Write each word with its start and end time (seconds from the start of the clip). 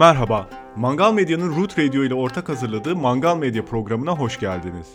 Merhaba, 0.00 0.48
Mangal 0.76 1.12
Medya'nın 1.12 1.56
Root 1.56 1.78
Radio 1.78 2.04
ile 2.04 2.14
ortak 2.14 2.48
hazırladığı 2.48 2.96
Mangal 2.96 3.36
Medya 3.36 3.64
programına 3.64 4.12
hoş 4.12 4.40
geldiniz. 4.40 4.86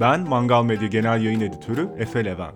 Ben 0.00 0.20
Mangal 0.20 0.64
Medya 0.64 0.88
Genel 0.88 1.22
Yayın 1.22 1.40
Editörü 1.40 1.88
Efe 1.98 2.24
Levent. 2.24 2.54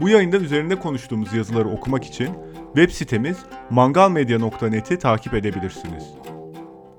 Bu 0.00 0.08
yayında 0.08 0.36
üzerinde 0.36 0.78
konuştuğumuz 0.78 1.34
yazıları 1.34 1.68
okumak 1.68 2.04
için 2.04 2.28
web 2.74 2.90
sitemiz 2.90 3.38
mangalmedya.net'i 3.70 4.98
takip 4.98 5.34
edebilirsiniz. 5.34 6.04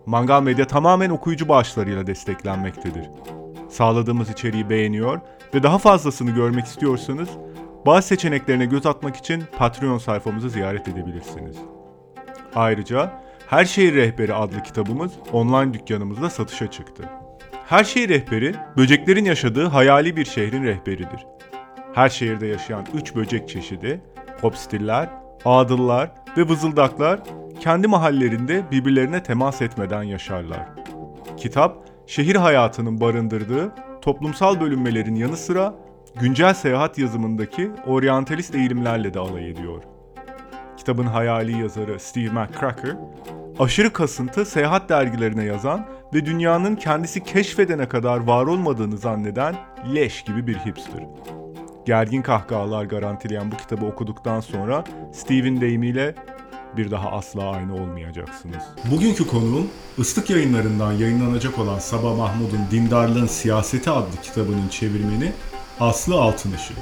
Mangal 0.05 0.43
Medya 0.43 0.67
tamamen 0.67 1.09
okuyucu 1.09 1.49
bağışlarıyla 1.49 2.07
desteklenmektedir. 2.07 3.09
Sağladığımız 3.69 4.29
içeriği 4.29 4.69
beğeniyor 4.69 5.21
ve 5.53 5.63
daha 5.63 5.77
fazlasını 5.77 6.31
görmek 6.31 6.65
istiyorsanız 6.65 7.29
bazı 7.85 8.07
seçeneklerine 8.07 8.65
göz 8.65 8.85
atmak 8.85 9.15
için 9.15 9.43
Patreon 9.57 9.97
sayfamızı 9.97 10.49
ziyaret 10.49 10.87
edebilirsiniz. 10.87 11.57
Ayrıca 12.55 13.21
Her 13.51 13.65
Şehir 13.65 13.95
Rehberi 13.95 14.33
adlı 14.33 14.63
kitabımız 14.63 15.11
online 15.33 15.73
dükkanımızda 15.73 16.29
satışa 16.29 16.71
çıktı. 16.71 17.03
Her 17.67 17.83
Şehir 17.83 18.09
Rehberi, 18.09 18.55
böceklerin 18.77 19.25
yaşadığı 19.25 19.67
hayali 19.67 20.15
bir 20.15 20.25
şehrin 20.25 20.63
rehberidir. 20.63 21.25
Her 21.93 22.09
şehirde 22.09 22.47
yaşayan 22.47 22.85
üç 22.93 23.15
böcek 23.15 23.49
çeşidi, 23.49 24.01
popstiller, 24.41 25.09
ağdıllar 25.45 26.11
ve 26.37 26.47
vızıldaklar 26.47 27.19
kendi 27.59 27.87
mahallelerinde 27.87 28.63
birbirlerine 28.71 29.23
temas 29.23 29.61
etmeden 29.61 30.03
yaşarlar. 30.03 30.69
Kitap, 31.37 31.77
şehir 32.07 32.35
hayatının 32.35 33.01
barındırdığı 33.01 33.71
toplumsal 34.01 34.61
bölünmelerin 34.61 35.15
yanı 35.15 35.37
sıra 35.37 35.75
güncel 36.21 36.53
seyahat 36.53 36.97
yazımındaki 36.97 37.71
oryantalist 37.87 38.55
eğilimlerle 38.55 39.13
de 39.13 39.19
alay 39.19 39.49
ediyor. 39.49 39.90
Kitabın 40.81 41.05
hayali 41.05 41.61
yazarı 41.61 41.99
Steve 41.99 42.29
McCracker, 42.29 42.95
aşırı 43.59 43.93
kasıntı 43.93 44.45
seyahat 44.45 44.89
dergilerine 44.89 45.43
yazan 45.43 45.87
ve 46.13 46.25
dünyanın 46.25 46.75
kendisi 46.75 47.23
keşfedene 47.23 47.87
kadar 47.87 48.17
var 48.17 48.45
olmadığını 48.45 48.97
zanneden 48.97 49.55
leş 49.95 50.23
gibi 50.23 50.47
bir 50.47 50.55
hipster. 50.55 51.03
Gergin 51.85 52.21
kahkahalar 52.21 52.85
garantileyen 52.85 53.51
bu 53.51 53.57
kitabı 53.57 53.85
okuduktan 53.85 54.39
sonra 54.39 54.83
Steve'in 55.13 55.61
deyimiyle 55.61 56.15
bir 56.77 56.91
daha 56.91 57.11
asla 57.11 57.49
aynı 57.49 57.73
olmayacaksınız. 57.73 58.63
Bugünkü 58.91 59.27
konuğum 59.27 59.67
Islık 59.97 60.29
yayınlarından 60.29 60.91
yayınlanacak 60.91 61.59
olan 61.59 61.79
Sabah 61.79 62.17
Mahmud'un 62.17 62.61
Dindarlığın 62.71 63.27
Siyaseti 63.27 63.89
adlı 63.89 64.21
kitabının 64.23 64.67
çevirmeni 64.67 65.31
Aslı 65.79 66.21
Altınışık. 66.21 66.77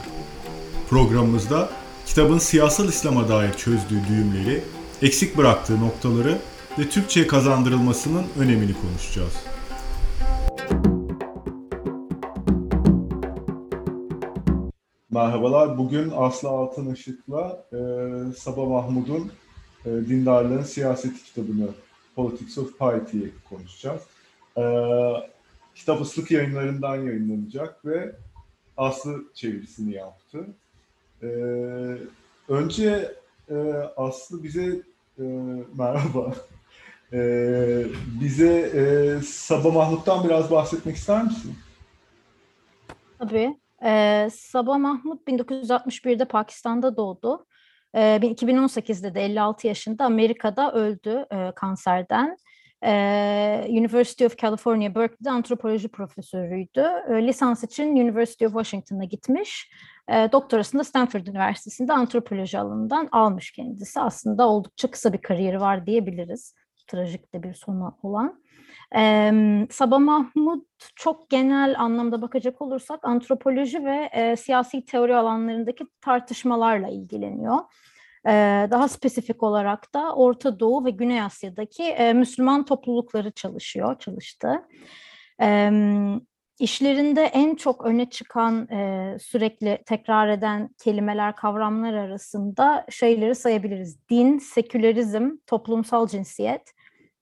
Programımızda 0.89 1.69
kitabın 2.09 2.37
siyasal 2.37 2.87
İslam'a 2.87 3.29
dair 3.29 3.53
çözdüğü 3.53 4.01
düğümleri, 4.09 4.63
eksik 5.01 5.37
bıraktığı 5.37 5.81
noktaları 5.81 6.37
ve 6.79 6.89
Türkçe'ye 6.89 7.27
kazandırılmasının 7.27 8.25
önemini 8.39 8.73
konuşacağız. 8.73 9.33
Merhabalar. 15.11 15.77
Bugün 15.77 16.11
Aslı 16.15 16.49
Altınışık'la 16.49 17.65
e, 17.73 17.77
Sabah 18.33 18.67
Mahmud'un 18.67 19.31
e, 19.85 19.89
Dindarlığın 19.89 20.63
Siyaseti 20.63 21.23
kitabını 21.23 21.67
Politics 22.15 22.57
of 22.57 22.79
Piety'yi 22.79 23.33
konuşacağız. 23.49 24.01
E, 24.57 24.63
kitap 25.75 26.01
ıslık 26.01 26.31
yayınlarından 26.31 26.95
yayınlanacak 26.95 27.85
ve 27.85 28.15
Aslı 28.77 29.23
çevirisini 29.33 29.93
yaptı. 29.93 30.47
E, 31.23 31.27
önce 32.49 33.15
e, 33.49 33.55
Aslı 33.97 34.43
bize 34.43 34.81
e, 35.19 35.23
merhaba. 35.77 36.33
E, 37.13 37.19
bize 38.21 38.59
e, 38.59 38.83
Sabah 39.23 39.73
Mahmut'tan 39.73 40.23
biraz 40.23 40.51
bahsetmek 40.51 40.95
ister 40.95 41.23
misin? 41.23 41.55
Tabii. 43.19 43.57
Ee, 43.83 44.29
Sabah 44.33 44.77
Mahmut 44.77 45.27
1961'de 45.27 46.25
Pakistan'da 46.25 46.97
doğdu. 46.97 47.45
Ee, 47.93 48.19
2018'de 48.21 49.15
de 49.15 49.25
56 49.25 49.67
yaşında 49.67 50.05
Amerika'da 50.05 50.73
öldü 50.73 51.25
e, 51.31 51.51
kanserden. 51.55 52.37
Ee, 52.83 53.65
University 53.69 54.25
of 54.25 54.37
California 54.37 54.95
Berkeley'de 54.95 55.31
antropoloji 55.31 55.87
profesörüydü. 55.87 56.87
Ee, 57.09 57.27
lisans 57.27 57.63
için 57.63 57.95
University 57.95 58.45
of 58.45 58.51
Washington'a 58.51 59.03
gitmiş. 59.03 59.71
Ee, 60.09 60.29
doktorasını 60.31 60.83
Stanford 60.83 61.27
Üniversitesi'nde 61.27 61.93
antropoloji 61.93 62.59
alanından 62.59 63.09
almış 63.11 63.51
kendisi. 63.51 63.99
Aslında 63.99 64.49
oldukça 64.49 64.91
kısa 64.91 65.13
bir 65.13 65.21
kariyeri 65.21 65.61
var 65.61 65.85
diyebiliriz. 65.85 66.55
Trajik 66.87 67.33
de 67.33 67.43
bir 67.43 67.53
sonu 67.53 67.97
olan. 68.03 68.41
Ee, 68.95 69.67
Sabah 69.71 69.99
Mahmut 69.99 70.67
çok 70.95 71.29
genel 71.29 71.75
anlamda 71.79 72.21
bakacak 72.21 72.61
olursak 72.61 72.99
antropoloji 73.05 73.85
ve 73.85 74.09
e, 74.13 74.35
siyasi 74.35 74.85
teori 74.85 75.15
alanlarındaki 75.15 75.85
tartışmalarla 76.01 76.87
ilgileniyor. 76.87 77.57
Ee, 78.27 78.67
daha 78.71 78.87
spesifik 78.87 79.43
olarak 79.43 79.93
da 79.93 80.15
Orta 80.15 80.59
Doğu 80.59 80.85
ve 80.85 80.89
Güney 80.89 81.21
Asya'daki 81.21 81.83
e, 81.83 82.13
Müslüman 82.13 82.65
toplulukları 82.65 83.31
çalışıyor, 83.31 83.99
çalıştı. 83.99 84.63
İşlerinde 86.59 87.21
en 87.23 87.55
çok 87.55 87.85
öne 87.85 88.09
çıkan, 88.09 88.67
e, 88.71 89.17
sürekli 89.19 89.83
tekrar 89.85 90.27
eden 90.27 90.69
kelimeler, 90.83 91.35
kavramlar 91.35 91.93
arasında 91.93 92.85
şeyleri 92.89 93.35
sayabiliriz. 93.35 94.09
Din, 94.09 94.37
sekülerizm, 94.37 95.31
toplumsal 95.47 96.07
cinsiyet, 96.07 96.73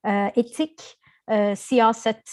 e, 0.05 0.31
etik, 0.35 0.99
e, 1.29 1.55
siyaset 1.55 2.31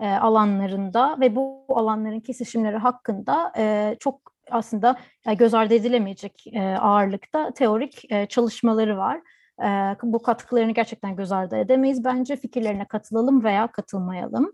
e, 0.00 0.08
alanlarında 0.08 1.16
ve 1.20 1.36
bu 1.36 1.64
alanların 1.68 2.20
kesişimleri 2.20 2.76
hakkında 2.76 3.52
e, 3.58 3.96
çok 4.00 4.20
aslında 4.50 4.96
göz 5.38 5.54
ardı 5.54 5.74
edilemeyecek 5.74 6.44
e, 6.52 6.60
ağırlıkta 6.62 7.50
teorik 7.50 8.12
e, 8.12 8.26
çalışmaları 8.26 8.98
var. 8.98 9.20
E, 9.62 9.96
bu 10.02 10.22
katkılarını 10.22 10.72
gerçekten 10.72 11.16
göz 11.16 11.32
ardı 11.32 11.56
edemeyiz. 11.56 12.04
Bence 12.04 12.36
fikirlerine 12.36 12.84
katılalım 12.84 13.44
veya 13.44 13.66
katılmayalım. 13.66 14.52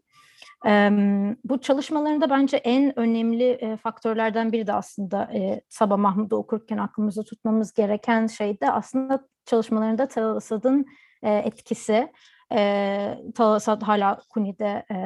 Bu 1.44 1.60
çalışmalarında 1.60 2.30
bence 2.30 2.56
en 2.56 2.98
önemli 2.98 3.50
e, 3.50 3.76
faktörlerden 3.76 4.52
biri 4.52 4.66
de 4.66 4.72
aslında 4.72 5.30
e, 5.34 5.60
Sabah 5.68 5.96
Mahmud'u 5.96 6.36
okurken 6.36 6.78
aklımızda 6.78 7.22
tutmamız 7.24 7.72
gereken 7.72 8.26
şey 8.26 8.60
de 8.60 8.72
aslında 8.72 9.28
çalışmalarında 9.46 10.08
Tel 10.08 10.24
Asad'ın 10.24 10.86
e, 11.22 11.34
etkisi. 11.34 12.12
Tal 13.34 13.52
Asad 13.52 13.82
hala 13.82 14.20
CUNY'de 14.34 14.84
e, 14.90 14.96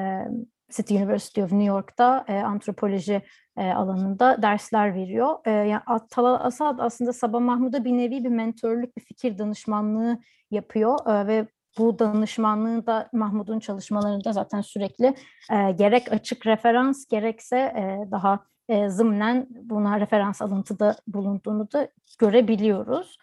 City 0.71 0.97
University 0.97 1.43
of 1.43 1.53
New 1.53 1.67
York'ta 1.67 2.25
antropoloji 2.29 3.23
alanında 3.57 4.43
dersler 4.43 4.95
veriyor. 4.95 5.37
E, 5.45 5.51
yani 5.51 5.83
Tal 6.11 6.25
Asad 6.25 6.79
aslında 6.79 7.13
Sabah 7.13 7.41
Mahmud'a 7.41 7.85
bir 7.85 7.93
nevi 7.93 8.25
bir 8.25 8.29
mentorluk, 8.29 8.97
bir 8.97 9.03
fikir 9.03 9.39
danışmanlığı 9.39 10.19
yapıyor 10.51 10.99
ve 11.07 11.47
bu 11.79 11.99
danışmanlığı 11.99 12.87
da 12.87 13.09
Mahmud'un 13.13 13.61
çalışmalarında 13.61 14.33
zaten 14.33 14.61
sürekli 14.61 15.15
e, 15.51 15.73
gerek 15.73 16.13
açık 16.13 16.47
referans 16.47 17.07
gerekse 17.07 17.57
e, 17.57 18.11
daha 18.11 18.41
e, 18.69 18.89
zımnen 18.89 19.47
buna 19.51 20.01
referans 20.01 20.43
alıntıda 20.43 20.97
bulunduğunu 21.07 21.73
da 21.73 21.89
görebiliyoruz. 22.19 23.19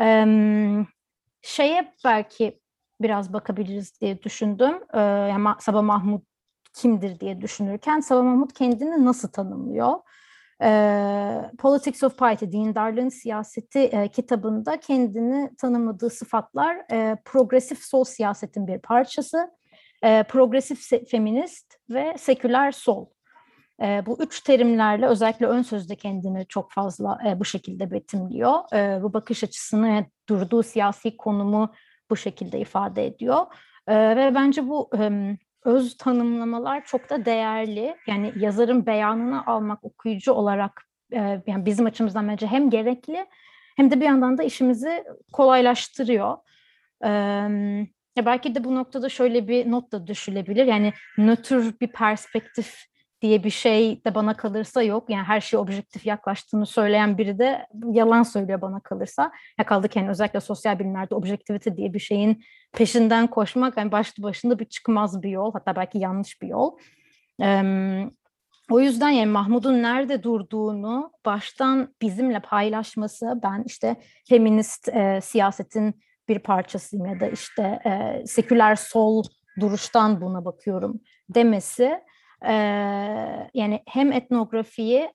E, 0.00 0.26
şeye 1.42 1.92
belki 2.04 2.60
biraz 3.00 3.32
bakabiliriz 3.32 4.00
diye 4.00 4.22
düşündüm. 4.22 4.74
E, 4.92 5.00
yani 5.00 5.48
Sabah 5.58 5.82
Mahmud 5.82 6.22
kimdir 6.74 7.20
diye 7.20 7.40
düşünürken 7.40 8.00
Sabah 8.00 8.22
Mahmut 8.22 8.52
kendini 8.52 9.04
nasıl 9.04 9.28
tanımlıyor? 9.28 9.94
Politics 11.58 12.02
of 12.02 12.18
Piety, 12.18 12.44
Dindarlığın 12.44 13.08
Siyaseti 13.08 14.10
kitabında 14.12 14.80
kendini 14.80 15.56
tanımladığı 15.56 16.10
sıfatlar 16.10 16.76
progresif 17.24 17.84
sol 17.84 18.04
siyasetin 18.04 18.66
bir 18.66 18.78
parçası, 18.78 19.50
progresif 20.02 21.08
feminist 21.10 21.74
ve 21.90 22.14
seküler 22.18 22.72
sol. 22.72 23.06
E, 23.82 24.06
bu 24.06 24.22
üç 24.22 24.40
terimlerle 24.40 25.06
özellikle 25.06 25.46
ön 25.46 25.62
sözde 25.62 25.96
kendini 25.96 26.46
çok 26.48 26.72
fazla 26.72 27.18
e, 27.26 27.40
bu 27.40 27.44
şekilde 27.44 27.90
betimliyor. 27.90 28.54
E, 28.74 29.02
bu 29.02 29.12
bakış 29.12 29.44
açısını, 29.44 30.06
durduğu 30.28 30.62
siyasi 30.62 31.16
konumu 31.16 31.72
bu 32.10 32.16
şekilde 32.16 32.60
ifade 32.60 33.06
ediyor. 33.06 33.46
E, 33.86 34.16
ve 34.16 34.34
bence 34.34 34.68
bu 34.68 34.90
e, 34.98 35.10
öz 35.64 35.96
tanımlamalar 35.96 36.84
çok 36.84 37.10
da 37.10 37.24
değerli. 37.24 37.96
Yani 38.06 38.32
yazarın 38.36 38.86
beyanını 38.86 39.46
almak 39.46 39.84
okuyucu 39.84 40.32
olarak 40.32 40.82
e, 41.12 41.42
yani 41.46 41.66
bizim 41.66 41.86
açımızdan 41.86 42.28
bence 42.28 42.46
hem 42.46 42.70
gerekli 42.70 43.26
hem 43.76 43.90
de 43.90 44.00
bir 44.00 44.04
yandan 44.04 44.38
da 44.38 44.42
işimizi 44.42 45.04
kolaylaştırıyor. 45.32 46.36
E, 47.04 47.08
ya 48.16 48.26
belki 48.26 48.54
de 48.54 48.64
bu 48.64 48.74
noktada 48.74 49.08
şöyle 49.08 49.48
bir 49.48 49.70
not 49.70 49.92
da 49.92 50.06
düşülebilir. 50.06 50.66
Yani 50.66 50.92
nötr 51.18 51.80
bir 51.80 51.88
perspektif 51.88 52.89
diye 53.22 53.44
bir 53.44 53.50
şey 53.50 54.04
de 54.04 54.14
bana 54.14 54.36
kalırsa 54.36 54.82
yok. 54.82 55.10
Yani 55.10 55.22
her 55.22 55.40
şey 55.40 55.58
objektif 55.58 56.06
yaklaştığını 56.06 56.66
söyleyen 56.66 57.18
biri 57.18 57.38
de 57.38 57.66
yalan 57.90 58.22
söylüyor 58.22 58.60
bana 58.60 58.80
kalırsa. 58.80 59.32
Ya 59.58 59.66
kaldı 59.66 59.88
ki 59.88 59.98
yani 59.98 60.10
özellikle 60.10 60.40
sosyal 60.40 60.78
bilimlerde 60.78 61.14
objektivite 61.14 61.76
diye 61.76 61.94
bir 61.94 61.98
şeyin 61.98 62.44
peşinden 62.72 63.26
koşmak 63.26 63.76
yani 63.76 63.92
başlı 63.92 64.22
başında 64.22 64.58
bir 64.58 64.64
çıkmaz 64.64 65.22
bir 65.22 65.30
yol. 65.30 65.52
Hatta 65.52 65.76
belki 65.76 65.98
yanlış 65.98 66.42
bir 66.42 66.48
yol. 66.48 66.78
Ee, 67.42 68.10
o 68.70 68.80
yüzden 68.80 69.10
yani 69.10 69.30
Mahmud'un 69.30 69.82
nerede 69.82 70.22
durduğunu 70.22 71.12
baştan 71.26 71.94
bizimle 72.02 72.40
paylaşması, 72.40 73.40
ben 73.42 73.62
işte 73.66 73.96
feminist 74.28 74.88
e, 74.88 75.20
siyasetin 75.22 76.00
bir 76.28 76.38
parçasıyım 76.38 77.06
ya 77.06 77.20
da 77.20 77.26
işte 77.26 77.62
e, 77.62 78.26
seküler 78.26 78.76
sol 78.76 79.24
duruştan 79.60 80.20
buna 80.20 80.44
bakıyorum 80.44 81.00
demesi 81.28 82.00
yani 83.54 83.82
hem 83.86 84.12
etnografiyi 84.12 85.10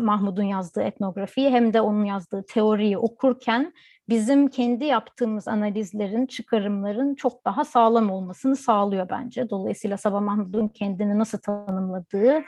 Mahmud'un 0.00 0.42
yazdığı 0.42 0.82
etnografiyi 0.82 1.50
hem 1.50 1.72
de 1.72 1.80
onun 1.80 2.04
yazdığı 2.04 2.44
teoriyi 2.46 2.98
okurken 2.98 3.72
bizim 4.08 4.48
kendi 4.48 4.84
yaptığımız 4.84 5.48
analizlerin, 5.48 6.26
çıkarımların 6.26 7.14
çok 7.14 7.44
daha 7.44 7.64
sağlam 7.64 8.10
olmasını 8.10 8.56
sağlıyor 8.56 9.08
bence. 9.10 9.50
Dolayısıyla 9.50 9.96
Sabah 9.96 10.20
Mahmud'un 10.20 10.68
kendini 10.68 11.18
nasıl 11.18 11.38
tanımladığı 11.38 12.42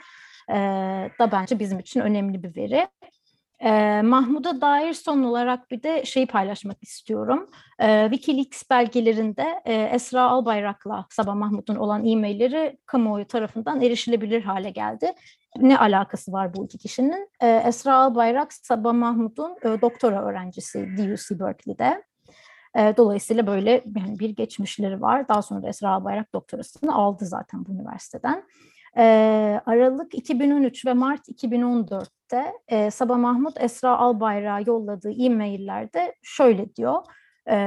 da 1.19 1.31
bence 1.31 1.59
bizim 1.59 1.79
için 1.79 1.99
önemli 1.99 2.43
bir 2.43 2.55
veri. 2.55 2.87
E, 3.63 4.01
Mahmud'a 4.01 4.61
dair 4.61 4.93
son 4.93 5.23
olarak 5.23 5.71
bir 5.71 5.83
de 5.83 6.05
şeyi 6.05 6.27
paylaşmak 6.27 6.83
istiyorum. 6.83 7.49
E, 7.79 8.07
Wikileaks 8.11 8.69
belgelerinde 8.69 9.61
e, 9.65 9.73
Esra 9.73 10.21
Albayrak'la 10.21 11.05
Sabah 11.09 11.35
Mahmud'un 11.35 11.75
olan 11.75 12.05
e-mailleri 12.05 12.77
kamuoyu 12.85 13.27
tarafından 13.27 13.81
erişilebilir 13.81 14.43
hale 14.43 14.69
geldi. 14.69 15.13
Ne 15.57 15.77
alakası 15.77 16.31
var 16.31 16.53
bu 16.53 16.65
iki 16.65 16.77
kişinin? 16.77 17.29
E, 17.41 17.47
Esra 17.47 17.95
Albayrak, 17.95 18.53
Sabah 18.53 18.93
Mahmud'un 18.93 19.55
e, 19.63 19.81
doktora 19.81 20.25
öğrencisi 20.25 20.87
DUC 20.97 21.39
Berkeley'de. 21.39 22.03
E, 22.77 22.97
dolayısıyla 22.97 23.47
böyle 23.47 23.71
yani 23.97 24.19
bir 24.19 24.29
geçmişleri 24.29 25.01
var. 25.01 25.27
Daha 25.27 25.41
sonra 25.41 25.63
da 25.63 25.67
Esra 25.67 25.89
Albayrak 25.89 26.33
doktorasını 26.33 26.95
aldı 26.95 27.25
zaten 27.25 27.65
bu 27.65 27.71
üniversiteden. 27.71 28.43
E, 28.97 29.61
Aralık 29.65 30.15
2013 30.15 30.85
ve 30.85 30.93
Mart 30.93 31.29
2014'te 31.29 32.53
e, 32.67 32.91
Sabah 32.91 33.17
Mahmut 33.17 33.61
Esra 33.61 33.97
Albayrak'a 33.97 34.71
yolladığı 34.71 35.11
e-maillerde 35.11 36.15
şöyle 36.21 36.75
diyor. 36.75 37.03
E, 37.49 37.57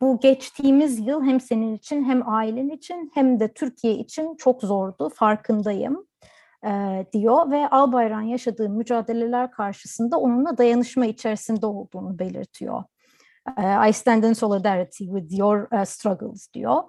bu 0.00 0.20
geçtiğimiz 0.20 1.06
yıl 1.06 1.24
hem 1.24 1.40
senin 1.40 1.74
için 1.74 2.04
hem 2.04 2.28
ailen 2.28 2.68
için 2.68 3.10
hem 3.14 3.40
de 3.40 3.52
Türkiye 3.52 3.94
için 3.94 4.36
çok 4.36 4.62
zordu 4.62 5.08
farkındayım 5.14 6.06
e, 6.66 7.06
diyor 7.12 7.50
ve 7.50 7.68
Albayrak'ın 7.68 8.26
yaşadığı 8.26 8.68
mücadeleler 8.68 9.50
karşısında 9.50 10.18
onunla 10.18 10.58
dayanışma 10.58 11.06
içerisinde 11.06 11.66
olduğunu 11.66 12.18
belirtiyor. 12.18 12.84
I 13.88 13.92
stand 13.92 14.24
in 14.24 14.32
solidarity 14.32 15.04
with 15.04 15.38
your 15.38 15.84
struggles 15.84 16.54
diyor. 16.54 16.82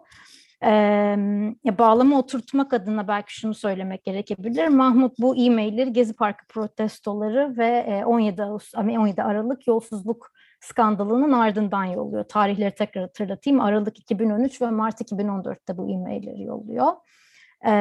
E, 0.64 1.78
bağlama 1.80 2.20
oturtmak 2.20 2.74
adına 2.74 3.08
belki 3.08 3.40
şunu 3.40 3.54
söylemek 3.54 4.04
gerekebilir. 4.04 4.68
Mahmut 4.68 5.20
bu 5.20 5.36
e-mailleri 5.36 5.94
Gezi 5.94 6.14
Parkı 6.14 6.46
protestoları 6.48 7.58
ve 7.58 8.04
17, 8.06 8.44
Ağustos, 8.44 8.80
17 8.80 9.24
Aralık 9.24 9.68
yolsuzluk 9.68 10.32
skandalının 10.60 11.32
ardından 11.32 11.84
yolluyor. 11.84 12.24
Tarihleri 12.24 12.76
tekrar 12.76 13.04
hatırlatayım. 13.04 13.62
Aralık 13.62 14.00
2013 14.00 14.62
ve 14.62 14.70
Mart 14.70 15.02
2014'te 15.02 15.78
bu 15.78 15.90
e-mailleri 15.90 16.44
yolluyor. 16.44 16.88
Ee, 17.66 17.72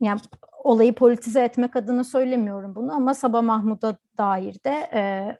yani 0.00 0.20
olayı 0.64 0.94
politize 0.94 1.42
etmek 1.42 1.76
adına 1.76 2.04
söylemiyorum 2.04 2.74
bunu 2.74 2.92
ama 2.92 3.14
Sabah 3.14 3.42
Mahmud'a 3.42 3.96
dair 4.18 4.64
de 4.64 4.90
e, 4.92 5.36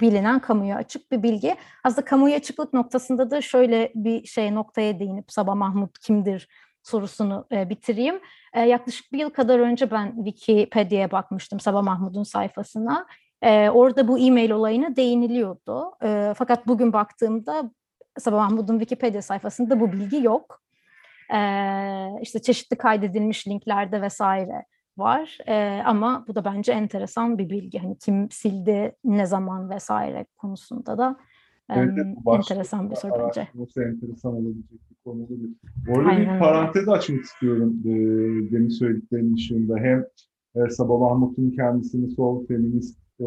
bilinen 0.00 0.38
kamuya 0.38 0.76
açık 0.76 1.12
bir 1.12 1.22
bilgi. 1.22 1.56
Aslında 1.84 2.04
kamuya 2.04 2.36
açıklık 2.36 2.72
noktasında 2.72 3.30
da 3.30 3.40
şöyle 3.40 3.92
bir 3.94 4.26
şey 4.26 4.54
noktaya 4.54 4.98
değinip 4.98 5.32
Sabah 5.32 5.54
Mahmut 5.54 5.98
kimdir 5.98 6.48
sorusunu 6.82 7.46
e, 7.52 7.70
bitireyim. 7.70 8.20
E, 8.54 8.60
yaklaşık 8.60 9.12
bir 9.12 9.18
yıl 9.18 9.30
kadar 9.30 9.58
önce 9.58 9.90
ben 9.90 10.14
Wikipedia'ya 10.24 11.10
bakmıştım 11.10 11.60
Sabah 11.60 11.82
Mahmut'un 11.82 12.22
sayfasına. 12.22 13.06
E, 13.42 13.70
orada 13.70 14.08
bu 14.08 14.18
e-mail 14.18 14.50
olayına 14.50 14.96
değiniliyordu. 14.96 15.92
E, 16.02 16.34
fakat 16.36 16.66
bugün 16.66 16.92
baktığımda 16.92 17.70
Sabah 18.18 18.38
Mahmut'un 18.38 18.78
Wikipedia 18.78 19.22
sayfasında 19.22 19.80
bu 19.80 19.92
bilgi 19.92 20.22
yok. 20.22 20.62
E, 21.34 21.38
işte 22.22 22.42
çeşitli 22.42 22.78
kaydedilmiş 22.78 23.48
linklerde 23.48 24.02
vesaire 24.02 24.64
var. 24.96 25.38
E, 25.46 25.82
ama 25.86 26.24
bu 26.28 26.34
da 26.34 26.44
bence 26.44 26.72
enteresan 26.72 27.38
bir 27.38 27.50
bilgi. 27.50 27.78
Hani 27.78 27.98
kim 27.98 28.30
sildi, 28.30 28.96
ne 29.04 29.26
zaman 29.26 29.70
vesaire 29.70 30.26
konusunda 30.36 30.98
da 30.98 31.16
evet, 31.70 31.90
evet, 31.96 32.16
enteresan 32.26 32.90
bir 32.90 32.96
soru 32.96 33.12
bence. 33.26 33.48
Nasıl 33.54 33.80
enteresan 33.80 34.32
olabilecek 34.32 34.80
bir 34.90 34.96
konu 35.04 35.22
olabilir. 35.22 35.50
Orada 35.88 36.08
Aynen. 36.08 36.34
bir 36.34 36.38
parantez 36.38 36.88
açmak 36.88 37.24
istiyorum 37.24 37.80
e, 37.84 37.90
demin 38.52 38.68
söylediklerinin 38.68 39.36
dışında. 39.36 39.76
Hem 39.76 40.04
e, 40.54 40.70
Sabah 40.70 41.00
Mahmut'un 41.00 41.50
kendisini 41.50 42.10
sol, 42.10 42.46
feminist 42.46 42.98
e, 43.20 43.26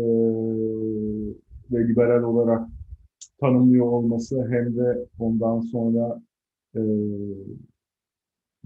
ve 1.71 1.87
liberal 1.87 2.23
olarak 2.23 2.67
tanımlıyor 3.39 3.85
olması 3.85 4.47
hem 4.49 4.77
de 4.77 5.05
ondan 5.19 5.61
sonra 5.61 6.21
e, 6.75 6.81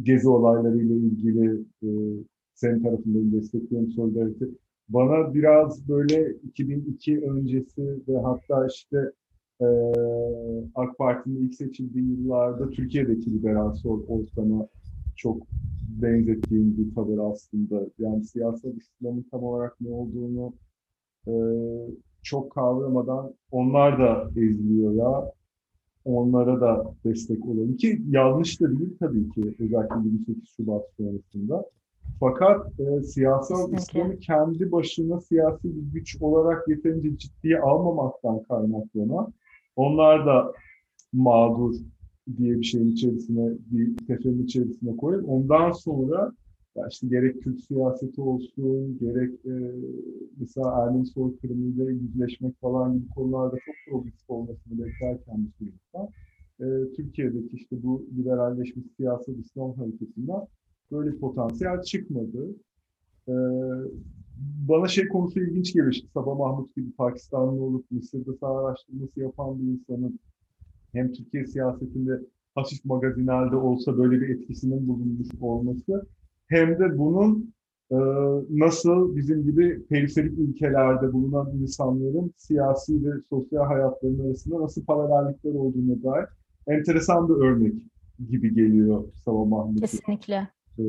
gezi 0.04 0.30
olaylarıyla 0.30 0.96
ilgili 0.96 1.64
e, 1.84 1.90
senin 2.60 2.84
tarafından 2.84 3.32
destekliyorum 3.32 3.92
solidarite. 3.92 4.46
Bana 4.90 5.34
biraz 5.34 5.90
böyle 5.90 6.32
2002 6.44 7.22
öncesi 7.22 8.00
ve 8.08 8.18
hatta 8.18 8.68
işte 8.68 9.12
e, 9.62 9.66
AK 10.76 10.98
Parti'nin 10.98 11.48
ilk 11.48 11.56
seçildiği 11.56 12.06
yıllarda 12.06 12.70
Türkiye'deki 12.70 13.34
liberal 13.34 13.74
sol 13.76 14.04
ortama 14.08 14.68
çok 15.16 15.44
benzettiğim 16.02 16.78
bir 16.78 16.96
tavır 16.96 17.32
aslında. 17.32 17.82
Yani 18.00 18.24
siyasal 18.24 18.72
İslam'ın 18.76 19.26
tam 19.32 19.44
olarak 19.44 19.82
ne 19.82 19.90
olduğunu 19.90 20.54
e, 21.28 21.34
çok 22.24 22.52
kavramadan 22.52 23.34
onlar 23.52 24.00
da 24.00 24.40
eziliyor 24.42 24.94
ya. 24.94 25.32
Onlara 26.06 26.62
da 26.62 26.94
destek 27.06 27.46
olalım 27.46 27.78
ki 27.78 28.02
yanlış 28.10 28.62
da 28.62 28.80
değil 28.80 28.98
tabii 29.00 29.30
ki 29.30 29.56
özellikle 29.60 29.96
28 30.04 30.50
Şubat 30.58 30.84
sonrasında. 30.98 31.66
Fakat 32.20 32.80
e, 32.80 33.04
siyasal 33.04 33.74
İslam'ı 33.74 34.20
kendi 34.20 34.72
başına 34.72 35.22
siyasi 35.22 35.64
bir 35.64 35.94
güç 35.94 36.22
olarak 36.22 36.68
yeterince 36.68 37.18
ciddiye 37.18 37.60
almamaktan 37.60 38.44
kaynaklanan 38.44 39.34
onlar 39.76 40.26
da 40.26 40.54
mağdur 41.14 41.76
diye 42.38 42.60
bir 42.60 42.64
şeyin 42.64 42.88
içerisine, 42.88 43.52
bir 43.72 44.08
tefenin 44.08 44.44
içerisine 44.44 44.98
koyup 44.98 45.30
ondan 45.30 45.72
sonra 45.72 46.32
ya 46.76 46.88
işte 46.92 47.08
gerek 47.08 47.44
Kürt 47.44 47.64
siyaseti 47.64 48.22
olsun, 48.22 48.98
gerek 49.00 49.34
e, 49.46 49.54
mesela 50.40 50.84
Ermeni 50.84 51.06
soykırımıyla 51.06 51.92
yüzleşmek 51.92 52.62
falan 52.62 52.94
gibi 52.94 53.10
konularda 53.10 53.58
çok 53.66 53.76
progresif 53.90 54.30
olmasını 54.30 54.86
beklerken 54.86 55.46
bir 55.46 55.52
süreçten 55.52 56.08
e, 56.60 56.96
Türkiye'deki 56.96 57.56
işte 57.56 57.84
bu 57.84 58.06
liberalleşmiş 58.18 58.86
siyasal 58.98 59.34
İslam 59.34 59.74
hareketinden 59.74 60.48
böyle 60.92 61.18
potansiyel 61.18 61.82
çıkmadı. 61.82 62.56
Ee, 63.28 63.34
bana 64.70 64.88
şey 64.88 65.08
konusu 65.08 65.40
ilginç 65.40 65.74
geliyor. 65.74 65.92
İşte 65.92 66.08
Sabah 66.14 66.38
Mahmut 66.38 66.76
gibi 66.76 66.92
Pakistanlı 66.92 67.64
olup 67.64 67.92
Mısır'da 67.92 68.34
sağ 68.34 68.58
araştırması 68.58 69.20
yapan 69.20 69.60
bir 69.60 69.64
insanın 69.64 70.20
hem 70.92 71.12
Türkiye 71.12 71.46
siyasetinde 71.46 72.20
hafif 72.56 72.86
magazinelde 72.86 73.56
olsa 73.56 73.98
böyle 73.98 74.22
bir 74.22 74.30
etkisinin 74.30 74.88
bulunmuş 74.88 75.28
olması 75.42 76.08
hem 76.48 76.80
de 76.80 76.98
bunun 76.98 77.54
e, 77.92 77.98
nasıl 78.50 79.16
bizim 79.16 79.44
gibi 79.44 79.86
periferik 79.90 80.40
ülkelerde 80.40 81.14
bulunan 81.14 81.52
insanların 81.58 82.34
siyasi 82.38 83.06
ve 83.06 83.10
sosyal 83.30 83.66
hayatlarının 83.66 84.26
arasında 84.26 84.62
nasıl 84.62 84.86
paralellikler 84.86 85.54
olduğuna 85.54 86.04
dair 86.04 86.26
enteresan 86.68 87.30
bir 87.30 87.34
örnek 87.34 87.74
gibi 88.30 88.54
geliyor 88.54 89.04
Sabah 89.26 89.46
Mahmut'un. 89.46 89.82
Kesinlikle 89.82 90.48
e, 90.80 90.86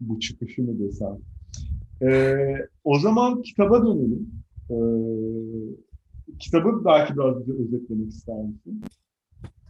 bu 0.00 0.20
çıkışı 0.20 0.62
mı 0.62 0.78
desem. 0.78 1.16
E, 2.02 2.34
o 2.84 2.98
zaman 2.98 3.42
kitaba 3.42 3.86
dönelim. 3.86 4.30
E, 4.70 4.76
kitabı 6.38 6.84
belki 6.84 7.16
biraz 7.16 7.40
bize 7.40 7.52
özetlemek 7.52 8.08
ister 8.08 8.36
misin? 8.36 8.82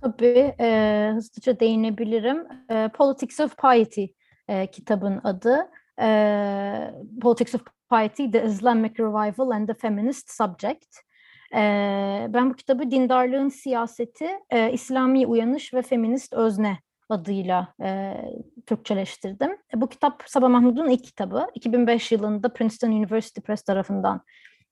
Tabii, 0.03 0.55
e, 0.61 1.11
hızlıca 1.15 1.61
değinebilirim. 1.61 2.47
E, 2.71 2.89
Politics 2.95 3.41
of 3.41 3.57
Piety 3.57 4.05
e, 4.49 4.67
kitabın 4.67 5.21
adı. 5.25 5.57
E, 6.03 6.95
Politics 7.21 7.55
of 7.55 7.63
Piety, 7.91 8.31
The 8.31 8.45
Islamic 8.45 8.95
Revival 8.99 9.51
and 9.51 9.67
the 9.67 9.75
Feminist 9.75 10.31
Subject. 10.31 10.97
E, 11.55 11.61
ben 12.29 12.51
bu 12.51 12.55
kitabı 12.55 12.91
dindarlığın 12.91 13.49
siyaseti, 13.49 14.29
e, 14.51 14.73
İslami 14.73 15.27
uyanış 15.27 15.75
ve 15.75 15.83
feminist 15.83 16.33
özne 16.33 16.79
adıyla 17.13 17.75
e, 17.83 18.17
Türkçeleştirdim. 18.67 19.57
Bu 19.75 19.89
kitap 19.89 20.23
Sabah 20.27 20.49
Mahmud'un 20.49 20.89
ilk 20.89 21.05
kitabı. 21.05 21.47
2005 21.55 22.13
yılında 22.13 22.53
Princeton 22.53 22.93
University 22.93 23.41
Press 23.41 23.63
tarafından 23.63 24.21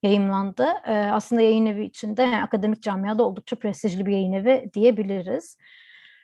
yayımlandı. 0.03 0.67
Aslında 1.11 1.41
yayın 1.41 1.65
evi 1.65 1.85
içinde 1.85 2.21
yani 2.21 2.43
akademik 2.43 2.83
camiada 2.83 3.23
oldukça 3.23 3.55
prestijli 3.55 4.05
bir 4.05 4.11
yayın 4.11 4.33
evi 4.33 4.69
diyebiliriz. 4.73 5.57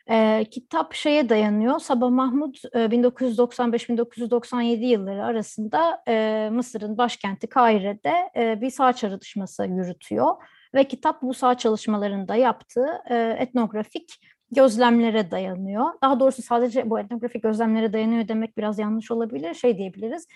E, 0.09 0.45
kitap 0.51 0.93
şeye 0.93 1.29
dayanıyor. 1.29 1.79
Sabah 1.79 2.09
Mahmut 2.09 2.61
e, 2.73 2.79
1995-1997 2.79 4.85
yılları 4.85 5.25
arasında 5.25 6.03
e, 6.07 6.49
Mısır'ın 6.51 6.97
başkenti 6.97 7.47
Kahire'de 7.47 8.13
e, 8.35 8.61
bir 8.61 8.69
sağ 8.69 8.93
çalışması 8.93 9.65
yürütüyor. 9.65 10.35
Ve 10.75 10.83
kitap 10.83 11.21
bu 11.21 11.33
sağ 11.33 11.57
çalışmalarında 11.57 12.35
yaptığı 12.35 13.01
e, 13.09 13.37
etnografik 13.39 14.21
gözlemlere 14.51 15.31
dayanıyor. 15.31 15.85
Daha 16.01 16.19
doğrusu 16.19 16.41
sadece 16.41 16.89
bu 16.89 16.99
etnografik 16.99 17.43
gözlemlere 17.43 17.93
dayanıyor 17.93 18.27
demek 18.27 18.57
biraz 18.57 18.79
yanlış 18.79 19.11
olabilir. 19.11 19.53
Şey 19.53 19.77
diyebiliriz. 19.77 20.27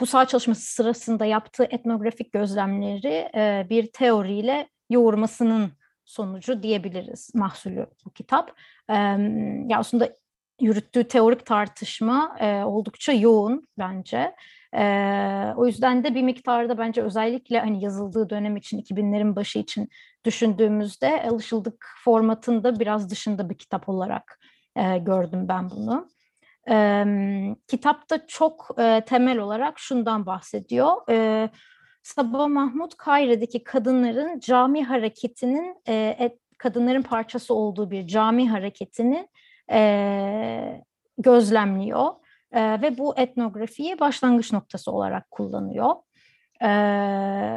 Bu 0.00 0.06
sağ 0.06 0.26
çalışması 0.26 0.62
sırasında 0.62 1.24
yaptığı 1.24 1.64
etnografik 1.64 2.32
gözlemleri 2.32 3.28
e, 3.34 3.66
bir 3.70 3.86
teoriyle 3.92 4.68
yoğurmasının 4.90 5.70
sonucu 6.04 6.62
diyebiliriz 6.62 7.34
mahsulü 7.34 7.86
bu 8.04 8.10
kitap. 8.10 8.52
E, 8.88 8.94
ya 9.68 9.78
aslında 9.78 10.12
yürüttüğü 10.60 11.04
teorik 11.04 11.46
tartışma 11.46 12.36
e, 12.40 12.64
oldukça 12.64 13.12
yoğun 13.12 13.68
bence. 13.78 14.34
E, 14.74 14.82
o 15.56 15.66
yüzden 15.66 16.04
de 16.04 16.14
bir 16.14 16.22
miktarda 16.22 16.78
bence 16.78 17.02
özellikle 17.02 17.60
hani 17.60 17.84
yazıldığı 17.84 18.30
dönem 18.30 18.56
için 18.56 18.78
2000'lerin 18.78 19.36
başı 19.36 19.58
için 19.58 19.88
düşündüğümüzde 20.24 21.22
alışıldık 21.22 21.86
formatında 22.04 22.80
biraz 22.80 23.10
dışında 23.10 23.50
bir 23.50 23.58
kitap 23.58 23.88
olarak 23.88 24.40
e, 24.76 24.98
gördüm 24.98 25.48
ben 25.48 25.70
bunu. 25.70 26.08
E, 26.70 27.04
kitapta 27.68 28.26
çok 28.26 28.70
e, 28.78 29.02
temel 29.06 29.38
olarak 29.38 29.78
şundan 29.78 30.26
bahsediyor. 30.26 31.10
E, 31.10 31.48
Sabah 32.02 32.46
Mahmut 32.48 32.96
Kaire'deki 32.96 33.64
kadınların 33.64 34.40
cami 34.40 34.84
hareketinin 34.84 35.76
e, 35.88 36.16
et, 36.18 36.38
kadınların 36.58 37.02
parçası 37.02 37.54
olduğu 37.54 37.90
bir 37.90 38.06
cami 38.06 38.50
hareketini 38.50 39.28
e, 39.72 40.82
gözlemliyor 41.18 42.10
e, 42.52 42.82
ve 42.82 42.98
bu 42.98 43.14
etnografiyi 43.16 44.00
başlangıç 44.00 44.52
noktası 44.52 44.92
olarak 44.92 45.30
kullanıyor. 45.30 45.94
E, 46.62 46.68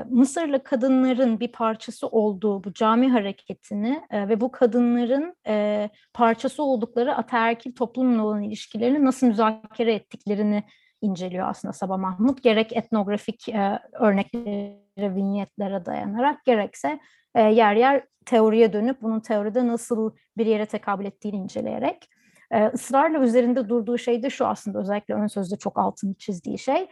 Mısırlı 0.10 0.64
kadınların 0.64 1.40
bir 1.40 1.52
parçası 1.52 2.08
olduğu 2.08 2.64
bu 2.64 2.74
cami 2.74 3.10
hareketini 3.10 4.02
e, 4.10 4.30
ve 4.30 4.42
bu 4.42 4.52
kadınların 4.52 5.36
e, 5.48 5.90
parçası 6.14 6.64
oldukları 6.64 7.16
ataerkil 7.16 7.76
toplumla 7.76 8.24
olan 8.24 8.42
ilişkilerini 8.42 9.06
nasıl 9.06 9.28
müzakere 9.28 9.94
ettiklerini 9.94 10.64
inceliyor 11.02 11.48
aslında 11.48 11.74
Sabah 11.74 11.98
Mahmut. 11.98 12.44
Gerek 12.44 12.74
etnografik 12.74 13.50
e, 13.50 13.80
örneklere, 13.94 15.16
vinyetlere 15.16 15.86
dayanarak 15.86 16.46
gerekse 16.46 17.00
e, 17.36 17.42
yer 17.42 17.76
yer 17.76 18.04
teoriye 18.26 18.74
dönüp 18.74 19.02
bunun 19.02 19.20
teoride 19.20 19.68
nasıl 19.68 20.12
bir 20.38 20.46
yere 20.46 20.66
tekabül 20.66 21.06
ettiğini 21.06 21.38
inceleyerek. 21.38 22.10
E, 22.52 22.68
ısrarla 22.68 23.20
üzerinde 23.20 23.70
durduğu 23.70 23.98
şey 23.98 24.24
de 24.24 24.30
şu 24.30 24.48
aslında 24.48 24.80
özellikle 24.80 25.14
ön 25.14 25.28
sözde 25.28 25.56
çok 25.56 25.80
altını 25.80 26.14
çizdiği 26.14 26.60
şey. 26.60 26.88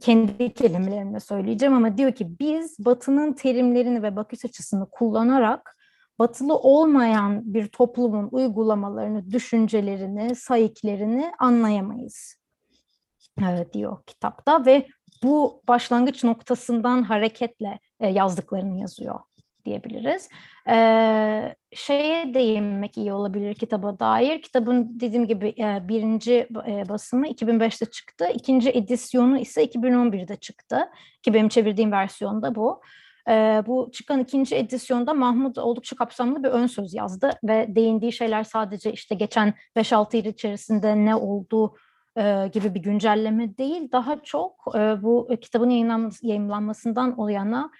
Kendi 0.00 0.54
kelimelerimle 0.54 1.20
söyleyeceğim 1.20 1.74
ama 1.74 1.98
diyor 1.98 2.12
ki 2.12 2.38
biz 2.40 2.76
batının 2.78 3.32
terimlerini 3.32 4.02
ve 4.02 4.16
bakış 4.16 4.44
açısını 4.44 4.88
kullanarak 4.90 5.76
batılı 6.18 6.56
olmayan 6.58 7.54
bir 7.54 7.68
toplumun 7.68 8.28
uygulamalarını, 8.32 9.30
düşüncelerini, 9.30 10.34
sayıklerini 10.34 11.32
anlayamayız 11.38 12.38
diyor 13.72 13.98
kitapta 14.06 14.66
ve 14.66 14.86
bu 15.22 15.62
başlangıç 15.68 16.24
noktasından 16.24 17.02
hareketle 17.02 17.78
yazdıklarını 18.00 18.80
yazıyor 18.80 19.20
diyebiliriz. 19.64 20.28
Ee, 20.68 21.54
şeye 21.72 22.34
değinmek 22.34 22.96
iyi 22.96 23.12
olabilir 23.12 23.54
kitaba 23.54 23.98
dair. 23.98 24.42
Kitabın 24.42 25.00
dediğim 25.00 25.26
gibi 25.26 25.54
birinci 25.88 26.48
basımı 26.88 27.28
2005'te 27.28 27.86
çıktı. 27.86 28.28
İkinci 28.34 28.70
edisyonu 28.70 29.38
ise 29.38 29.64
2011'de 29.64 30.36
çıktı. 30.36 30.78
Ki 31.22 31.34
benim 31.34 31.48
çevirdiğim 31.48 31.92
versiyonda 31.92 32.54
bu. 32.54 32.80
E, 33.28 33.62
bu 33.66 33.90
çıkan 33.92 34.20
ikinci 34.20 34.56
edisyonda 34.56 35.14
Mahmut 35.14 35.58
oldukça 35.58 35.96
kapsamlı 35.96 36.44
bir 36.44 36.48
ön 36.48 36.66
söz 36.66 36.94
yazdı 36.94 37.30
ve 37.44 37.66
değindiği 37.68 38.12
şeyler 38.12 38.44
sadece 38.44 38.92
işte 38.92 39.14
geçen 39.14 39.54
5-6 39.76 40.16
yıl 40.16 40.24
içerisinde 40.24 40.96
ne 40.96 41.14
oldu 41.14 41.74
e, 42.16 42.48
gibi 42.52 42.74
bir 42.74 42.80
güncelleme 42.80 43.58
değil. 43.58 43.92
Daha 43.92 44.22
çok 44.22 44.66
bu 45.02 45.28
kitabın 45.40 45.70
yayınlanması, 45.70 46.26
yayınlanmasından 46.26 47.18
o 47.18 47.28
yana 47.28 47.70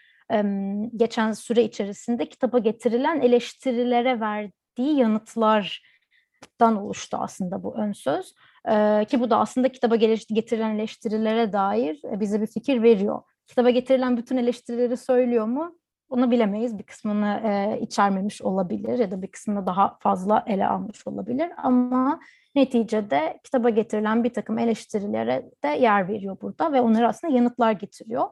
geçen 0.97 1.33
süre 1.33 1.65
içerisinde 1.65 2.29
kitaba 2.29 2.59
getirilen 2.59 3.21
eleştirilere 3.21 4.21
verdiği 4.21 4.97
yanıtlardan 4.97 6.77
oluştu 6.77 7.17
aslında 7.21 7.63
bu 7.63 7.77
ön 7.77 7.93
söz. 7.93 8.35
E, 8.71 9.05
ki 9.05 9.21
bu 9.21 9.31
da 9.31 9.39
aslında 9.39 9.73
kitaba 9.73 9.97
getirilen 9.97 10.75
eleştirilere 10.75 11.53
dair 11.53 12.01
bize 12.05 12.41
bir 12.41 12.47
fikir 12.47 12.83
veriyor 12.83 13.23
kitaba 13.49 13.71
getirilen 13.71 14.17
bütün 14.17 14.37
eleştirileri 14.37 14.97
söylüyor 14.97 15.47
mu? 15.47 15.79
Onu 16.09 16.31
bilemeyiz. 16.31 16.79
Bir 16.79 16.83
kısmını 16.83 17.41
e, 17.45 17.81
içermemiş 17.81 18.43
olabilir 18.43 18.99
ya 18.99 19.11
da 19.11 19.23
bir 19.23 19.27
kısmını 19.27 19.67
daha 19.67 19.99
fazla 20.01 20.45
ele 20.47 20.67
almış 20.67 21.07
olabilir. 21.07 21.51
Ama 21.57 22.21
neticede 22.55 23.41
kitaba 23.45 23.71
getirilen 23.71 24.25
bir 24.25 24.33
takım 24.35 24.59
eleştirilere 24.59 25.51
de 25.65 25.69
yer 25.69 26.09
veriyor 26.09 26.37
burada 26.43 26.73
ve 26.73 26.81
onları 26.81 27.09
aslında 27.09 27.35
yanıtlar 27.35 27.73
getiriyor. 27.73 28.27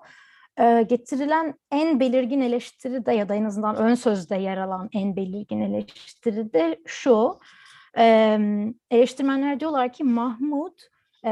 E, 0.61 0.83
getirilen 0.83 1.55
en 1.71 2.01
belirgin 2.01 2.41
eleştiri 2.41 3.07
de 3.07 3.13
ya 3.13 3.29
da 3.29 3.35
en 3.35 3.45
azından 3.45 3.77
ön 3.77 3.95
sözde 3.95 4.37
yer 4.37 4.57
alan 4.57 4.89
en 4.93 5.17
belirgin 5.17 5.61
eleştiri 5.61 6.53
de 6.53 6.81
şu. 6.87 7.39
E, 7.99 8.39
eleştirmenler 8.91 9.61
diyorlar 9.61 9.93
ki 9.93 10.05
Mahmut 10.05 10.83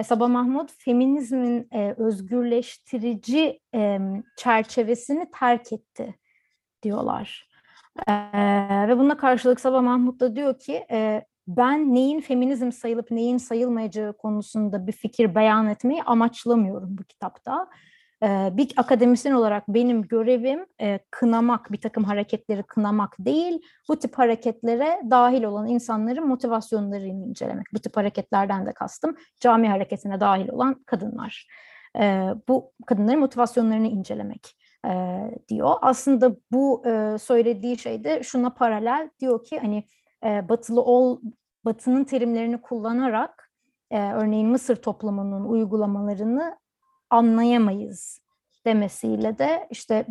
Sabah 0.02 0.28
Mahmut 0.28 0.70
feminizmin 0.78 1.68
e, 1.72 1.94
özgürleştirici 1.98 3.60
e, 3.74 3.98
çerçevesini 4.36 5.30
terk 5.40 5.72
etti 5.72 6.14
diyorlar. 6.82 7.48
E, 8.08 8.12
ve 8.88 8.98
buna 8.98 9.16
karşılık 9.16 9.60
Sabah 9.60 9.82
Mahmut 9.82 10.20
da 10.20 10.36
diyor 10.36 10.58
ki 10.58 10.86
e, 10.90 11.24
ben 11.48 11.94
neyin 11.94 12.20
feminizm 12.20 12.72
sayılıp 12.72 13.10
neyin 13.10 13.38
sayılmayacağı 13.38 14.12
konusunda 14.12 14.86
bir 14.86 14.92
fikir 14.92 15.34
beyan 15.34 15.68
etmeyi 15.68 16.02
amaçlamıyorum 16.02 16.98
bu 16.98 17.04
kitapta. 17.04 17.68
Bir 18.52 18.72
akademisyen 18.76 19.32
olarak 19.32 19.68
benim 19.68 20.02
görevim 20.02 20.66
kınamak, 21.10 21.72
bir 21.72 21.80
takım 21.80 22.04
hareketleri 22.04 22.62
kınamak 22.62 23.16
değil, 23.18 23.62
bu 23.88 23.96
tip 23.96 24.18
hareketlere 24.18 25.00
dahil 25.10 25.42
olan 25.42 25.66
insanların 25.66 26.28
motivasyonlarını 26.28 27.28
incelemek. 27.28 27.66
Bu 27.74 27.78
tip 27.78 27.96
hareketlerden 27.96 28.66
de 28.66 28.72
kastım 28.72 29.16
cami 29.40 29.68
hareketine 29.68 30.20
dahil 30.20 30.48
olan 30.48 30.74
kadınlar. 30.74 31.48
Bu 32.48 32.72
kadınların 32.86 33.20
motivasyonlarını 33.20 33.86
incelemek 33.86 34.56
diyor. 35.48 35.74
Aslında 35.82 36.36
bu 36.52 36.82
söylediği 37.20 37.78
şey 37.78 38.04
de 38.04 38.22
şuna 38.22 38.50
paralel 38.50 39.10
diyor 39.20 39.44
ki 39.44 39.58
hani 39.58 39.84
batılı 40.24 40.82
ol, 40.82 41.20
batının 41.64 42.04
terimlerini 42.04 42.60
kullanarak 42.60 43.50
örneğin 43.90 44.48
Mısır 44.48 44.76
toplumunun 44.76 45.44
uygulamalarını 45.44 46.56
anlayamayız 47.14 48.20
demesiyle 48.66 49.38
de 49.38 49.68
işte 49.70 50.06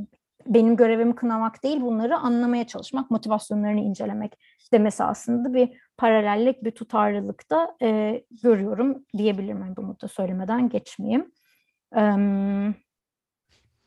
benim 0.48 0.76
görevim 0.76 1.16
kınamak 1.16 1.64
değil 1.64 1.82
bunları 1.82 2.18
anlamaya 2.18 2.68
çalışmak, 2.68 3.12
motivasyonlarını 3.12 3.80
incelemek 3.80 4.40
demesi 4.72 5.04
aslında 5.04 5.54
bir 5.54 5.70
paralellik, 5.98 6.64
bir 6.64 6.72
tutarlılıkta 6.72 7.76
e, 7.82 8.22
görüyorum 8.44 9.06
diyebilirim. 9.18 9.62
Yani 9.62 9.76
bunu 9.78 9.98
da 10.02 10.08
söylemeden 10.08 10.70
geçmeyeyim. 10.70 11.32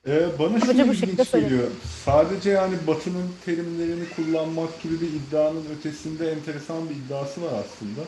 Ee, 0.09 0.39
bana 0.39 0.61
şu 0.61 0.89
bu 0.89 0.93
ilginç 0.93 1.33
geliyor. 1.33 1.69
Sadece 2.05 2.51
yani 2.51 2.75
Batı'nın 2.87 3.31
terimlerini 3.45 4.05
kullanmak 4.17 4.83
gibi 4.83 5.01
bir 5.01 5.09
iddianın 5.09 5.65
ötesinde 5.79 6.33
enteresan 6.33 6.89
bir 6.89 6.95
iddiası 6.95 7.43
var 7.43 7.53
aslında. 7.53 8.01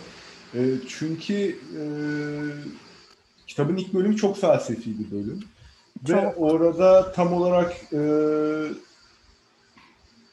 E, 0.55 0.61
çünkü 0.88 1.35
e, 1.50 1.83
Kitabın 3.49 3.76
ilk 3.76 3.95
bölümü 3.95 4.17
çok 4.17 4.40
felsefi 4.40 4.99
bir 4.99 5.11
bölüm. 5.11 5.45
Çok. 6.07 6.17
Ve 6.17 6.35
orada 6.35 7.12
tam 7.12 7.33
olarak 7.33 7.76
e, 7.93 8.00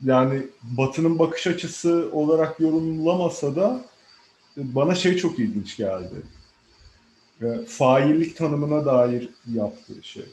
yani 0.03 0.41
Batı'nın 0.63 1.19
bakış 1.19 1.47
açısı 1.47 2.09
olarak 2.11 2.59
yorumlamasa 2.59 3.55
da 3.55 3.81
e, 4.57 4.75
bana 4.75 4.95
şey 4.95 5.17
çok 5.17 5.39
ilginç 5.39 5.77
geldi. 5.77 6.15
E, 7.41 7.65
faillik 7.67 8.37
tanımına 8.37 8.85
dair 8.85 9.29
yaptığı 9.53 10.03
şey. 10.03 10.25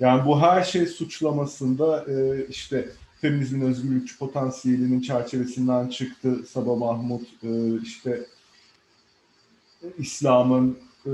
Yani 0.00 0.26
bu 0.26 0.40
her 0.40 0.64
şey 0.64 0.86
suçlamasında 0.86 2.04
e, 2.08 2.46
işte 2.48 2.88
feminizmin 3.20 3.60
özgürlükçü 3.60 4.18
potansiyelinin 4.18 5.00
çerçevesinden 5.00 5.88
çıktı 5.88 6.36
Sabah 6.48 6.76
Mahmut 6.76 7.28
e, 7.42 7.80
işte 7.82 8.26
İslam'ın 9.98 10.78
e, 11.06 11.12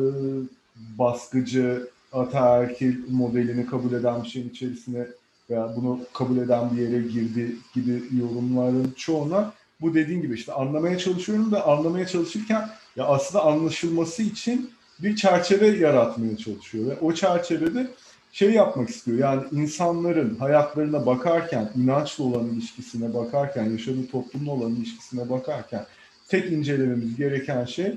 baskıcı 0.76 1.90
ataerkil 2.12 3.10
modelini 3.10 3.66
kabul 3.66 3.92
eden 3.92 4.24
bir 4.24 4.28
şeyin 4.28 4.48
içerisine 4.48 5.06
veya 5.50 5.76
bunu 5.76 6.00
kabul 6.12 6.36
eden 6.36 6.76
bir 6.76 6.82
yere 6.82 7.02
girdi 7.02 7.56
gibi 7.74 8.02
yorumların 8.20 8.94
çoğuna 8.96 9.52
bu 9.80 9.94
dediğin 9.94 10.22
gibi 10.22 10.34
işte 10.34 10.52
anlamaya 10.52 10.98
çalışıyorum 10.98 11.52
da 11.52 11.66
anlamaya 11.66 12.06
çalışırken 12.06 12.68
ya 12.96 13.04
aslında 13.04 13.44
anlaşılması 13.44 14.22
için 14.22 14.70
bir 14.98 15.16
çerçeve 15.16 15.66
yaratmaya 15.66 16.36
çalışıyor 16.36 16.86
ve 16.86 17.00
o 17.00 17.14
çerçevede 17.14 17.90
şey 18.32 18.50
yapmak 18.50 18.88
istiyor. 18.88 19.18
Yani 19.18 19.42
insanların 19.52 20.36
hayatlarına 20.36 21.06
bakarken, 21.06 21.70
inançla 21.76 22.24
olan 22.24 22.48
ilişkisine 22.48 23.14
bakarken, 23.14 23.70
yaşadığı 23.70 24.06
toplumla 24.06 24.50
olan 24.50 24.74
ilişkisine 24.74 25.30
bakarken 25.30 25.86
tek 26.28 26.52
incelememiz 26.52 27.16
gereken 27.16 27.64
şey 27.64 27.94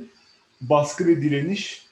baskı 0.62 1.08
ve 1.08 1.22
direniş 1.22 1.85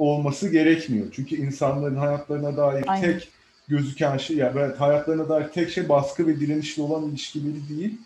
olması 0.00 0.48
gerekmiyor. 0.48 1.06
Çünkü 1.12 1.36
insanların 1.36 1.96
hayatlarına 1.96 2.56
dair 2.56 2.84
Aynen. 2.86 3.12
tek 3.12 3.28
gözüken 3.68 4.16
şey, 4.16 4.36
yani 4.36 4.60
evet, 4.60 4.80
hayatlarına 4.80 5.28
dair 5.28 5.48
tek 5.48 5.70
şey 5.70 5.88
baskı 5.88 6.26
ve 6.26 6.40
direnişle 6.40 6.82
olan 6.82 7.04
ilişkileri 7.04 7.68
değil. 7.68 7.98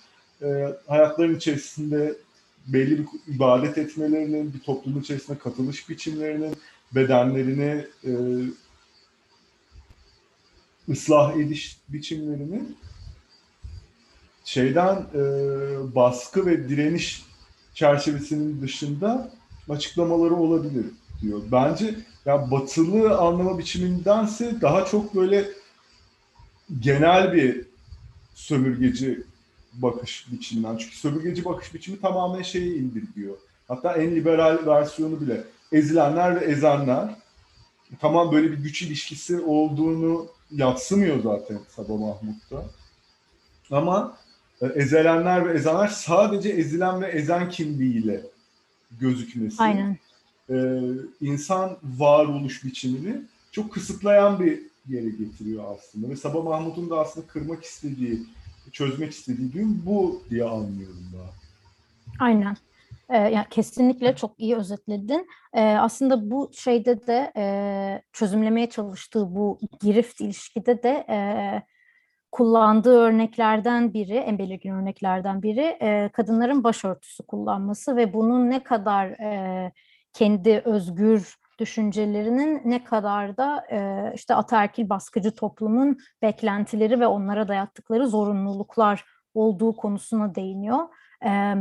Ee, 0.43 0.77
hayatların 0.87 1.37
içerisinde 1.37 2.15
belli 2.67 2.99
bir 2.99 3.35
ibadet 3.35 3.79
etmelerinin, 3.79 4.55
bir 4.55 4.61
toplumun 4.61 5.01
içerisinde 5.01 5.39
katılış 5.39 5.89
biçimlerinin, 5.89 6.57
bedenlerini 6.95 7.87
e, 8.05 8.13
ıslah 10.89 11.37
ediş 11.37 11.79
biçimlerinin 11.89 12.77
şeyden 14.45 14.97
e, 15.15 15.21
baskı 15.95 16.47
ve 16.47 16.69
direniş 16.69 17.23
çerçevesinin 17.75 18.63
dışında 18.63 19.33
açıklamaları 19.69 20.35
olabilir 20.35 20.87
diyor. 21.23 21.43
Bence 21.53 21.95
ya 22.27 22.51
batılı 22.51 23.19
anlama 23.19 23.59
biçimindense 23.59 24.61
daha 24.61 24.85
çok 24.85 25.15
böyle 25.15 25.49
genel 26.81 27.33
bir 27.33 27.67
sömürgeci 28.35 29.23
bakış 29.73 30.27
biçiminden. 30.33 30.77
Çünkü 30.77 30.97
sömürgeci 30.97 31.45
bakış 31.45 31.75
biçimi 31.75 32.01
tamamen 32.01 32.43
şeye 32.43 32.75
indirgiyor. 32.75 33.37
Hatta 33.69 33.93
en 33.93 34.17
liberal 34.17 34.67
versiyonu 34.67 35.21
bile 35.21 35.45
ezilenler 35.73 36.41
ve 36.41 36.45
ezenler 36.45 37.15
tamam 38.01 38.33
böyle 38.33 38.53
bir 38.53 38.59
güç 38.59 38.83
ilişkisi 38.83 39.41
olduğunu 39.41 40.27
yatsımıyor 40.51 41.23
zaten 41.23 41.59
Sabah 41.69 41.99
Mahmut'ta. 41.99 42.65
Ama 43.71 44.17
e, 44.63 44.67
ezilenler 44.67 45.49
ve 45.49 45.53
ezenler 45.53 45.89
sadece 45.89 46.49
ezilen 46.49 47.03
ve 47.03 47.07
ezen 47.07 47.49
kimliğiyle 47.51 48.21
gözükmesi. 49.01 49.63
Aynen. 49.63 49.99
E, 50.51 50.81
insan 51.21 51.77
varoluş 51.83 52.65
biçimini 52.65 53.23
çok 53.53 53.73
kısıtlayan 53.73 54.41
bir 54.41 54.63
yere 54.89 55.11
getiriyor 55.11 55.65
aslında. 55.77 56.09
Ve 56.09 56.17
Sabah 56.17 56.45
Mahmut'un 56.45 56.91
da 56.91 57.01
aslında 57.01 57.27
kırmak 57.27 57.65
istediği, 57.65 58.23
çözmek 58.73 59.13
istediği 59.13 59.53
düğüm 59.53 59.83
bu 59.87 60.23
diye 60.31 60.45
anlıyorum 60.45 61.05
daha. 61.15 61.31
Aynen. 62.21 62.57
Ee, 63.09 63.19
yani 63.19 63.47
kesinlikle 63.51 64.17
çok 64.17 64.41
iyi 64.41 64.57
özetledin. 64.57 65.27
Ee, 65.53 65.63
aslında 65.63 66.31
bu 66.31 66.51
şeyde 66.55 67.07
de 67.07 67.33
e, 67.37 68.03
çözümlemeye 68.13 68.71
çalıştığı 68.71 69.35
bu 69.35 69.59
girift 69.81 70.21
ilişkide 70.21 70.83
de 70.83 71.07
e, 71.09 71.19
kullandığı 72.33 72.99
örneklerden 72.99 73.95
biri, 73.95 74.17
en 74.17 74.39
belirgin 74.39 74.71
örneklerden 74.71 75.43
biri 75.43 75.77
e, 75.81 76.11
kadınların 76.13 76.65
başörtüsü 76.65 77.23
kullanması 77.23 77.97
ve 77.97 78.15
bunun 78.15 78.51
ne 78.51 78.63
kadar 78.63 79.07
e, 79.07 79.73
kendi 80.15 80.63
özgür 80.65 81.37
düşüncelerinin 81.59 82.63
ne 82.65 82.85
kadar 82.85 83.37
da 83.37 83.67
e, 83.71 84.13
işte 84.15 84.35
ataerkil 84.35 84.89
baskıcı 84.89 85.35
toplumun 85.35 85.99
beklentileri 86.23 87.01
ve 87.01 87.07
onlara 87.07 87.49
dayattıkları 87.49 88.09
zorunluluklar 88.09 89.05
olduğu 89.35 89.77
konusuna 89.77 90.35
değiniyor. 90.35 90.79
E, 91.25 91.55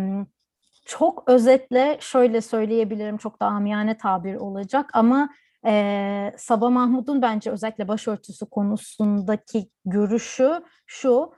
çok 0.86 1.30
özetle 1.30 1.98
şöyle 2.00 2.42
söyleyebilirim, 2.42 3.18
çok 3.18 3.42
da 3.42 3.46
amiyane 3.46 3.98
tabir 3.98 4.36
olacak 4.36 4.90
ama 4.94 5.30
e, 5.66 6.32
Sabah 6.38 6.70
Mahmud'un 6.70 7.22
bence 7.22 7.52
özellikle 7.52 7.88
başörtüsü 7.88 8.46
konusundaki 8.46 9.70
görüşü 9.86 10.64
şu, 10.88 11.34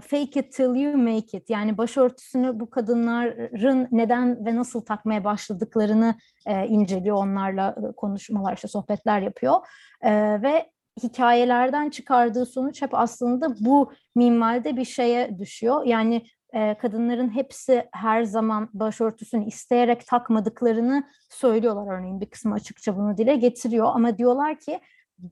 fake 0.00 0.40
it 0.40 0.52
till 0.52 0.74
you 0.74 0.96
make 0.96 1.38
it. 1.38 1.50
Yani 1.50 1.78
başörtüsünü 1.78 2.60
bu 2.60 2.70
kadınların 2.70 3.88
neden 3.90 4.46
ve 4.46 4.56
nasıl 4.56 4.80
takmaya 4.80 5.24
başladıklarını 5.24 6.14
e, 6.46 6.66
inceliyor, 6.66 7.16
onlarla 7.16 7.74
konuşmalar, 7.96 8.54
işte 8.54 8.68
sohbetler 8.68 9.20
yapıyor 9.20 9.54
E, 10.02 10.42
ve 10.42 10.70
hikayelerden 11.02 11.90
çıkardığı 11.90 12.46
sonuç 12.46 12.82
hep 12.82 12.94
aslında 12.94 13.54
bu 13.60 13.92
minvalde 14.14 14.76
bir 14.76 14.84
şeye 14.84 15.38
düşüyor. 15.38 15.84
Yani 15.84 16.22
e, 16.52 16.74
kadınların 16.78 17.34
hepsi 17.34 17.88
her 17.92 18.22
zaman 18.22 18.68
başörtüsünü 18.72 19.46
isteyerek 19.46 20.06
takmadıklarını 20.06 21.04
söylüyorlar 21.30 21.98
örneğin 21.98 22.20
bir 22.20 22.30
kısmı 22.30 22.54
açıkça 22.54 22.96
bunu 22.96 23.18
dile 23.18 23.36
getiriyor 23.36 23.86
ama 23.94 24.18
diyorlar 24.18 24.58
ki 24.58 24.80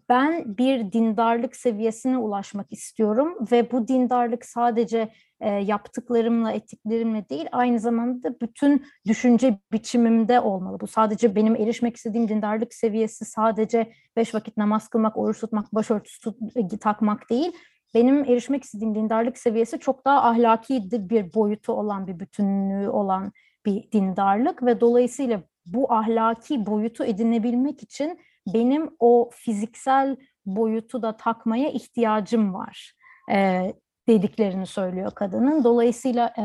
ben 0.09 0.59
bir 0.59 0.93
dindarlık 0.93 1.57
seviyesine 1.57 2.19
ulaşmak 2.19 2.73
istiyorum 2.73 3.39
ve 3.53 3.71
bu 3.71 3.89
dindarlık 3.89 4.45
sadece 4.45 5.09
e, 5.41 5.51
yaptıklarımla, 5.51 6.53
ettiklerimle 6.53 7.29
değil 7.29 7.47
aynı 7.53 7.81
zamanda 7.81 8.41
bütün 8.41 8.87
düşünce 9.07 9.59
biçimimde 9.73 10.41
olmalı. 10.41 10.81
Bu 10.81 10.87
sadece 10.87 11.35
benim 11.35 11.57
erişmek 11.57 11.97
istediğim 11.97 12.29
dindarlık 12.29 12.75
seviyesi 12.75 13.25
sadece 13.25 13.93
beş 14.17 14.35
vakit 14.35 14.57
namaz 14.57 14.89
kılmak, 14.89 15.17
oruç 15.17 15.41
tutmak, 15.41 15.75
başörtüsü 15.75 16.21
tut, 16.21 16.37
takmak 16.81 17.31
değil 17.31 17.53
benim 17.97 18.25
erişmek 18.25 18.65
istediğim 18.65 18.95
dindarlık 18.95 19.39
seviyesi 19.39 19.79
çok 19.79 20.05
daha 20.05 20.23
ahlaki 20.23 20.91
bir 20.91 21.35
boyutu 21.35 21.73
olan 21.73 22.07
bir 22.07 22.21
bütünlüğü 22.21 22.89
olan 22.89 23.33
bir 23.67 23.93
dindarlık 23.93 24.63
ve 24.63 24.81
dolayısıyla 24.81 25.43
bu 25.67 25.93
ahlaki 25.93 26.67
boyutu 26.67 27.05
edinebilmek 27.05 27.83
için 27.83 28.21
benim 28.47 28.91
o 28.99 29.31
fiziksel 29.33 30.17
boyutu 30.47 31.03
da 31.03 31.17
takmaya 31.17 31.71
ihtiyacım 31.71 32.55
var 32.55 32.93
e, 33.33 33.73
dediklerini 34.09 34.67
söylüyor 34.67 35.11
kadının. 35.11 35.65
Dolayısıyla 35.65 36.35
e, 36.39 36.45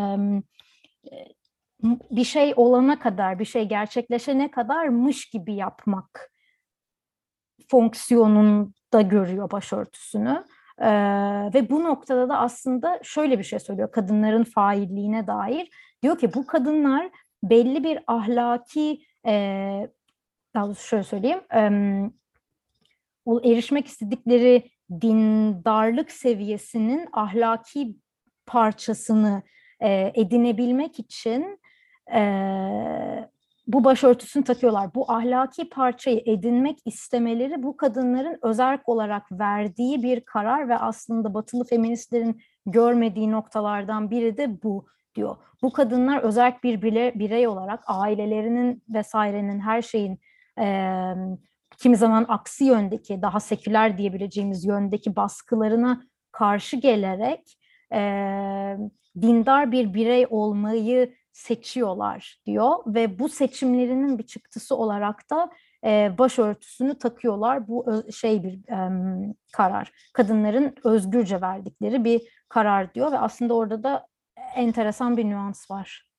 bir 2.12 2.24
şey 2.24 2.54
olana 2.56 3.00
kadar, 3.00 3.40
bir 3.40 3.46
şey 3.46 3.66
gerçekleşene 3.66 4.52
kadarmış 4.52 5.30
gibi 5.30 5.54
yapmak 5.54 6.32
fonksiyonunda 7.72 9.02
görüyor 9.02 9.52
başörtüsünü. 9.52 10.44
Ee, 10.80 10.90
ve 11.54 11.70
bu 11.70 11.84
noktada 11.84 12.30
da 12.30 12.38
aslında 12.38 13.00
şöyle 13.04 13.40
bir 13.40 13.44
şey 13.44 13.60
söylüyor 13.60 13.92
kadınların 13.92 14.44
failliğine 14.44 15.28
dair. 15.28 15.70
Diyor 16.04 16.18
ki 16.18 16.34
bu 16.34 16.46
kadınlar 16.46 17.10
belli 17.44 17.84
bir 17.84 18.00
ahlaki, 18.08 19.02
e, 19.26 19.90
daha 20.54 20.66
doğrusu 20.66 20.88
şöyle 20.88 21.04
söyleyeyim, 21.04 21.42
o 23.26 23.40
erişmek 23.40 23.88
istedikleri 23.88 24.64
dindarlık 25.02 26.12
seviyesinin 26.12 27.10
ahlaki 27.14 27.96
parçasını 28.46 29.42
e, 29.80 30.12
edinebilmek 30.16 31.00
için 31.00 31.60
e, 32.14 32.22
bu 33.68 33.84
başörtüsünü 33.84 34.44
takıyorlar. 34.44 34.96
Bu 34.96 35.12
ahlaki 35.12 35.70
parçayı 35.70 36.24
edinmek 36.26 36.80
istemeleri 36.86 37.64
bu 37.64 37.78
kadınların 37.78 38.40
özerk 38.42 38.90
olarak 38.90 39.32
verdiği 39.32 40.04
bir 40.04 40.22
karar 40.22 40.70
ve 40.70 40.78
aslında 40.78 41.34
batılı 41.34 41.66
feministlerin 41.66 42.42
görmediği 42.66 43.32
noktalardan 43.32 44.12
biri 44.12 44.38
de 44.38 44.64
bu 44.64 44.86
diyor. 45.16 45.36
Bu 45.62 45.74
kadınlar 45.74 46.22
özerk 46.22 46.64
bir 46.64 46.82
bire, 46.82 47.12
birey 47.16 47.48
olarak 47.48 47.84
ailelerinin 47.88 48.84
vesairenin 48.90 49.60
her 49.60 49.82
şeyin 49.82 50.20
kimi 51.78 51.98
zaman 51.98 52.26
aksi 52.28 52.64
yöndeki 52.64 53.22
daha 53.22 53.40
seküler 53.40 53.98
diyebileceğimiz 53.98 54.66
yöndeki 54.66 55.16
baskılarına 55.16 56.04
karşı 56.32 56.78
gelerek 56.78 57.58
e, 57.94 58.00
dindar 59.22 59.72
bir 59.72 59.94
birey 59.94 60.28
olmayı 60.30 61.14
seçiyorlar 61.32 62.42
diyor 62.46 62.78
ve 62.88 63.20
bu 63.20 63.30
seçimlerinin 63.30 64.18
bir 64.18 64.24
çıktısı 64.24 64.76
olarak 64.76 65.30
da 65.30 65.50
e, 65.86 66.18
başörtüsünü 66.18 66.98
takıyorlar. 66.98 67.68
Bu 67.68 68.04
şey 68.12 68.44
bir 68.44 68.54
e, 68.54 68.90
karar. 69.54 69.92
Kadınların 70.14 70.76
özgürce 70.84 71.42
verdikleri 71.42 72.04
bir 72.04 72.22
karar 72.50 72.94
diyor 72.94 73.12
ve 73.12 73.20
aslında 73.20 73.54
orada 73.54 73.84
da 73.84 74.08
enteresan 74.56 75.18
bir 75.18 75.26
nüans 75.26 75.72
var. 75.72 76.11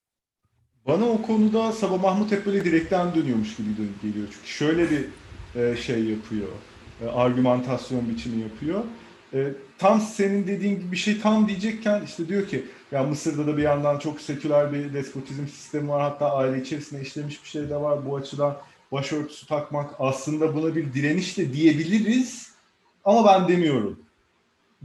Bana 0.87 1.05
o 1.05 1.23
konuda 1.23 1.73
Sabah 1.73 2.01
Mahmut 2.03 2.33
hep 2.33 2.47
böyle 2.47 2.65
direkten 2.65 3.15
dönüyormuş 3.15 3.57
gibi 3.57 3.69
geliyor. 4.03 4.27
Çünkü 4.33 4.49
şöyle 4.49 4.91
bir 4.91 5.05
e, 5.61 5.77
şey 5.77 6.05
yapıyor, 6.05 6.49
e, 7.03 7.07
argümantasyon 7.07 8.09
biçimi 8.09 8.43
yapıyor. 8.43 8.85
e, 9.35 9.53
tam 9.79 10.01
senin 10.01 10.47
dediğin 10.47 10.81
gibi 10.81 10.93
bir 10.93 10.97
şey 10.97 11.21
tam 11.21 11.49
diyecekken 11.49 12.03
işte 12.05 12.29
diyor 12.29 12.49
ki 12.49 12.65
ya 12.93 13.03
Mısır'da 13.03 13.47
da 13.47 13.57
bir 13.57 13.63
yandan 13.63 13.99
çok 13.99 14.21
seküler 14.21 14.73
bir 14.73 14.95
despotizm 14.95 15.47
sistemi 15.47 15.89
var 15.89 16.03
hatta 16.03 16.33
aile 16.33 16.63
içerisinde 16.63 17.03
işlemiş 17.03 17.45
bir 17.45 17.49
şey 17.49 17.71
de 17.71 17.77
var 17.77 18.07
bu 18.07 18.17
açıdan 18.17 18.57
başörtüsü 18.93 19.47
takmak 19.47 19.91
aslında 19.99 20.55
buna 20.55 20.77
bir 20.77 20.93
direniş 20.93 21.39
de 21.39 21.53
diyebiliriz 21.53 22.53
ama 23.05 23.27
ben 23.27 23.49
demiyorum 23.49 23.99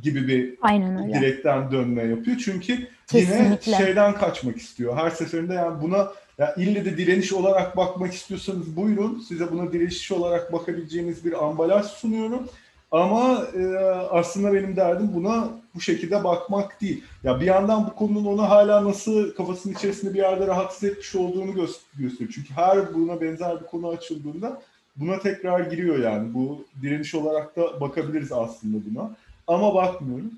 gibi 0.04 0.28
bir 0.28 0.56
Aynen 0.62 1.04
öyle. 1.04 1.20
direkten 1.20 1.72
dönme 1.72 2.04
yapıyor. 2.04 2.38
Çünkü 2.38 2.88
Kesinlikle. 3.08 3.72
yine 3.72 3.78
şeyden 3.86 4.14
kaçmak 4.16 4.58
istiyor. 4.58 4.98
Her 4.98 5.10
seferinde 5.10 5.54
yani 5.54 5.82
buna 5.82 6.08
ya 6.38 6.56
ille 6.56 6.86
de 6.86 6.98
direniş 6.98 7.34
olarak 7.34 7.78
bakmak 7.78 8.14
istiyorsanız 8.14 8.76
buyurun. 8.76 9.20
Size 9.28 9.52
buna 9.52 9.74
direniş 9.74 10.12
olarak 10.12 10.54
bakabileceğiniz 10.54 11.26
bir 11.26 11.46
ambalaj 11.46 11.86
sunuyorum. 11.86 12.48
Ama 12.92 13.44
e, 13.60 13.76
aslında 14.12 14.54
benim 14.54 14.76
derdim 14.76 15.10
buna 15.14 15.50
bu 15.76 15.82
şekilde 15.82 16.24
bakmak 16.24 16.82
değil. 16.82 17.04
Ya 17.24 17.40
bir 17.42 17.46
yandan 17.46 17.86
bu 17.88 17.96
konunun 17.96 18.26
onu 18.26 18.50
hala 18.50 18.86
nasıl 18.86 19.32
kafasının 19.36 19.74
içerisinde 19.74 20.14
bir 20.14 20.20
yerde 20.20 20.48
rahatsız 20.48 20.84
etmiş 20.84 21.16
olduğunu 21.16 21.52
gö- 21.52 21.78
gösteriyor. 22.00 22.32
Çünkü 22.36 22.54
her 22.56 22.94
buna 22.94 23.22
benzer 23.22 23.62
bir 23.62 23.66
konu 23.66 23.88
açıldığında 23.90 24.62
buna 24.96 25.20
tekrar 25.20 25.60
giriyor 25.60 26.00
yani. 26.00 26.34
Bu 26.34 26.66
direniş 26.82 27.16
olarak 27.16 27.56
da 27.56 27.82
bakabiliriz 27.82 28.32
aslında 28.32 28.78
buna. 28.92 29.12
Ama 29.48 29.76
bakmıyorum. 29.76 30.32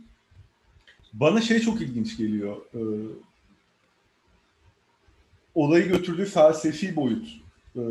Bana 1.14 1.42
şey 1.42 1.60
çok 1.60 1.82
ilginç 1.82 2.18
geliyor. 2.18 2.58
Ee, 2.76 2.80
olayı 5.56 5.88
götürdüğü 5.88 6.26
felsefi 6.26 6.96
boyut. 6.96 7.28
Ee, 7.76 7.82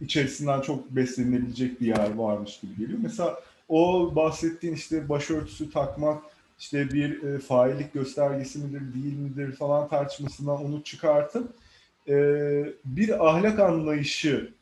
içerisinden 0.00 0.60
çok 0.60 0.90
beslenilebilecek 0.90 1.80
bir 1.80 1.86
yer 1.86 2.14
varmış 2.14 2.60
gibi 2.60 2.76
geliyor. 2.76 2.98
Mesela 3.02 3.40
o 3.68 4.12
bahsettiğin 4.16 4.74
işte 4.74 5.08
başörtüsü 5.08 5.70
takmak 5.70 6.22
işte 6.58 6.90
bir 6.92 7.22
e, 7.22 7.38
faillik 7.38 7.94
göstergesi 7.94 8.58
midir 8.58 8.94
değil 8.94 9.16
midir 9.16 9.52
falan 9.52 9.88
tartışmasından 9.88 10.64
onu 10.64 10.82
çıkartıp 10.82 11.52
e, 12.08 12.14
bir 12.84 13.28
ahlak 13.28 13.58
anlayışı 13.58 14.52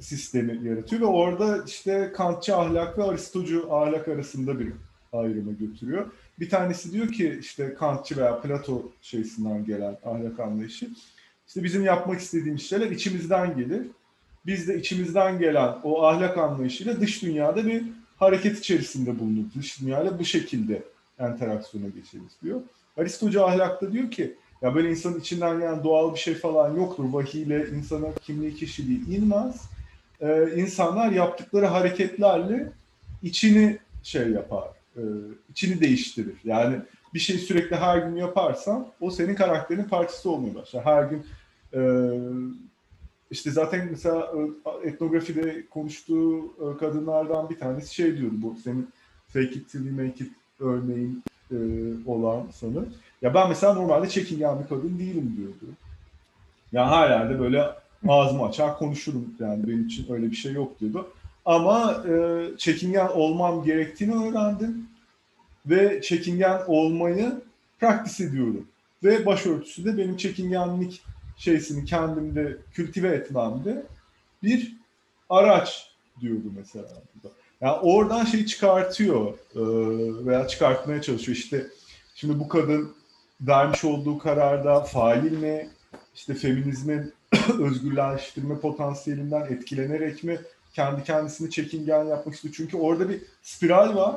sistemi 0.00 0.68
yaratıyor 0.68 1.02
ve 1.02 1.06
orada 1.06 1.64
işte 1.66 2.12
Kantçı 2.16 2.56
ahlak 2.56 2.98
ve 2.98 3.04
Aristocu 3.04 3.68
ahlak 3.70 4.08
arasında 4.08 4.58
bir 4.60 4.72
ayrıma 5.12 5.52
götürüyor. 5.52 6.06
Bir 6.40 6.50
tanesi 6.50 6.92
diyor 6.92 7.08
ki 7.08 7.38
işte 7.40 7.74
Kantçı 7.74 8.16
veya 8.16 8.40
Plato 8.40 8.92
şeysinden 9.02 9.64
gelen 9.64 9.98
ahlak 10.04 10.40
anlayışı 10.40 10.90
işte 11.48 11.64
bizim 11.64 11.84
yapmak 11.84 12.20
istediğimiz 12.20 12.62
şeyler 12.62 12.90
içimizden 12.90 13.56
gelir. 13.56 13.86
Biz 14.46 14.68
de 14.68 14.78
içimizden 14.78 15.38
gelen 15.38 15.74
o 15.82 16.02
ahlak 16.02 16.38
anlayışıyla 16.38 17.00
dış 17.00 17.22
dünyada 17.22 17.66
bir 17.66 17.82
hareket 18.16 18.58
içerisinde 18.58 19.18
bulunur. 19.18 19.44
Dış 19.58 19.80
dünyayla 19.80 20.18
bu 20.18 20.24
şekilde 20.24 20.82
interaksiyona 21.20 21.88
geçeriz 21.88 22.32
diyor. 22.42 22.60
Aristocu 22.96 23.44
ahlakta 23.44 23.92
diyor 23.92 24.10
ki 24.10 24.34
ya 24.62 24.74
böyle 24.74 24.90
insanın 24.90 25.20
içinden 25.20 25.58
gelen 25.58 25.84
doğal 25.84 26.14
bir 26.14 26.18
şey 26.18 26.34
falan 26.34 26.76
yoktur. 26.76 27.04
Vahiyle 27.12 27.68
insana 27.68 28.06
kimliği 28.22 28.54
kişiliği 28.54 29.16
inmez. 29.16 29.62
Ee, 30.24 30.48
insanlar 30.56 31.12
yaptıkları 31.12 31.66
hareketlerle 31.66 32.72
içini 33.22 33.78
şey 34.02 34.28
yapar, 34.28 34.68
e, 34.96 35.02
içini 35.50 35.80
değiştirir. 35.80 36.36
Yani 36.44 36.76
bir 37.14 37.18
şey 37.18 37.38
sürekli 37.38 37.76
her 37.76 37.98
gün 37.98 38.16
yaparsan 38.16 38.86
o 39.00 39.10
senin 39.10 39.34
karakterinin 39.34 39.84
parçası 39.84 40.30
olmaya 40.30 40.54
başlar. 40.54 40.84
Her 40.84 41.04
gün 41.04 41.26
e, 41.74 41.80
işte 43.30 43.50
zaten 43.50 43.88
mesela 43.90 44.32
e, 44.82 44.88
etnografide 44.88 45.66
konuştuğu 45.70 46.44
e, 46.44 46.78
kadınlardan 46.80 47.50
bir 47.50 47.58
tanesi 47.58 47.94
şey 47.94 48.18
diyordu 48.18 48.34
bu 48.38 48.56
senin 48.64 48.88
fake 49.28 49.46
it 49.46 49.70
till 49.70 49.86
you 49.86 49.94
make 49.94 50.24
it 50.24 50.32
örneğin 50.60 51.22
e, 51.50 51.56
olan 52.06 52.46
sanı. 52.52 52.86
Ya 53.22 53.34
ben 53.34 53.48
mesela 53.48 53.74
normalde 53.74 54.08
çekingen 54.08 54.62
bir 54.62 54.68
kadın 54.68 54.98
değilim 54.98 55.34
diyordu. 55.36 55.74
Yani 56.72 56.90
her 56.90 57.10
yerde 57.10 57.40
böyle 57.40 57.83
ağzımı 58.08 58.44
açar 58.44 58.78
konuşurum 58.78 59.34
yani 59.40 59.68
benim 59.68 59.86
için 59.86 60.12
öyle 60.12 60.30
bir 60.30 60.36
şey 60.36 60.52
yok 60.52 60.80
diyordu. 60.80 61.12
Ama 61.44 62.04
e, 62.08 62.44
çekingen 62.58 63.08
olmam 63.08 63.64
gerektiğini 63.64 64.14
öğrendim 64.14 64.88
ve 65.66 66.02
çekingen 66.02 66.60
olmayı 66.66 67.32
praktis 67.80 68.20
ediyorum. 68.20 68.66
Ve 69.04 69.26
başörtüsü 69.26 69.84
de 69.84 69.98
benim 69.98 70.16
çekingenlik 70.16 71.02
şeysini 71.36 71.84
kendimde 71.84 72.56
kültive 72.72 73.08
etmemde 73.08 73.86
bir 74.42 74.76
araç 75.28 75.90
diyordu 76.20 76.52
mesela. 76.56 76.88
Yani 77.60 77.72
oradan 77.72 78.24
şeyi 78.24 78.46
çıkartıyor 78.46 79.28
e, 79.54 79.60
veya 80.26 80.48
çıkartmaya 80.48 81.02
çalışıyor. 81.02 81.36
İşte 81.36 81.66
şimdi 82.14 82.38
bu 82.38 82.48
kadın 82.48 82.94
vermiş 83.40 83.84
olduğu 83.84 84.18
kararda 84.18 84.80
fail 84.80 85.32
mi, 85.32 85.68
işte 86.14 86.34
feminizmin 86.34 87.12
özgürleştirme 87.60 88.58
potansiyelinden 88.58 89.42
etkilenerek 89.42 90.24
mi 90.24 90.40
kendi 90.72 91.04
kendisini 91.04 91.50
çekingen 91.50 92.04
yapmak 92.04 92.34
istiyor. 92.34 92.54
Çünkü 92.56 92.76
orada 92.76 93.08
bir 93.08 93.22
spiral 93.42 93.96
var. 93.96 94.16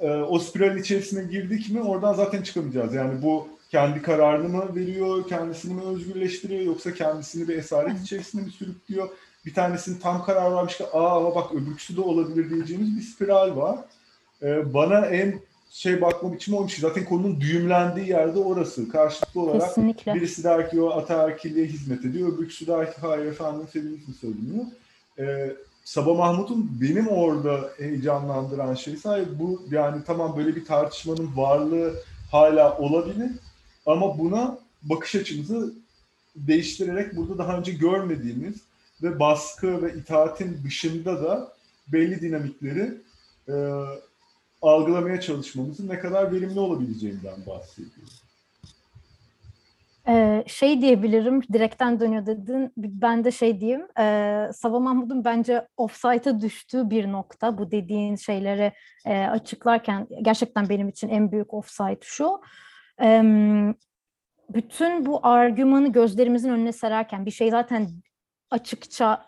E, 0.00 0.10
o 0.10 0.38
spiralin 0.38 0.82
içerisine 0.82 1.24
girdik 1.24 1.70
mi 1.70 1.82
oradan 1.82 2.14
zaten 2.14 2.42
çıkamayacağız. 2.42 2.94
Yani 2.94 3.22
bu 3.22 3.48
kendi 3.70 4.02
kararını 4.02 4.48
mı 4.48 4.74
veriyor, 4.74 5.28
kendisini 5.28 5.74
mi 5.74 5.82
özgürleştiriyor 5.82 6.60
yoksa 6.60 6.94
kendisini 6.94 7.48
bir 7.48 7.58
esaret 7.58 8.00
içerisine 8.02 8.42
mi 8.42 8.50
sürüklüyor? 8.50 9.08
Bir 9.46 9.54
tanesinin 9.54 9.98
tam 9.98 10.24
karar 10.24 10.54
vermiş 10.54 10.76
ki 10.76 10.84
aa 10.92 11.34
bak 11.34 11.54
öbürküsü 11.54 11.96
de 11.96 12.00
olabilir 12.00 12.50
diyeceğimiz 12.50 12.96
bir 12.96 13.02
spiral 13.02 13.56
var. 13.56 13.78
E, 14.42 14.74
bana 14.74 15.06
en 15.06 15.40
şey 15.70 16.00
bakma 16.00 16.32
biçimi 16.32 16.56
olmuş. 16.56 16.78
Zaten 16.78 17.04
konunun 17.04 17.40
düğümlendiği 17.40 18.08
yerde 18.08 18.38
orası. 18.38 18.88
Karşılıklı 18.88 19.40
olarak 19.40 19.68
Kesinlikle. 19.68 20.14
birisi 20.14 20.44
der 20.44 20.70
ki 20.70 20.80
o 20.80 20.90
ataerkilliğe 20.90 21.66
hizmet 21.66 22.04
ediyor. 22.04 22.32
Öbürküsü 22.32 22.66
der 22.66 22.92
ki 22.94 23.00
hayır 23.00 23.26
efendim 23.26 23.66
feminizmi 23.72 24.14
söyleniyor. 24.14 24.64
Ee, 25.18 25.56
Sabah 25.84 26.16
Mahmut'un 26.16 26.80
benim 26.80 27.08
orada 27.08 27.70
heyecanlandıran 27.78 28.74
şey 28.74 28.96
sadece 28.96 29.38
bu 29.38 29.62
yani 29.70 30.02
tamam 30.06 30.36
böyle 30.36 30.56
bir 30.56 30.64
tartışmanın 30.64 31.36
varlığı 31.36 31.94
hala 32.30 32.78
olabilir 32.78 33.30
ama 33.86 34.18
buna 34.18 34.58
bakış 34.82 35.14
açımızı 35.14 35.74
değiştirerek 36.36 37.16
burada 37.16 37.38
daha 37.38 37.58
önce 37.58 37.72
görmediğimiz 37.72 38.54
ve 39.02 39.20
baskı 39.20 39.82
ve 39.82 39.94
itaatin 39.94 40.60
dışında 40.64 41.22
da 41.22 41.52
belli 41.92 42.20
dinamikleri 42.20 42.94
e, 43.48 43.54
algılamaya 44.62 45.20
çalışmamızın 45.20 45.88
ne 45.88 45.98
kadar 45.98 46.32
verimli 46.32 46.60
olabileceğinden 46.60 47.46
bahsediyor. 47.46 48.08
Ee, 50.08 50.44
şey 50.46 50.82
diyebilirim, 50.82 51.42
direkten 51.42 52.00
dönüyor 52.00 52.26
dedin. 52.26 52.72
Ben 52.76 53.24
de 53.24 53.30
şey 53.30 53.60
diyeyim, 53.60 53.86
e, 53.98 54.50
Sabah 54.52 54.80
Mahmut'un 54.80 55.24
bence 55.24 55.68
offside'a 55.76 56.40
düştüğü 56.40 56.90
bir 56.90 57.12
nokta. 57.12 57.58
Bu 57.58 57.70
dediğin 57.70 58.16
şeyleri 58.16 58.72
e, 59.06 59.26
açıklarken 59.26 60.06
gerçekten 60.22 60.68
benim 60.68 60.88
için 60.88 61.08
en 61.08 61.32
büyük 61.32 61.54
offside 61.54 62.00
şu. 62.02 62.40
E, 63.02 63.22
bütün 64.50 65.06
bu 65.06 65.26
argümanı 65.26 65.92
gözlerimizin 65.92 66.50
önüne 66.50 66.72
sererken 66.72 67.26
bir 67.26 67.30
şey 67.30 67.50
zaten 67.50 67.88
açıkça 68.50 69.26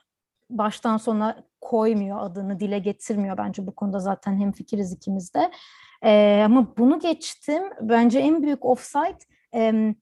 baştan 0.50 0.96
sona 0.96 1.44
koymuyor 1.60 2.18
adını, 2.20 2.60
dile 2.60 2.78
getirmiyor. 2.78 3.38
Bence 3.38 3.66
bu 3.66 3.74
konuda 3.74 3.98
zaten 3.98 4.40
hemfikiriz 4.40 4.92
ikimiz 4.92 5.34
de. 5.34 5.50
E, 6.04 6.42
ama 6.44 6.76
bunu 6.78 6.98
geçtim. 6.98 7.62
Bence 7.80 8.18
en 8.18 8.42
büyük 8.42 8.64
offside... 8.64 9.18
E, 9.54 9.94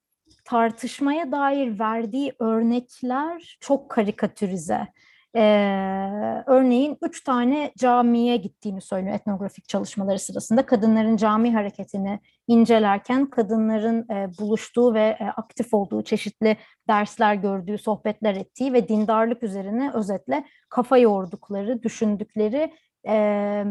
tartışmaya 0.45 1.33
dair 1.33 1.79
verdiği 1.79 2.33
örnekler 2.39 3.59
çok 3.61 3.91
karikatürize. 3.91 4.89
Ee, 5.37 6.43
örneğin 6.47 6.99
üç 7.03 7.25
tane 7.25 7.73
camiye 7.79 8.37
gittiğini 8.37 8.81
söylüyor 8.81 9.15
etnografik 9.15 9.69
çalışmaları 9.69 10.19
sırasında. 10.19 10.67
Kadınların 10.67 11.17
cami 11.17 11.53
hareketini 11.53 12.21
incelerken 12.49 13.31
kadınların 13.31 14.09
e, 14.11 14.39
buluştuğu 14.39 14.95
ve 14.95 15.17
e, 15.21 15.25
aktif 15.25 15.75
olduğu 15.75 16.03
çeşitli 16.03 16.57
dersler 16.89 17.35
gördüğü, 17.35 17.79
sohbetler 17.79 18.37
ettiği 18.37 18.73
ve 18.73 18.89
dindarlık 18.89 19.43
üzerine 19.43 19.93
özetle 19.95 20.45
kafa 20.69 20.99
yordukları, 20.99 21.83
düşündükleri 21.83 22.73
e, 23.09 23.65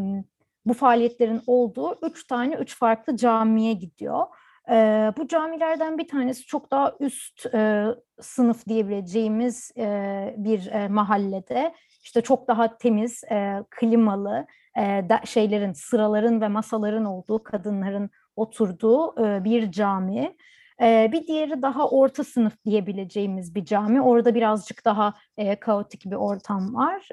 bu 0.65 0.73
faaliyetlerin 0.73 1.41
olduğu 1.47 1.99
üç 2.01 2.27
tane, 2.27 2.55
üç 2.55 2.77
farklı 2.77 3.17
camiye 3.17 3.73
gidiyor. 3.73 4.25
E, 4.69 4.73
bu 5.17 5.27
camilerden 5.27 5.97
bir 5.97 6.07
tanesi 6.07 6.45
çok 6.45 6.71
daha 6.71 6.93
üst 6.99 7.45
e, 7.53 7.85
sınıf 8.21 8.67
diyebileceğimiz 8.67 9.71
e, 9.77 10.35
bir 10.37 10.67
e, 10.71 10.87
mahallede. 10.87 11.73
İşte 12.03 12.21
çok 12.21 12.47
daha 12.47 12.77
temiz, 12.77 13.23
e, 13.23 13.63
klimalı 13.69 14.45
e, 14.77 14.81
de, 14.81 15.21
şeylerin, 15.25 15.73
sıraların 15.73 16.41
ve 16.41 16.47
masaların 16.47 17.05
olduğu, 17.05 17.43
kadınların 17.43 18.09
oturduğu 18.37 19.15
bir 19.43 19.71
cami. 19.71 20.35
Bir 20.81 21.27
diğeri 21.27 21.61
daha 21.61 21.89
orta 21.89 22.23
sınıf 22.23 22.53
diyebileceğimiz 22.65 23.55
bir 23.55 23.65
cami. 23.65 24.01
Orada 24.01 24.35
birazcık 24.35 24.85
daha 24.85 25.13
kaotik 25.59 26.05
bir 26.05 26.15
ortam 26.15 26.75
var. 26.75 27.09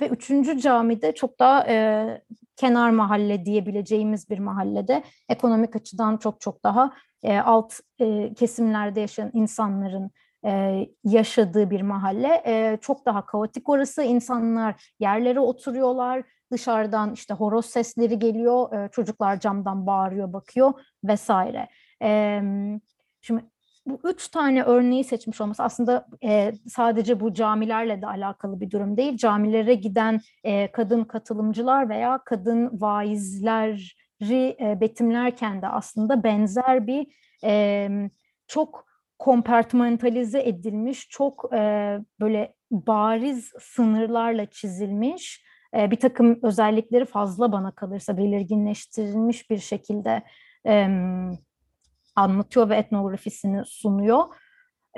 Ve 0.00 0.08
üçüncü 0.10 0.60
camide 0.60 1.14
çok 1.14 1.38
daha 1.38 1.66
kenar 2.56 2.90
mahalle 2.90 3.44
diyebileceğimiz 3.44 4.30
bir 4.30 4.38
mahallede 4.38 5.02
ekonomik 5.28 5.76
açıdan 5.76 6.16
çok 6.16 6.40
çok 6.40 6.64
daha 6.64 6.92
alt 7.44 7.74
kesimlerde 8.36 9.00
yaşayan 9.00 9.30
insanların 9.32 10.10
yaşadığı 11.04 11.70
bir 11.70 11.80
mahalle. 11.80 12.78
Çok 12.80 13.06
daha 13.06 13.26
kaotik 13.26 13.68
orası. 13.68 14.02
İnsanlar 14.02 14.94
yerlere 15.00 15.40
oturuyorlar. 15.40 16.22
Dışarıdan 16.52 17.12
işte 17.12 17.34
horoz 17.34 17.66
sesleri 17.66 18.18
geliyor. 18.18 18.72
E, 18.72 18.88
çocuklar 18.92 19.40
camdan 19.40 19.86
bağırıyor, 19.86 20.32
bakıyor 20.32 20.72
vesaire. 21.04 21.68
E, 22.02 22.40
şimdi 23.20 23.44
bu 23.86 24.00
üç 24.04 24.28
tane 24.28 24.62
örneği 24.62 25.04
seçmiş 25.04 25.40
olması 25.40 25.62
aslında 25.62 26.06
e, 26.24 26.52
sadece 26.68 27.20
bu 27.20 27.34
camilerle 27.34 28.02
de 28.02 28.06
alakalı 28.06 28.60
bir 28.60 28.70
durum 28.70 28.96
değil. 28.96 29.16
Camilere 29.16 29.74
giden 29.74 30.20
e, 30.44 30.72
kadın 30.72 31.04
katılımcılar 31.04 31.88
veya 31.88 32.20
kadın 32.24 32.80
vaizleri 32.80 34.56
e, 34.60 34.80
betimlerken 34.80 35.62
de 35.62 35.68
aslında 35.68 36.24
benzer 36.24 36.86
bir 36.86 37.06
e, 37.44 37.88
çok 38.46 38.90
kompartmentalize 39.18 40.42
edilmiş, 40.42 41.08
çok 41.08 41.50
e, 41.54 41.98
böyle 42.20 42.54
bariz 42.70 43.52
sınırlarla 43.60 44.46
çizilmiş, 44.46 45.44
e, 45.76 45.90
bir 45.90 45.96
takım 45.96 46.38
özellikleri 46.42 47.04
fazla 47.04 47.52
bana 47.52 47.74
kalırsa 47.74 48.16
belirginleştirilmiş 48.16 49.50
bir 49.50 49.58
şekilde 49.58 50.22
e, 50.66 50.88
anlatıyor 52.16 52.68
ve 52.68 52.76
etnografisini 52.76 53.64
sunuyor. 53.64 54.24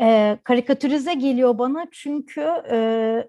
E, 0.00 0.38
karikatürize 0.44 1.14
geliyor 1.14 1.58
bana 1.58 1.86
çünkü 1.92 2.40
e, 2.70 2.76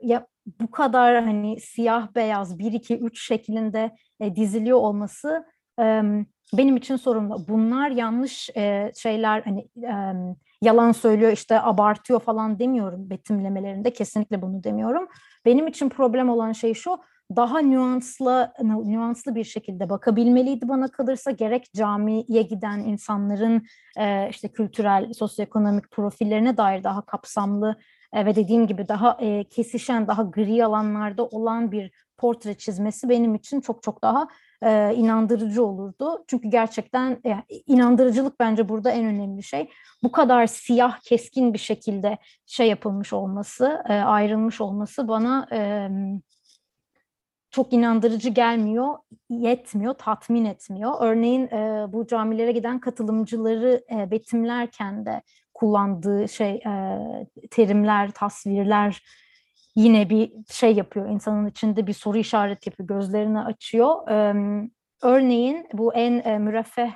ya 0.02 0.28
bu 0.62 0.72
kadar 0.72 1.24
hani 1.24 1.60
siyah 1.60 2.16
beyaz 2.16 2.60
1 2.60 2.72
2 2.72 2.98
3 2.98 3.28
şeklinde 3.28 3.92
e, 4.20 4.36
diziliyor 4.36 4.78
olması 4.78 5.46
e, 5.80 6.02
benim 6.54 6.78
için 6.78 6.96
sorunlu. 6.96 7.48
Bunlar 7.48 7.90
yanlış 7.90 8.50
e, 8.56 8.92
şeyler 8.96 9.42
hani 9.42 9.68
e, 9.84 9.94
yalan 10.62 10.92
söylüyor 10.92 11.32
işte 11.32 11.62
abartıyor 11.62 12.20
falan 12.20 12.60
demiyorum 12.60 13.10
betimlemelerinde 13.10 13.94
kesinlikle 13.94 14.42
bunu 14.42 14.64
demiyorum. 14.64 15.08
Benim 15.46 15.68
için 15.68 15.90
problem 15.90 16.30
olan 16.30 16.52
şey 16.52 16.74
şu 16.74 16.98
daha 17.36 17.60
nüanslı 17.60 18.54
nüanslı 18.86 19.36
bir 19.36 19.44
şekilde 19.44 19.90
bakabilmeliydi 19.90 20.68
bana 20.68 20.88
kalırsa 20.88 21.32
gerek 21.32 21.74
camiye 21.74 22.42
giden 22.42 22.80
insanların 22.80 23.66
e, 23.98 24.30
işte 24.30 24.48
kültürel 24.48 25.14
sosyoekonomik 25.14 25.92
profillerine 25.92 26.58
dair 26.58 26.84
daha 26.84 27.06
kapsamlı 27.06 27.76
e, 28.14 28.26
ve 28.26 28.36
dediğim 28.36 28.68
gibi 28.68 28.88
daha 28.88 29.18
e, 29.22 29.44
kesişen 29.44 30.08
daha 30.08 30.24
gri 30.24 30.66
alanlarda 30.66 31.26
olan 31.26 31.72
bir 31.72 31.92
portre 32.18 32.54
çizmesi 32.54 33.10
benim 33.10 33.36
için 33.36 33.62
çok 33.62 33.84
çok 33.84 34.02
daha 34.02 34.28
e, 34.64 34.94
inandırıcı 34.96 35.66
olurdu. 35.66 36.24
Çünkü 36.28 36.50
gerçekten 36.50 37.22
e, 37.26 37.38
inandırıcılık 37.68 38.40
bence 38.40 38.70
burada 38.70 38.92
en 38.92 39.06
önemli 39.06 39.44
şey. 39.44 39.70
Bu 40.04 40.12
kadar 40.12 40.48
siyah 40.48 41.00
keskin 41.00 41.54
bir 41.54 41.60
şekilde 41.60 42.18
şey 42.46 42.68
yapılmış 42.68 43.14
olması, 43.14 43.84
e, 43.90 43.94
ayrılmış 43.94 44.62
olması 44.62 45.08
bana 45.08 45.48
e, 45.52 45.90
çok 47.54 47.74
inandırıcı 47.74 48.30
gelmiyor, 48.30 48.94
yetmiyor, 49.30 49.94
tatmin 49.94 50.46
etmiyor. 50.46 50.94
Örneğin 51.00 51.48
e, 51.48 51.86
bu 51.94 52.08
camilere 52.08 52.52
giden 52.52 52.80
katılımcıları 52.80 53.84
e, 53.92 54.12
betimlerken 54.12 55.06
de 55.06 55.22
kullandığı 55.54 56.30
şey 56.30 56.52
e, 56.56 57.00
terimler, 57.52 58.12
tasvirler 58.12 59.04
yine 59.76 60.10
bir 60.10 60.32
şey 60.52 60.74
yapıyor. 60.76 61.10
İnsanın 61.10 61.48
içinde 61.48 61.88
bir 61.88 61.94
soru 61.94 62.18
işareti 62.18 62.70
yapıyor, 62.70 62.88
gözlerini 62.88 63.40
açıyor. 63.40 64.08
E, 64.10 64.36
örneğin 65.04 65.68
bu 65.74 65.94
en 65.94 66.20
e, 66.26 66.38
müreffeh 66.40 66.92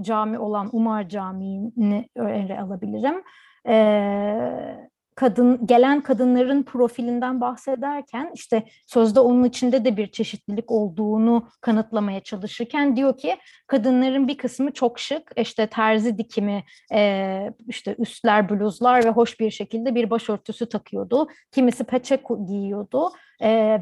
cami 0.00 0.38
olan 0.38 0.68
Umar 0.72 1.08
Camii'ni 1.08 2.08
öyle 2.16 2.60
alabilirim. 2.60 3.22
E, 3.68 4.91
kadın 5.14 5.66
gelen 5.66 6.00
kadınların 6.00 6.62
profilinden 6.62 7.40
bahsederken 7.40 8.30
işte 8.34 8.62
sözde 8.86 9.20
onun 9.20 9.44
içinde 9.44 9.84
de 9.84 9.96
bir 9.96 10.06
çeşitlilik 10.06 10.70
olduğunu 10.70 11.48
kanıtlamaya 11.60 12.20
çalışırken 12.20 12.96
diyor 12.96 13.16
ki 13.18 13.36
kadınların 13.66 14.28
bir 14.28 14.38
kısmı 14.38 14.72
çok 14.72 14.98
şık 14.98 15.32
işte 15.36 15.66
terzi 15.66 16.18
dikimi 16.18 16.64
e, 16.94 17.50
işte 17.68 17.94
üstler 17.98 18.48
bluzlar 18.48 19.04
ve 19.04 19.08
hoş 19.08 19.40
bir 19.40 19.50
şekilde 19.50 19.94
bir 19.94 20.10
başörtüsü 20.10 20.68
takıyordu. 20.68 21.28
Kimisi 21.50 21.84
peçe 21.84 22.22
giyiyordu 22.46 23.10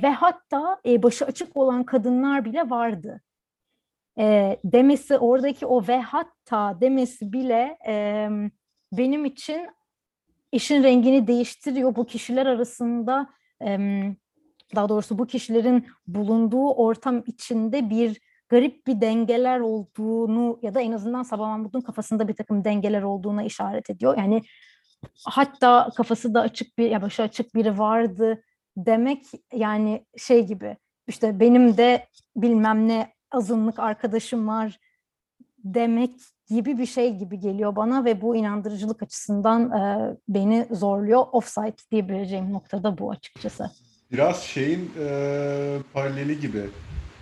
ve 0.02 0.10
hatta 0.10 0.80
başı 0.86 1.24
açık 1.24 1.56
olan 1.56 1.84
kadınlar 1.84 2.44
bile 2.44 2.70
vardı. 2.70 3.20
Demesi 4.64 5.18
oradaki 5.18 5.66
o 5.66 5.88
ve 5.88 6.00
hatta 6.00 6.80
demesi 6.80 7.32
bile 7.32 7.78
benim 8.92 9.24
için 9.24 9.68
işin 10.52 10.82
rengini 10.82 11.26
değiştiriyor. 11.26 11.96
Bu 11.96 12.06
kişiler 12.06 12.46
arasında 12.46 13.30
daha 14.74 14.88
doğrusu 14.88 15.18
bu 15.18 15.26
kişilerin 15.26 15.86
bulunduğu 16.06 16.70
ortam 16.70 17.22
içinde 17.26 17.90
bir 17.90 18.20
garip 18.48 18.86
bir 18.86 19.00
dengeler 19.00 19.60
olduğunu 19.60 20.58
ya 20.62 20.74
da 20.74 20.80
en 20.80 20.92
azından 20.92 21.22
Sabah 21.22 21.48
Mahmut'un 21.48 21.80
kafasında 21.80 22.28
bir 22.28 22.34
takım 22.34 22.64
dengeler 22.64 23.02
olduğuna 23.02 23.42
işaret 23.42 23.90
ediyor. 23.90 24.18
Yani 24.18 24.42
hatta 25.24 25.90
kafası 25.96 26.34
da 26.34 26.40
açık 26.40 26.78
bir 26.78 26.90
ya 26.90 27.02
başı 27.02 27.22
açık 27.22 27.54
biri 27.54 27.78
vardı 27.78 28.42
demek 28.76 29.26
yani 29.52 30.06
şey 30.16 30.46
gibi 30.46 30.76
işte 31.08 31.40
benim 31.40 31.76
de 31.76 32.08
bilmem 32.36 32.88
ne 32.88 33.14
azınlık 33.30 33.78
arkadaşım 33.78 34.48
var 34.48 34.78
demek 35.58 36.14
gibi 36.50 36.78
bir 36.78 36.86
şey 36.86 37.16
gibi 37.16 37.40
geliyor 37.40 37.76
bana 37.76 38.04
ve 38.04 38.20
bu 38.20 38.36
inandırıcılık 38.36 39.02
açısından 39.02 39.70
e, 39.70 40.16
beni 40.28 40.66
zorluyor. 40.70 41.24
Offsite 41.32 41.90
diyebileceğim 41.90 42.52
noktada 42.52 42.98
bu 42.98 43.10
açıkçası. 43.10 43.70
Biraz 44.12 44.42
şeyin 44.42 44.90
e, 45.00 45.78
paraleli 45.92 46.40
gibi. 46.40 46.62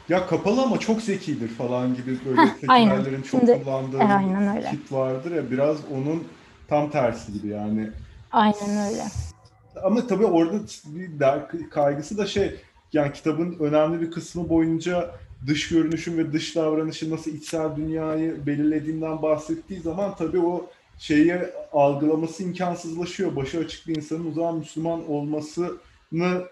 Ya 0.08 0.26
kapalı 0.26 0.62
ama 0.62 0.78
çok 0.78 1.02
zekidir 1.02 1.48
falan 1.48 1.94
gibi 1.94 2.18
böyle 2.26 2.50
seçmenlerin 2.60 3.22
çok 3.22 3.40
Şimdi, 3.40 3.62
kullandığı 3.64 3.98
aynen 3.98 4.56
öyle. 4.56 4.70
kit 4.70 4.92
vardır 4.92 5.36
ya 5.36 5.50
biraz 5.50 5.76
onun 5.94 6.24
tam 6.68 6.90
tersi 6.90 7.32
gibi 7.32 7.48
yani. 7.48 7.90
Aynen 8.32 8.90
öyle. 8.90 9.02
Ama 9.84 10.06
tabii 10.06 10.26
orada 10.26 10.58
bir 10.86 11.70
kaygısı 11.70 12.18
da 12.18 12.26
şey 12.26 12.60
yani 12.92 13.12
kitabın 13.12 13.56
önemli 13.60 14.00
bir 14.00 14.10
kısmı 14.10 14.48
boyunca 14.48 15.10
dış 15.46 15.68
görünüşün 15.68 16.18
ve 16.18 16.32
dış 16.32 16.56
davranışın 16.56 17.10
nasıl 17.10 17.30
içsel 17.30 17.76
dünyayı 17.76 18.46
belirlediğinden 18.46 19.22
bahsettiği 19.22 19.80
zaman 19.80 20.16
tabii 20.16 20.38
o 20.38 20.70
şeyi 20.98 21.34
algılaması 21.72 22.42
imkansızlaşıyor. 22.42 23.36
Başı 23.36 23.58
açık 23.58 23.88
bir 23.88 23.96
insanın 23.96 24.30
o 24.30 24.32
zaman 24.32 24.56
Müslüman 24.56 25.10
olmasını 25.10 26.42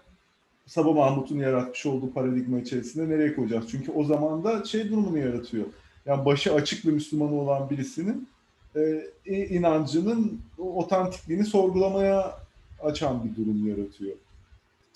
Sabah 0.66 0.94
Mahmut'un 0.94 1.38
yaratmış 1.38 1.86
olduğu 1.86 2.12
paradigma 2.12 2.60
içerisinde 2.60 3.08
nereye 3.08 3.34
koyacağız? 3.34 3.64
Çünkü 3.70 3.92
o 3.92 4.04
zaman 4.04 4.44
da 4.44 4.64
şey 4.64 4.88
durumunu 4.88 5.18
yaratıyor. 5.18 5.66
Yani 6.06 6.24
başı 6.24 6.54
açık 6.54 6.84
bir 6.84 6.92
Müslüman 6.92 7.32
olan 7.32 7.70
birisinin 7.70 8.28
e, 8.76 9.46
inancının 9.46 10.40
otantikliğini 10.58 11.44
sorgulamaya 11.44 12.38
açan 12.82 13.24
bir 13.24 13.36
durum 13.36 13.68
yaratıyor. 13.68 14.16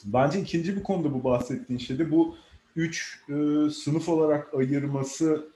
Bence 0.05 0.41
ikinci 0.41 0.77
bir 0.77 0.83
konuda 0.83 1.15
bu 1.15 1.25
bahsettiğin 1.25 1.79
şeyde 1.79 2.11
bu 2.11 2.35
üç 2.77 3.21
e, 3.29 3.35
sınıf 3.71 4.09
olarak 4.09 4.55
ayırması 4.55 5.47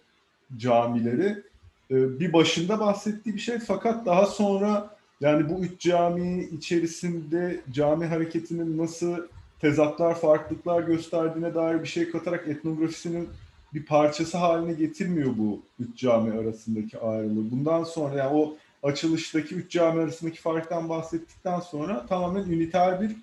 camileri 0.56 1.42
e, 1.90 2.20
bir 2.20 2.32
başında 2.32 2.80
bahsettiği 2.80 3.34
bir 3.34 3.40
şey 3.40 3.58
fakat 3.58 4.06
daha 4.06 4.26
sonra 4.26 4.96
yani 5.20 5.48
bu 5.48 5.60
üç 5.60 5.80
cami 5.80 6.44
içerisinde 6.44 7.60
cami 7.72 8.06
hareketinin 8.06 8.78
nasıl 8.78 9.16
tezatlar, 9.60 10.20
farklılıklar 10.20 10.82
gösterdiğine 10.82 11.54
dair 11.54 11.82
bir 11.82 11.88
şey 11.88 12.10
katarak 12.10 12.48
etnografisinin 12.48 13.28
bir 13.74 13.86
parçası 13.86 14.38
haline 14.38 14.72
getirmiyor 14.72 15.32
bu 15.38 15.62
üç 15.80 15.98
cami 15.98 16.40
arasındaki 16.40 16.98
ayrılığı. 16.98 17.50
Bundan 17.50 17.84
sonra 17.84 18.14
yani 18.14 18.36
o 18.36 18.56
açılıştaki 18.82 19.54
üç 19.54 19.70
cami 19.70 20.02
arasındaki 20.02 20.40
farktan 20.40 20.88
bahsettikten 20.88 21.60
sonra 21.60 22.06
tamamen 22.06 22.44
üniter 22.44 23.00
bir 23.00 23.16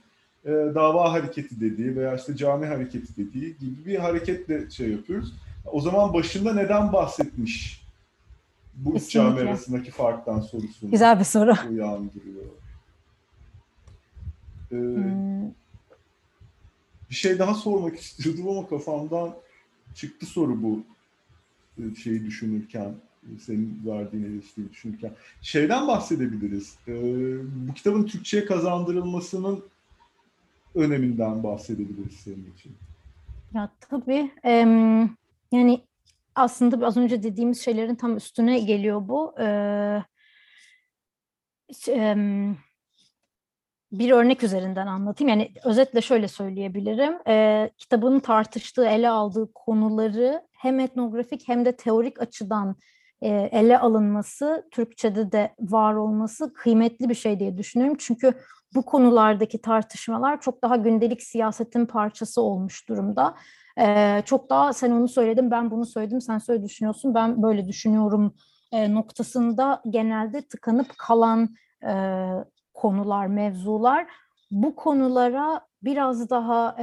e, 0.46 0.50
dava 0.50 1.12
hareketi 1.14 1.62
dediği 1.62 1.96
veya 1.96 2.16
işte 2.16 2.36
cami 2.36 2.66
hareketi 2.66 3.18
dediği 3.18 3.58
gibi 3.58 3.86
bir 3.86 3.96
hareketle 3.96 4.70
şey 4.70 4.90
yapıyoruz. 4.90 5.34
O 5.66 5.82
zaman 5.82 6.14
başında 6.14 6.54
neden 6.54 6.94
bahsetmiş 6.94 7.82
bu 8.76 8.96
üç 8.96 9.12
cami 9.12 9.40
arasındaki 9.40 9.92
farktan 9.92 10.40
sorusunu 10.40 10.92
Güzel 10.92 11.20
bir 11.20 11.24
soru. 11.24 11.54
uyandırıyor. 11.70 12.46
Ee, 14.72 14.76
hmm. 14.76 15.52
Bir 17.10 17.16
şey 17.16 17.40
daha 17.40 17.54
sormak 17.54 18.00
istiyordum 18.00 18.50
ama 18.50 18.68
kafamdan 18.68 19.34
çıktı 19.96 20.26
soru 20.26 20.64
bu 20.64 20.84
e, 21.78 21.96
şeyi 21.96 22.26
düşünürken. 22.26 22.94
senin 23.40 23.82
verdiğin 23.86 24.24
eleştiri 24.24 24.72
düşünürken. 24.72 25.12
Şeyden 25.42 25.88
bahsedebiliriz. 25.88 26.76
E, 26.88 26.94
bu 27.68 27.74
kitabın 27.74 28.06
Türkçe'ye 28.06 28.46
kazandırılmasının 28.46 29.64
öneminden 30.76 31.44
bahsedebiliriz 31.44 32.16
senin 32.16 32.54
için. 32.58 32.78
Ya 33.54 33.72
tabii. 33.90 34.32
E, 34.46 34.52
yani 35.52 35.82
aslında 36.36 36.88
az 36.88 36.98
önce 36.98 37.24
dediğimiz 37.24 37.62
şeylerin 37.62 37.96
tam 37.96 38.18
üstüne 38.18 38.60
geliyor 38.60 39.08
bu. 39.08 39.36
E, 39.40 39.46
bir 43.92 44.12
örnek 44.12 44.44
üzerinden 44.44 44.88
anlatayım. 44.88 45.30
Yani 45.30 45.52
özetle 45.64 46.02
şöyle 46.02 46.28
söyleyebilirim. 46.28 47.14
E, 47.28 47.70
kitabın 47.78 48.20
tartıştığı, 48.20 48.86
ele 48.86 49.10
aldığı 49.10 49.54
konuları 49.54 50.42
hem 50.52 50.80
etnografik 50.80 51.48
hem 51.48 51.66
de 51.66 51.76
teorik 51.76 52.22
açıdan 52.22 52.76
ele 53.22 53.80
alınması, 53.80 54.68
Türkçe'de 54.72 55.32
de 55.32 55.56
var 55.60 55.94
olması 55.94 56.54
kıymetli 56.54 57.10
bir 57.10 57.16
şey 57.16 57.40
diye 57.40 57.58
düşünüyorum. 57.58 57.98
Çünkü 58.00 58.34
bu 58.76 58.86
konulardaki 58.86 59.62
tartışmalar 59.62 60.42
çok 60.42 60.64
daha 60.64 60.76
gündelik 60.76 61.24
siyasetin 61.24 61.86
parçası 61.86 62.42
olmuş 62.42 62.90
durumda. 62.90 63.36
Çok 64.26 64.50
daha 64.50 64.74
sen 64.74 64.92
onu 64.92 65.08
söyledin, 65.08 65.52
ben 65.52 65.72
bunu 65.72 65.86
söyledim, 65.86 66.22
sen 66.22 66.38
söyle 66.38 66.64
düşünüyorsun, 66.64 67.16
ben 67.16 67.44
böyle 67.44 67.68
düşünüyorum 67.68 68.34
noktasında 68.74 69.82
genelde 69.90 70.42
tıkanıp 70.42 70.98
kalan 70.98 71.50
konular, 72.74 73.28
mevzular. 73.28 74.08
Bu 74.52 74.76
konulara 74.76 75.62
biraz 75.84 76.30
daha 76.30 76.76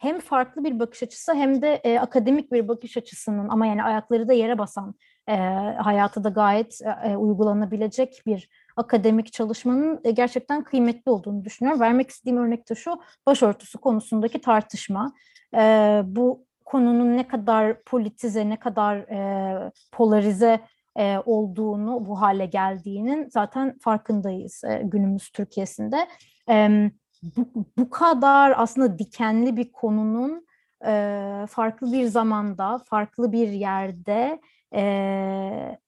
hem 0.00 0.20
farklı 0.20 0.64
bir 0.64 0.78
bakış 0.78 1.02
açısı 1.02 1.34
hem 1.34 1.62
de 1.62 1.74
e, 1.74 1.98
akademik 1.98 2.52
bir 2.52 2.68
bakış 2.68 2.96
açısının 2.96 3.48
ama 3.48 3.66
yani 3.66 3.82
ayakları 3.82 4.28
da 4.28 4.32
yere 4.32 4.58
basan, 4.58 4.94
e, 5.28 5.36
hayata 5.78 6.24
da 6.24 6.28
gayet 6.28 6.80
e, 7.04 7.16
uygulanabilecek 7.16 8.22
bir 8.26 8.48
akademik 8.76 9.32
çalışmanın 9.32 10.00
e, 10.04 10.10
gerçekten 10.10 10.64
kıymetli 10.64 11.10
olduğunu 11.10 11.44
düşünüyorum. 11.44 11.80
Vermek 11.80 12.10
istediğim 12.10 12.38
örnek 12.38 12.70
de 12.70 12.74
şu, 12.74 13.00
başörtüsü 13.26 13.78
konusundaki 13.78 14.40
tartışma. 14.40 15.12
E, 15.56 16.02
bu 16.04 16.46
konunun 16.64 17.16
ne 17.16 17.28
kadar 17.28 17.82
politize, 17.82 18.48
ne 18.48 18.58
kadar 18.58 18.96
e, 18.96 19.70
polarize 19.92 20.60
e, 20.98 21.18
olduğunu, 21.24 22.06
bu 22.06 22.20
hale 22.20 22.46
geldiğinin 22.46 23.28
zaten 23.30 23.78
farkındayız 23.78 24.64
e, 24.64 24.80
günümüz 24.84 25.30
Türkiye'sinde. 25.30 26.08
E, 26.48 26.90
bu, 27.22 27.64
bu 27.78 27.90
kadar 27.90 28.54
aslında 28.56 28.98
dikenli 28.98 29.56
bir 29.56 29.72
konunun 29.72 30.46
e, 30.86 31.46
farklı 31.48 31.92
bir 31.92 32.04
zamanda, 32.04 32.78
farklı 32.78 33.32
bir 33.32 33.48
yerde 33.48 34.40
e, 34.74 35.78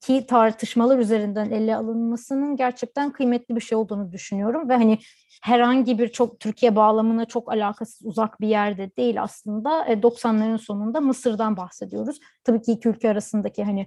ki 0.00 0.26
tartışmalar 0.26 0.98
üzerinden 0.98 1.50
ele 1.50 1.76
alınmasının 1.76 2.56
gerçekten 2.56 3.10
kıymetli 3.10 3.56
bir 3.56 3.60
şey 3.60 3.78
olduğunu 3.78 4.12
düşünüyorum 4.12 4.68
ve 4.68 4.74
hani 4.74 4.98
herhangi 5.42 5.98
bir 5.98 6.08
çok 6.08 6.40
Türkiye 6.40 6.76
bağlamına 6.76 7.24
çok 7.24 7.52
alakasız 7.52 8.06
uzak 8.06 8.40
bir 8.40 8.48
yerde 8.48 8.96
değil 8.96 9.22
aslında 9.22 9.86
90'ların 10.02 10.58
sonunda 10.58 11.00
Mısır'dan 11.00 11.56
bahsediyoruz. 11.56 12.20
Tabii 12.44 12.62
ki 12.62 12.72
iki 12.72 12.88
ülke 12.88 13.10
arasındaki 13.10 13.64
hani 13.64 13.86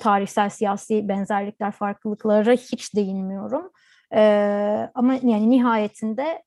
tarihsel 0.00 0.50
siyasi 0.50 1.08
benzerlikler 1.08 1.70
farklılıklara 1.70 2.52
hiç 2.52 2.94
değinmiyorum. 2.94 3.70
Ama 4.94 5.14
yani 5.14 5.50
nihayetinde 5.50 6.42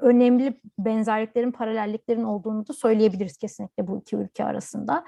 önemli 0.00 0.60
benzerliklerin, 0.78 1.52
paralelliklerin 1.52 2.24
olduğunu 2.24 2.68
da 2.68 2.72
söyleyebiliriz 2.72 3.36
kesinlikle 3.36 3.86
bu 3.86 3.98
iki 3.98 4.16
ülke 4.16 4.44
arasında. 4.44 5.04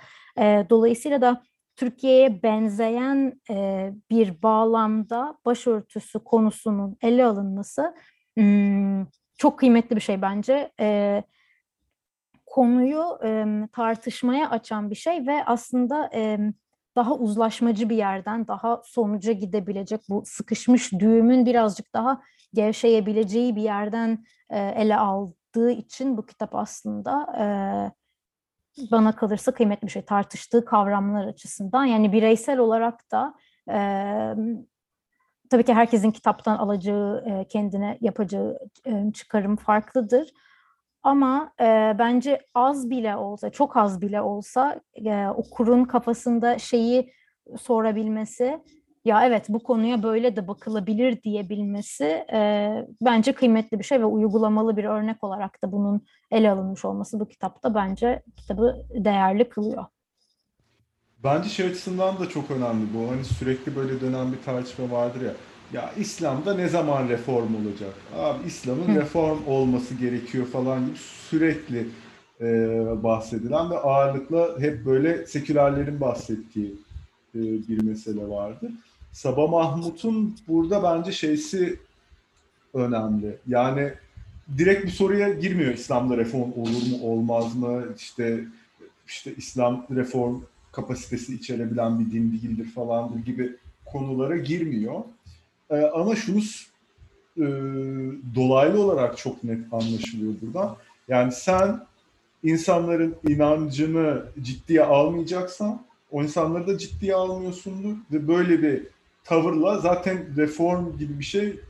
Dolayısıyla 0.70 1.20
da 1.20 1.42
Türkiye'ye 1.80 2.42
benzeyen 2.42 3.40
e, 3.50 3.90
bir 4.10 4.42
bağlamda 4.42 5.38
başörtüsü 5.44 6.18
konusunun 6.18 6.96
ele 7.02 7.24
alınması 7.24 7.94
hmm, 8.36 9.06
çok 9.38 9.58
kıymetli 9.58 9.96
bir 9.96 10.00
şey 10.00 10.22
bence. 10.22 10.72
E, 10.80 11.22
konuyu 12.46 13.18
e, 13.24 13.46
tartışmaya 13.72 14.50
açan 14.50 14.90
bir 14.90 14.94
şey 14.94 15.26
ve 15.26 15.44
aslında 15.44 16.10
e, 16.14 16.38
daha 16.96 17.14
uzlaşmacı 17.14 17.88
bir 17.90 17.96
yerden 17.96 18.48
daha 18.48 18.82
sonuca 18.84 19.32
gidebilecek 19.32 20.00
bu 20.08 20.22
sıkışmış 20.26 20.92
düğümün 20.92 21.46
birazcık 21.46 21.94
daha 21.94 22.20
gevşeyebileceği 22.54 23.56
bir 23.56 23.62
yerden 23.62 24.24
e, 24.50 24.58
ele 24.58 24.96
aldığı 24.96 25.70
için 25.70 26.16
bu 26.16 26.26
kitap 26.26 26.54
aslında 26.54 27.26
e, 27.38 27.44
bana 28.90 29.16
kalırsa 29.16 29.52
kıymetli 29.52 29.86
bir 29.86 29.92
şey 29.92 30.04
tartıştığı 30.04 30.64
kavramlar 30.64 31.26
açısından. 31.26 31.84
Yani 31.84 32.12
bireysel 32.12 32.58
olarak 32.58 33.10
da 33.10 33.34
e, 33.70 33.78
tabii 35.50 35.64
ki 35.64 35.74
herkesin 35.74 36.10
kitaptan 36.10 36.56
alacağı, 36.56 37.24
e, 37.26 37.48
kendine 37.48 37.98
yapacağı 38.00 38.58
e, 38.86 39.12
çıkarım 39.12 39.56
farklıdır. 39.56 40.30
Ama 41.02 41.52
e, 41.60 41.96
bence 41.98 42.40
az 42.54 42.90
bile 42.90 43.16
olsa, 43.16 43.50
çok 43.50 43.76
az 43.76 44.00
bile 44.00 44.20
olsa 44.20 44.80
e, 44.94 45.28
okurun 45.28 45.84
kafasında 45.84 46.58
şeyi 46.58 47.12
sorabilmesi 47.58 48.60
ya 49.04 49.26
evet 49.26 49.44
bu 49.48 49.62
konuya 49.62 50.02
böyle 50.02 50.36
de 50.36 50.48
bakılabilir 50.48 51.22
diyebilmesi 51.22 52.04
e, 52.32 52.70
bence 53.00 53.32
kıymetli 53.32 53.78
bir 53.78 53.84
şey 53.84 54.00
ve 54.00 54.04
uygulamalı 54.04 54.76
bir 54.76 54.84
örnek 54.84 55.24
olarak 55.24 55.62
da 55.64 55.72
bunun 55.72 56.06
ele 56.30 56.50
alınmış 56.50 56.84
olması 56.84 57.20
bu 57.20 57.28
kitapta 57.28 57.74
bence 57.74 58.22
kitabı 58.36 58.86
değerli 58.90 59.48
kılıyor. 59.48 59.84
Bence 61.24 61.48
şey 61.48 61.66
açısından 61.66 62.18
da 62.18 62.28
çok 62.28 62.50
önemli 62.50 62.86
bu. 62.94 63.10
Hani 63.10 63.24
sürekli 63.24 63.76
böyle 63.76 64.00
dönen 64.00 64.32
bir 64.32 64.42
tartışma 64.42 64.90
vardır 64.90 65.20
ya. 65.20 65.32
Ya 65.72 65.92
İslam'da 65.98 66.54
ne 66.54 66.68
zaman 66.68 67.08
reform 67.08 67.54
olacak? 67.54 67.94
Abi 68.16 68.46
İslam'ın 68.46 68.96
reform 68.96 69.38
olması 69.46 69.94
gerekiyor 69.94 70.46
falan 70.46 70.86
gibi 70.86 70.96
sürekli 71.30 71.88
e, 72.40 72.46
bahsedilen 73.02 73.70
ve 73.70 73.78
ağırlıkla 73.78 74.60
hep 74.60 74.86
böyle 74.86 75.26
sekülerlerin 75.26 76.00
bahsettiği 76.00 76.74
e, 77.34 77.38
bir 77.40 77.82
mesele 77.82 78.28
vardır. 78.28 78.70
Sabah 79.12 79.50
Mahmut'un 79.50 80.36
burada 80.48 80.82
bence 80.82 81.12
şeysi 81.12 81.78
önemli. 82.74 83.36
Yani 83.48 83.92
direkt 84.58 84.84
bir 84.84 84.90
soruya 84.90 85.28
girmiyor 85.28 85.74
İslam'da 85.74 86.16
reform 86.16 86.52
olur 86.52 86.82
mu 86.90 87.02
olmaz 87.02 87.56
mı? 87.56 87.84
İşte 87.96 88.44
işte 89.06 89.34
İslam 89.36 89.86
reform 89.90 90.40
kapasitesi 90.72 91.34
içerebilen 91.34 91.98
bir 91.98 92.12
din 92.12 92.32
değildir 92.32 92.70
falandır 92.74 93.18
gibi 93.18 93.56
konulara 93.84 94.36
girmiyor. 94.36 95.00
Ee, 95.70 95.90
ama 95.94 96.16
şunu 96.16 96.40
e, 97.36 97.44
dolaylı 98.34 98.82
olarak 98.82 99.18
çok 99.18 99.44
net 99.44 99.72
anlaşılıyor 99.72 100.34
burada. 100.42 100.76
Yani 101.08 101.32
sen 101.32 101.86
insanların 102.42 103.16
inancını 103.28 104.24
ciddiye 104.42 104.84
almayacaksan 104.84 105.82
o 106.10 106.22
insanları 106.22 106.66
da 106.66 106.78
ciddiye 106.78 107.14
almıyorsundur 107.14 107.96
ve 108.12 108.28
böyle 108.28 108.62
bir 108.62 108.86
tavırla 109.24 109.78
zaten 109.78 110.36
reform 110.36 110.98
gibi 110.98 111.18
bir 111.18 111.24
şey 111.24 111.60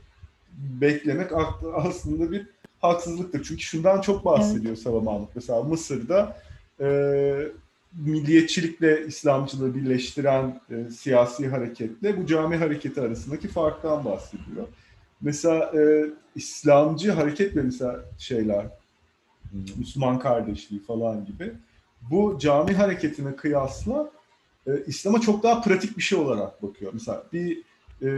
beklemek 0.57 1.31
aslında 1.75 2.31
bir 2.31 2.47
haksızlıktır. 2.81 3.43
Çünkü 3.43 3.61
şundan 3.61 4.01
çok 4.01 4.25
bahsediyor 4.25 4.77
evet. 4.85 5.03
Mahmut. 5.03 5.29
Mesela 5.35 5.63
Mısır'da 5.63 6.37
e, 6.79 6.87
milliyetçilikle 8.21 9.05
İslamcılığı 9.07 9.75
birleştiren 9.75 10.61
e, 10.69 10.89
siyasi 10.89 11.47
hareketle 11.47 12.17
bu 12.21 12.25
cami 12.25 12.55
hareketi 12.55 13.01
arasındaki 13.01 13.47
farktan 13.47 14.05
bahsediyor. 14.05 14.67
Mesela 15.21 15.71
e, 15.79 16.05
İslamcı 16.35 17.11
hareketle 17.11 17.61
mesela 17.61 17.99
şeyler 18.17 18.65
Müslüman 19.77 20.19
kardeşliği 20.19 20.83
falan 20.83 21.25
gibi 21.25 21.53
bu 22.11 22.37
cami 22.39 22.73
hareketine 22.73 23.35
kıyasla 23.35 24.11
e, 24.67 24.71
İslam'a 24.87 25.21
çok 25.21 25.43
daha 25.43 25.61
pratik 25.61 25.97
bir 25.97 26.03
şey 26.03 26.17
olarak 26.19 26.63
bakıyor. 26.63 26.91
Mesela 26.93 27.23
bir 27.33 27.63
e, 28.01 28.09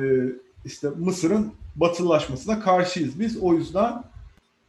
işte 0.65 0.89
Mısır'ın 0.97 1.53
batılılaşmasına 1.75 2.59
karşıyız 2.59 3.19
biz. 3.19 3.37
O 3.37 3.53
yüzden 3.53 4.03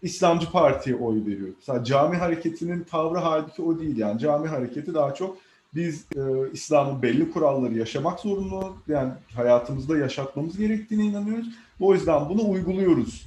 İslamcı 0.04 0.50
Parti'ye 0.50 0.96
oy 0.96 1.26
veriyoruz. 1.26 1.54
Mesela 1.58 1.84
cami 1.84 2.16
hareketinin 2.16 2.84
tavrı 2.84 3.18
halbuki 3.18 3.62
o 3.62 3.78
değil 3.78 3.96
yani. 3.96 4.20
Cami 4.20 4.48
hareketi 4.48 4.94
daha 4.94 5.14
çok 5.14 5.36
biz 5.74 6.04
e, 6.16 6.20
İslam'ın 6.52 7.02
belli 7.02 7.30
kuralları 7.30 7.74
yaşamak 7.78 8.20
zorunda, 8.20 8.66
yani 8.88 9.12
hayatımızda 9.34 9.98
yaşatmamız 9.98 10.58
gerektiğine 10.58 11.04
inanıyoruz. 11.04 11.46
O 11.80 11.94
yüzden 11.94 12.28
bunu 12.28 12.50
uyguluyoruz. 12.50 13.26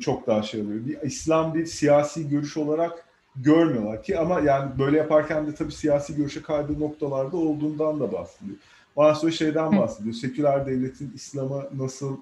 Çok 0.00 0.26
daha 0.26 0.42
şey 0.42 0.62
oluyor. 0.62 0.86
Bir, 0.86 1.02
İslam 1.02 1.54
bir 1.54 1.66
siyasi 1.66 2.28
görüş 2.28 2.56
olarak 2.56 3.04
görmüyorlar 3.36 4.02
ki 4.02 4.18
ama 4.18 4.40
yani 4.40 4.78
böyle 4.78 4.96
yaparken 4.96 5.46
de 5.46 5.54
tabii 5.54 5.72
siyasi 5.72 6.16
görüşe 6.16 6.42
kaydığı 6.42 6.80
noktalarda 6.80 7.36
olduğundan 7.36 8.00
da 8.00 8.12
bahsediyor. 8.12 8.56
Ondan 8.96 9.14
sonra 9.14 9.32
şeyden 9.32 9.78
bahsediyor. 9.78 10.14
Seküler 10.14 10.66
devletin 10.66 11.12
İslam'a 11.14 11.64
nasıl 11.76 12.16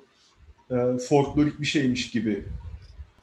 e, 0.70 0.98
folklorik 1.08 1.60
bir 1.60 1.66
şeymiş 1.66 2.10
gibi 2.10 2.44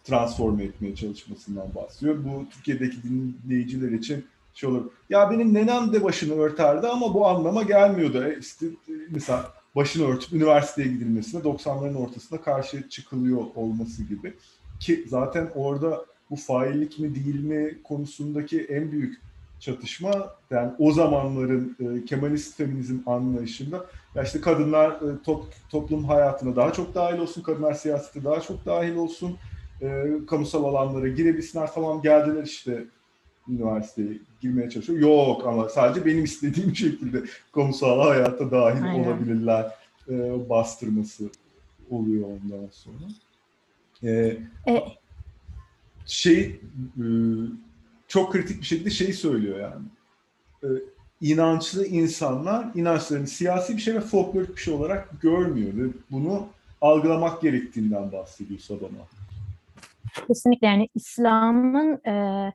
transforme 0.04 0.64
etmeye 0.64 0.96
çalışmasından 0.96 1.76
bahsediyor. 1.76 2.18
Bu 2.24 2.50
Türkiye'deki 2.50 2.98
dinleyiciler 3.04 3.92
için 3.92 4.26
şey 4.54 4.70
olur. 4.70 4.86
Ya 5.10 5.32
benim 5.32 5.54
nenem 5.54 5.94
de 5.94 6.04
başını 6.04 6.34
örterdi 6.34 6.88
ama 6.88 7.14
bu 7.14 7.28
anlama 7.28 7.64
gelmiyordu. 7.64 8.24
E 8.24 8.40
işte 8.40 8.66
mesela 9.10 9.52
başını 9.76 10.08
örtüp 10.08 10.34
üniversiteye 10.34 10.88
gidilmesine 10.88 11.42
90'ların 11.42 11.96
ortasında 11.96 12.42
karşı 12.42 12.90
çıkılıyor 12.90 13.42
olması 13.56 14.04
gibi. 14.04 14.34
Ki 14.80 15.06
zaten 15.08 15.52
orada 15.56 16.06
bu 16.30 16.36
faillik 16.36 17.00
mi 17.00 17.16
değil 17.16 17.44
mi 17.44 17.78
konusundaki 17.84 18.62
en 18.62 18.92
büyük 18.92 19.22
çatışma 19.60 20.36
yani 20.52 20.72
o 20.80 20.92
zamanların 20.92 21.78
e, 21.80 22.06
Kemalist 22.06 22.58
feminizm 22.58 22.98
anlayışında 23.06 23.86
ya 24.16 24.24
işte 24.24 24.42
kadınlar 24.42 24.92
e, 24.92 25.24
top, 25.26 25.46
toplum 25.70 26.04
hayatına 26.04 26.56
daha 26.56 26.74
çok 26.74 26.96
dahil 26.96 27.18
olsun, 27.18 27.42
kadınlar 27.42 27.74
siyasete 27.74 28.24
daha 28.24 28.42
çok 28.42 28.66
dahil 28.66 28.96
olsun, 28.96 29.38
e, 29.84 30.12
kamusal 30.28 30.64
alanlara 30.64 31.08
girebilsinler 31.08 31.74
tamam 31.74 32.02
geldiler 32.02 32.44
işte 32.44 32.86
üniversiteye 33.50 34.18
girmeye 34.42 34.70
çalışıyor. 34.70 35.00
Yok 35.00 35.48
ama 35.48 35.70
sadece 35.70 36.06
benim 36.06 36.24
istediğim 36.24 36.76
şekilde 36.76 37.24
kamusal 37.52 38.00
hayata 38.00 38.52
dahil 38.52 38.84
Aynen. 38.84 39.04
olabilirler 39.04 39.72
e, 40.10 40.50
bastırması 40.50 41.30
oluyor 41.90 42.28
ondan 42.28 42.68
sonra. 42.72 43.06
E, 44.04 44.38
E, 44.68 44.84
şey 46.06 46.60
e, 46.98 47.06
çok 48.08 48.32
kritik 48.32 48.62
bir 48.62 48.66
şekilde 48.66 48.90
şey 48.90 49.14
söylüyor 49.14 49.60
yani. 49.60 49.86
E, 50.64 50.68
inançlı 51.22 51.86
insanlar 51.86 52.68
inançlarını 52.76 53.28
siyasi 53.28 53.78
bir 53.78 53.82
şey 53.82 53.96
ve 53.96 54.02
folklorik 54.02 54.56
bir 54.56 54.62
şey 54.62 54.74
olarak 54.74 55.22
görmüyor 55.22 55.74
ve 55.78 55.92
bunu 56.12 56.48
algılamak 56.82 57.42
gerektiğinden 57.42 58.12
bahsediyor 58.12 58.60
Sabama. 58.60 59.08
Kesinlikle 60.28 60.68
yani 60.68 60.90
İslam'ın 60.96 62.02
e, 62.08 62.54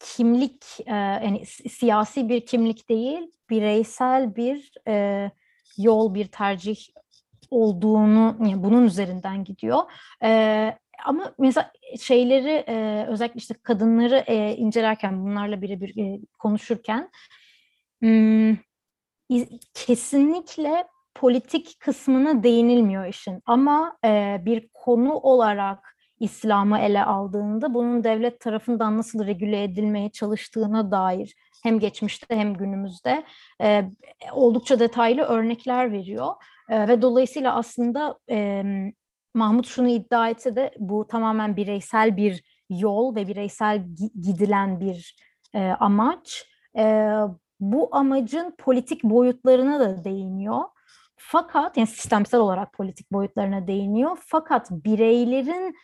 kimlik 0.00 0.64
e, 0.86 0.94
yani 0.94 1.46
si- 1.46 1.68
siyasi 1.68 2.28
bir 2.28 2.46
kimlik 2.46 2.88
değil 2.88 3.30
bireysel 3.50 4.36
bir 4.36 4.72
e, 4.88 5.30
yol 5.78 6.14
bir 6.14 6.26
tercih 6.26 6.76
olduğunu 7.50 8.36
yani 8.40 8.64
bunun 8.64 8.84
üzerinden 8.86 9.44
gidiyor. 9.44 9.78
E, 10.22 10.78
ama 11.04 11.34
mesela 11.38 11.72
şeyleri 12.00 12.64
e, 12.68 13.06
özellikle 13.08 13.38
işte 13.38 13.54
kadınları 13.62 14.24
e, 14.26 14.56
incelerken 14.56 15.24
bunlarla 15.24 15.62
birebir 15.62 15.96
e, 15.98 16.20
konuşurken 16.38 17.10
hmm, 18.00 18.50
iz- 19.28 19.60
kesinlikle 19.74 20.84
politik 21.14 21.80
kısmına 21.80 22.42
değinilmiyor 22.42 23.06
işin 23.06 23.42
ama 23.46 23.96
e, 24.04 24.38
bir 24.44 24.68
konu 24.74 25.12
olarak 25.14 25.96
İslam'ı 26.22 26.78
ele 26.78 27.04
aldığında 27.04 27.74
bunun 27.74 28.04
devlet 28.04 28.40
tarafından 28.40 28.98
nasıl 28.98 29.26
regüle 29.26 29.62
edilmeye 29.62 30.10
çalıştığına 30.10 30.90
dair 30.90 31.34
hem 31.62 31.78
geçmişte 31.78 32.36
hem 32.36 32.54
günümüzde 32.54 33.24
e, 33.62 33.90
oldukça 34.32 34.80
detaylı 34.80 35.22
örnekler 35.22 35.92
veriyor. 35.92 36.34
E, 36.68 36.88
ve 36.88 37.02
dolayısıyla 37.02 37.54
aslında 37.54 38.18
e, 38.30 38.62
Mahmut 39.34 39.66
şunu 39.66 39.88
iddia 39.88 40.28
etse 40.28 40.56
de 40.56 40.74
bu 40.78 41.06
tamamen 41.06 41.56
bireysel 41.56 42.16
bir 42.16 42.42
yol 42.70 43.14
ve 43.16 43.28
bireysel 43.28 43.76
gi- 43.76 44.20
gidilen 44.20 44.80
bir 44.80 45.16
e, 45.54 45.68
amaç. 45.80 46.46
E, 46.78 47.14
bu 47.60 47.88
amacın 47.92 48.54
politik 48.58 49.04
boyutlarına 49.04 49.80
da 49.80 50.04
değiniyor. 50.04 50.62
Fakat 51.16 51.76
yani 51.76 51.86
sistemsel 51.86 52.40
olarak 52.40 52.72
politik 52.72 53.12
boyutlarına 53.12 53.66
değiniyor. 53.66 54.18
Fakat 54.26 54.70
bireylerin 54.70 55.74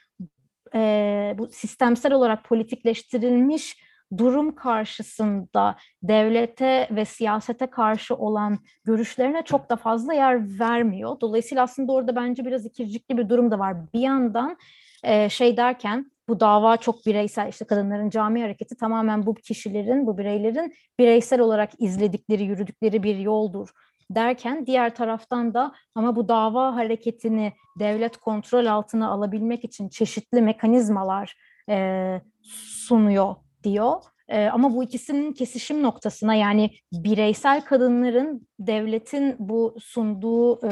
e, 0.75 1.35
bu 1.39 1.49
sistemsel 1.49 2.13
olarak 2.13 2.45
politikleştirilmiş 2.45 3.77
durum 4.17 4.55
karşısında 4.55 5.77
devlete 6.03 6.89
ve 6.91 7.05
siyasete 7.05 7.67
karşı 7.67 8.15
olan 8.15 8.59
görüşlerine 8.85 9.43
çok 9.43 9.71
da 9.71 9.77
fazla 9.77 10.15
yer 10.15 10.59
vermiyor. 10.61 11.17
Dolayısıyla 11.21 11.63
aslında 11.63 11.93
orada 11.93 12.17
bence 12.17 12.45
biraz 12.45 12.67
ikircikli 12.67 13.19
bir 13.19 13.29
durum 13.29 13.51
da 13.51 13.59
var. 13.59 13.77
Bir 13.95 14.01
yandan 14.01 14.57
e, 15.05 15.29
şey 15.29 15.57
derken 15.57 16.11
bu 16.29 16.41
dava 16.41 16.77
çok 16.77 17.07
bireysel 17.07 17.49
işte 17.49 17.65
kadınların 17.65 18.11
cami 18.11 18.43
hareketi 18.43 18.77
tamamen 18.77 19.27
bu 19.27 19.35
kişilerin, 19.35 20.07
bu 20.07 20.19
bireylerin 20.19 20.75
bireysel 20.99 21.41
olarak 21.41 21.71
izledikleri, 21.79 22.45
yürüdükleri 22.45 23.03
bir 23.03 23.17
yoldur 23.17 23.69
derken 24.11 24.67
diğer 24.67 24.95
taraftan 24.95 25.55
da 25.55 25.73
ama 25.95 26.17
bu 26.17 26.29
dava 26.29 26.77
hareketini 26.77 27.53
devlet 27.79 28.17
kontrol 28.17 28.67
altına 28.67 29.11
alabilmek 29.11 29.65
için 29.65 29.89
çeşitli 29.89 30.43
mekanizmalar 30.43 31.37
e, 31.69 32.21
sunuyor 32.43 33.35
diyor. 33.65 34.03
E, 34.29 34.47
ama 34.47 34.75
bu 34.75 34.85
ikisinin 34.85 35.33
kesişim 35.33 35.83
noktasına 35.83 36.35
yani 36.35 36.71
bireysel 36.93 37.65
kadınların 37.65 38.49
devletin 38.59 39.37
bu 39.39 39.77
sunduğu 39.81 40.67
e, 40.67 40.71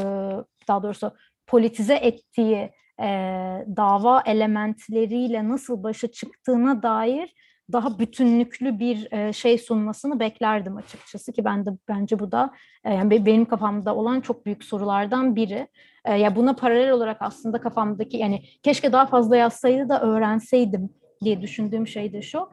daha 0.69 0.83
doğrusu 0.83 1.13
politize 1.47 1.95
ettiği 1.95 2.71
e, 3.01 3.07
dava 3.77 4.23
elementleriyle 4.27 5.49
nasıl 5.49 5.83
başa 5.83 6.09
çıktığına 6.09 6.83
dair 6.83 7.35
daha 7.73 7.99
bütünlüklü 7.99 8.79
bir 8.79 9.13
e, 9.13 9.33
şey 9.33 9.59
sunmasını 9.59 10.21
beklerdim 10.21 10.77
açıkçası 10.77 11.33
ki 11.33 11.45
ben 11.45 11.67
de 11.67 11.71
bence 11.89 12.19
bu 12.19 12.33
da 12.33 12.51
e, 12.85 12.95
yani 12.95 13.11
be- 13.11 13.27
benim 13.27 13.45
kafamda 13.45 13.97
olan 13.97 14.21
çok 14.21 14.47
büyük 14.47 14.65
sorulardan 14.65 15.37
biri. 15.37 15.69
E, 16.05 16.15
ya 16.15 16.37
buna 16.37 16.57
paralel 16.57 16.91
olarak 16.91 17.17
aslında 17.21 17.61
kafamdaki 17.61 18.17
yani 18.17 18.43
keşke 18.63 18.93
daha 18.93 19.07
fazla 19.07 19.37
yazsaydı 19.37 19.89
da 19.89 20.03
öğrenseydim 20.03 20.91
diye 21.25 21.43
düşündüğüm 21.43 21.87
şey 21.87 22.13
de 22.13 22.23
şu. 22.23 22.51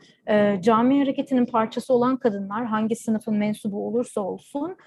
Cami 0.59 0.99
hareketinin 0.99 1.45
parçası 1.45 1.93
olan 1.93 2.17
kadınlar 2.17 2.65
hangi 2.65 2.95
sınıfın 2.95 3.35
mensubu 3.35 3.87
olursa 3.87 4.21
olsun 4.21 4.77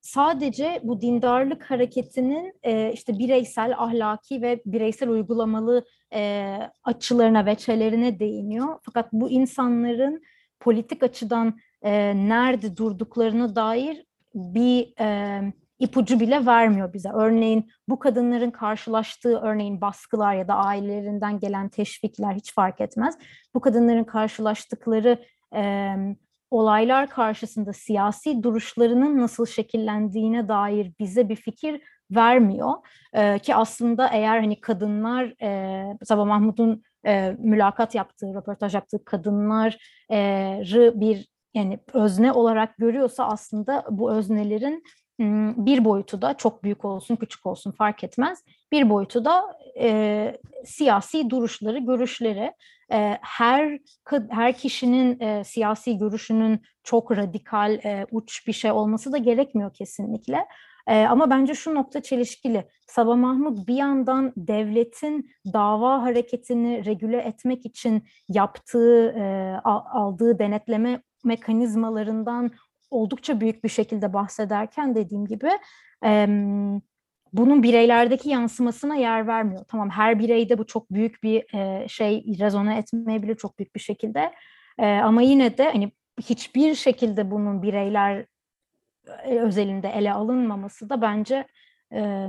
sadece 0.00 0.80
bu 0.82 1.00
dindarlık 1.00 1.70
hareketinin 1.70 2.52
işte 2.92 3.18
bireysel, 3.18 3.74
ahlaki 3.78 4.42
ve 4.42 4.62
bireysel 4.66 5.08
uygulamalı 5.08 5.84
e, 6.12 6.58
açılarına, 6.84 7.46
veçelerine 7.46 8.18
değiniyor. 8.18 8.78
Fakat 8.82 9.12
bu 9.12 9.30
insanların 9.30 10.22
politik 10.60 11.02
açıdan 11.02 11.58
e, 11.82 12.14
nerede 12.28 12.76
durduklarına 12.76 13.56
dair 13.56 14.04
bir 14.34 15.00
e, 15.00 15.40
ipucu 15.78 16.20
bile 16.20 16.46
vermiyor 16.46 16.92
bize. 16.92 17.08
Örneğin 17.14 17.70
bu 17.88 17.98
kadınların 17.98 18.50
karşılaştığı 18.50 19.38
örneğin 19.38 19.80
baskılar 19.80 20.34
ya 20.34 20.48
da 20.48 20.54
ailelerinden 20.54 21.38
gelen 21.38 21.68
teşvikler 21.68 22.34
hiç 22.34 22.54
fark 22.54 22.80
etmez. 22.80 23.18
Bu 23.54 23.60
kadınların 23.60 24.04
karşılaştıkları 24.04 25.18
e, 25.54 25.94
olaylar 26.50 27.10
karşısında 27.10 27.72
siyasi 27.72 28.42
duruşlarının 28.42 29.18
nasıl 29.18 29.46
şekillendiğine 29.46 30.48
dair 30.48 30.92
bize 31.00 31.28
bir 31.28 31.36
fikir 31.36 31.82
vermiyor. 32.16 32.72
Ee, 33.14 33.38
ki 33.38 33.54
aslında 33.54 34.08
eğer 34.08 34.40
hani 34.40 34.60
kadınlar, 34.60 35.42
e, 35.42 35.84
Sabah 36.04 36.24
Mahmut'un 36.24 36.82
e, 37.06 37.36
mülakat 37.38 37.94
yaptığı, 37.94 38.34
röportaj 38.34 38.74
yaptığı 38.74 39.04
kadınları 39.04 39.76
bir 41.00 41.28
yani 41.54 41.78
özne 41.92 42.32
olarak 42.32 42.76
görüyorsa 42.76 43.26
aslında 43.26 43.84
bu 43.90 44.12
öznelerin 44.12 44.84
bir 45.56 45.84
boyutu 45.84 46.22
da 46.22 46.34
çok 46.34 46.64
büyük 46.64 46.84
olsun, 46.84 47.16
küçük 47.16 47.46
olsun 47.46 47.70
fark 47.70 48.04
etmez. 48.04 48.44
Bir 48.72 48.90
boyutu 48.90 49.24
da 49.24 49.56
e, 49.80 50.36
siyasi 50.64 51.30
duruşları, 51.30 51.78
görüşleri. 51.78 52.52
E, 52.92 53.18
her 53.22 53.78
her 54.30 54.52
kişinin 54.52 55.20
e, 55.20 55.44
siyasi 55.44 55.98
görüşünün 55.98 56.62
çok 56.82 57.16
radikal, 57.16 57.72
e, 57.84 58.06
uç 58.10 58.46
bir 58.46 58.52
şey 58.52 58.70
olması 58.70 59.12
da 59.12 59.18
gerekmiyor 59.18 59.74
kesinlikle. 59.74 60.46
E, 60.86 61.04
ama 61.04 61.30
bence 61.30 61.54
şu 61.54 61.74
nokta 61.74 62.02
çelişkili. 62.02 62.64
Sabah 62.86 63.16
Mahmut 63.16 63.68
bir 63.68 63.74
yandan 63.74 64.32
devletin 64.36 65.30
dava 65.52 66.02
hareketini 66.02 66.84
regüle 66.84 67.18
etmek 67.18 67.66
için 67.66 68.04
yaptığı, 68.28 69.08
e, 69.08 69.54
al- 69.64 69.84
aldığı 69.92 70.38
denetleme 70.38 71.02
mekanizmalarından 71.24 72.50
oldukça 72.90 73.40
büyük 73.40 73.64
bir 73.64 73.68
şekilde 73.68 74.12
bahsederken 74.12 74.94
dediğim 74.94 75.26
gibi 75.26 75.50
e, 76.04 76.26
bunun 77.32 77.62
bireylerdeki 77.62 78.28
yansımasına 78.28 78.94
yer 78.96 79.26
vermiyor. 79.26 79.64
Tamam 79.68 79.90
her 79.90 80.18
bireyde 80.18 80.58
bu 80.58 80.66
çok 80.66 80.90
büyük 80.90 81.22
bir 81.22 81.54
e, 81.54 81.88
şey 81.88 82.24
rezone 82.40 82.78
etmeyebilir 82.78 83.34
çok 83.34 83.58
büyük 83.58 83.74
bir 83.74 83.80
şekilde. 83.80 84.32
E, 84.78 84.86
ama 84.86 85.22
yine 85.22 85.58
de 85.58 85.64
hani 85.70 85.92
hiçbir 86.20 86.74
şekilde 86.74 87.30
bunun 87.30 87.62
bireyler 87.62 88.26
özelinde 89.26 89.88
ele 89.88 90.12
alınmaması 90.12 90.90
da 90.90 91.02
bence 91.02 91.46
e, 91.92 92.28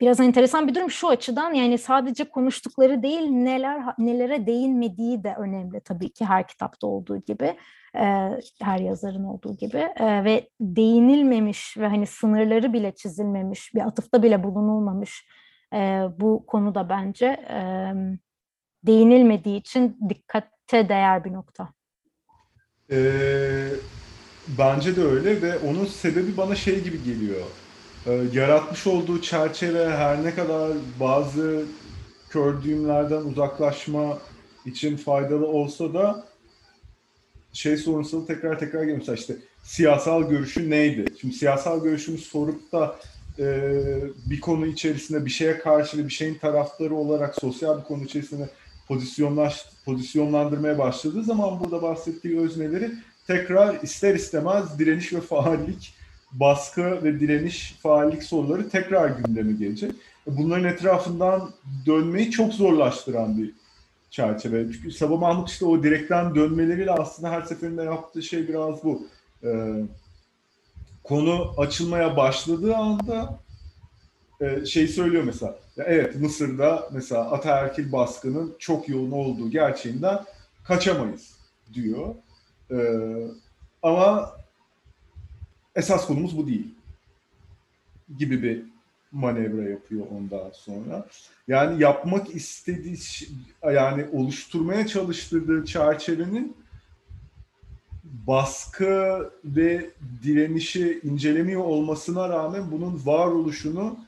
biraz 0.00 0.20
enteresan 0.20 0.68
bir 0.68 0.74
durum 0.74 0.90
şu 0.90 1.08
açıdan 1.08 1.52
yani 1.52 1.78
sadece 1.78 2.24
konuştukları 2.24 3.02
değil 3.02 3.30
neler 3.30 3.82
nelere 3.98 4.46
değinmediği 4.46 5.24
de 5.24 5.34
önemli 5.38 5.80
tabii 5.80 6.10
ki 6.12 6.24
her 6.24 6.48
kitapta 6.48 6.86
olduğu 6.86 7.16
gibi 7.16 7.56
e, 7.94 8.30
her 8.62 8.78
yazarın 8.78 9.24
olduğu 9.24 9.56
gibi 9.56 9.88
e, 9.96 10.24
ve 10.24 10.48
değinilmemiş 10.60 11.76
ve 11.78 11.88
hani 11.88 12.06
sınırları 12.06 12.72
bile 12.72 12.94
çizilmemiş 12.94 13.74
bir 13.74 13.80
atıfta 13.80 14.22
bile 14.22 14.44
bulunulmamış 14.44 15.26
e, 15.74 16.06
bu 16.20 16.46
konuda 16.46 16.88
bence 16.88 17.26
e, 17.26 17.92
değinilmediği 18.86 19.60
için 19.60 19.98
dikkate 20.08 20.88
değer 20.88 21.24
bir 21.24 21.32
nokta. 21.32 21.68
Ee, 22.90 23.68
bence 24.48 24.96
de 24.96 25.04
öyle 25.04 25.42
ve 25.42 25.58
onun 25.58 25.86
sebebi 25.86 26.36
bana 26.36 26.54
şey 26.54 26.80
gibi 26.84 27.04
geliyor. 27.04 27.40
Ee, 28.06 28.20
yaratmış 28.32 28.86
olduğu 28.86 29.22
çerçeve 29.22 29.90
her 29.90 30.24
ne 30.24 30.34
kadar 30.34 30.72
bazı 31.00 31.64
kör 32.30 32.62
düğümlerden 32.62 33.22
uzaklaşma 33.22 34.18
için 34.66 34.96
faydalı 34.96 35.46
olsa 35.46 35.94
da 35.94 36.24
şey 37.52 37.76
sorunsalı 37.76 38.26
tekrar 38.26 38.58
tekrar 38.58 38.80
geliyor. 38.80 38.98
Mesela 38.98 39.16
işte 39.16 39.36
siyasal 39.62 40.28
görüşü 40.28 40.70
neydi? 40.70 41.04
Şimdi 41.20 41.34
siyasal 41.34 41.82
görüşümü 41.82 42.18
sorup 42.18 42.72
da 42.72 42.96
e, 43.38 43.44
bir 44.26 44.40
konu 44.40 44.66
içerisinde 44.66 45.24
bir 45.24 45.30
şeye 45.30 45.58
karşı 45.58 46.04
bir 46.06 46.12
şeyin 46.12 46.34
taraftarı 46.34 46.94
olarak 46.94 47.34
sosyal 47.34 47.78
bir 47.78 47.84
konu 47.84 48.04
içerisinde 48.04 48.50
pozisyonlaş, 48.88 49.66
pozisyonlandırmaya 49.84 50.78
başladığı 50.78 51.22
zaman 51.22 51.60
burada 51.60 51.82
bahsettiği 51.82 52.40
özneleri 52.40 52.90
tekrar 53.26 53.82
ister 53.82 54.14
istemez 54.14 54.78
direniş 54.78 55.12
ve 55.12 55.20
faallik, 55.20 55.94
baskı 56.32 57.04
ve 57.04 57.20
direniş, 57.20 57.74
faallik 57.82 58.22
soruları 58.22 58.68
tekrar 58.68 59.08
gündeme 59.08 59.52
gelecek. 59.52 59.92
Bunların 60.26 60.64
etrafından 60.64 61.50
dönmeyi 61.86 62.30
çok 62.30 62.54
zorlaştıran 62.54 63.38
bir 63.38 63.54
çerçeve. 64.10 64.72
Çünkü 64.72 64.90
Sabah 64.90 65.18
Mahmut 65.18 65.50
işte 65.50 65.64
o 65.64 65.82
direkten 65.82 66.34
dönmeleriyle 66.34 66.90
aslında 66.90 67.30
her 67.30 67.42
seferinde 67.42 67.82
yaptığı 67.82 68.22
şey 68.22 68.48
biraz 68.48 68.84
bu. 68.84 69.06
Ee, 69.44 69.82
konu 71.04 71.54
açılmaya 71.58 72.16
başladığı 72.16 72.76
anda 72.76 73.38
e, 74.40 74.66
şey 74.66 74.88
söylüyor 74.88 75.22
mesela. 75.24 75.58
Ya 75.76 75.84
evet 75.84 76.16
Mısır'da 76.16 76.88
mesela 76.92 77.30
ataerkil 77.30 77.92
baskının 77.92 78.54
çok 78.58 78.88
yoğun 78.88 79.10
olduğu 79.10 79.50
gerçeğinden 79.50 80.24
kaçamayız 80.64 81.36
diyor. 81.74 82.14
Ee, 82.70 82.76
ama 83.82 84.32
esas 85.74 86.06
konumuz 86.06 86.38
bu 86.38 86.46
değil 86.46 86.74
gibi 88.18 88.42
bir 88.42 88.62
manevra 89.12 89.70
yapıyor 89.70 90.06
ondan 90.10 90.50
sonra. 90.50 91.06
Yani 91.48 91.82
yapmak 91.82 92.34
istediği 92.34 92.98
yani 93.62 94.06
oluşturmaya 94.12 94.86
çalıştırdığı 94.86 95.64
çerçevenin 95.64 96.56
baskı 98.04 99.30
ve 99.44 99.90
direnişi 100.22 101.00
incelemiyor 101.04 101.64
olmasına 101.64 102.28
rağmen 102.28 102.70
bunun 102.70 103.02
varoluşunu 103.04 103.98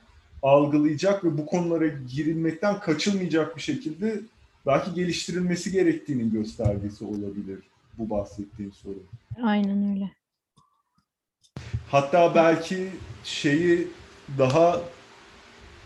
algılayacak 0.42 1.24
ve 1.24 1.38
bu 1.38 1.46
konulara 1.46 1.86
girilmekten 1.86 2.80
kaçılmayacak 2.80 3.56
bir 3.56 3.62
şekilde 3.62 4.20
belki 4.66 4.94
geliştirilmesi 4.94 5.72
gerektiğinin 5.72 6.30
göstergesi 6.30 7.04
olabilir 7.04 7.58
bu 7.98 8.10
bahsettiğim 8.10 8.72
sorun. 8.72 9.06
Aynen 9.42 9.90
öyle. 9.90 10.10
Hatta 11.90 12.34
belki 12.34 12.90
şeyi 13.24 13.88
daha 14.38 14.80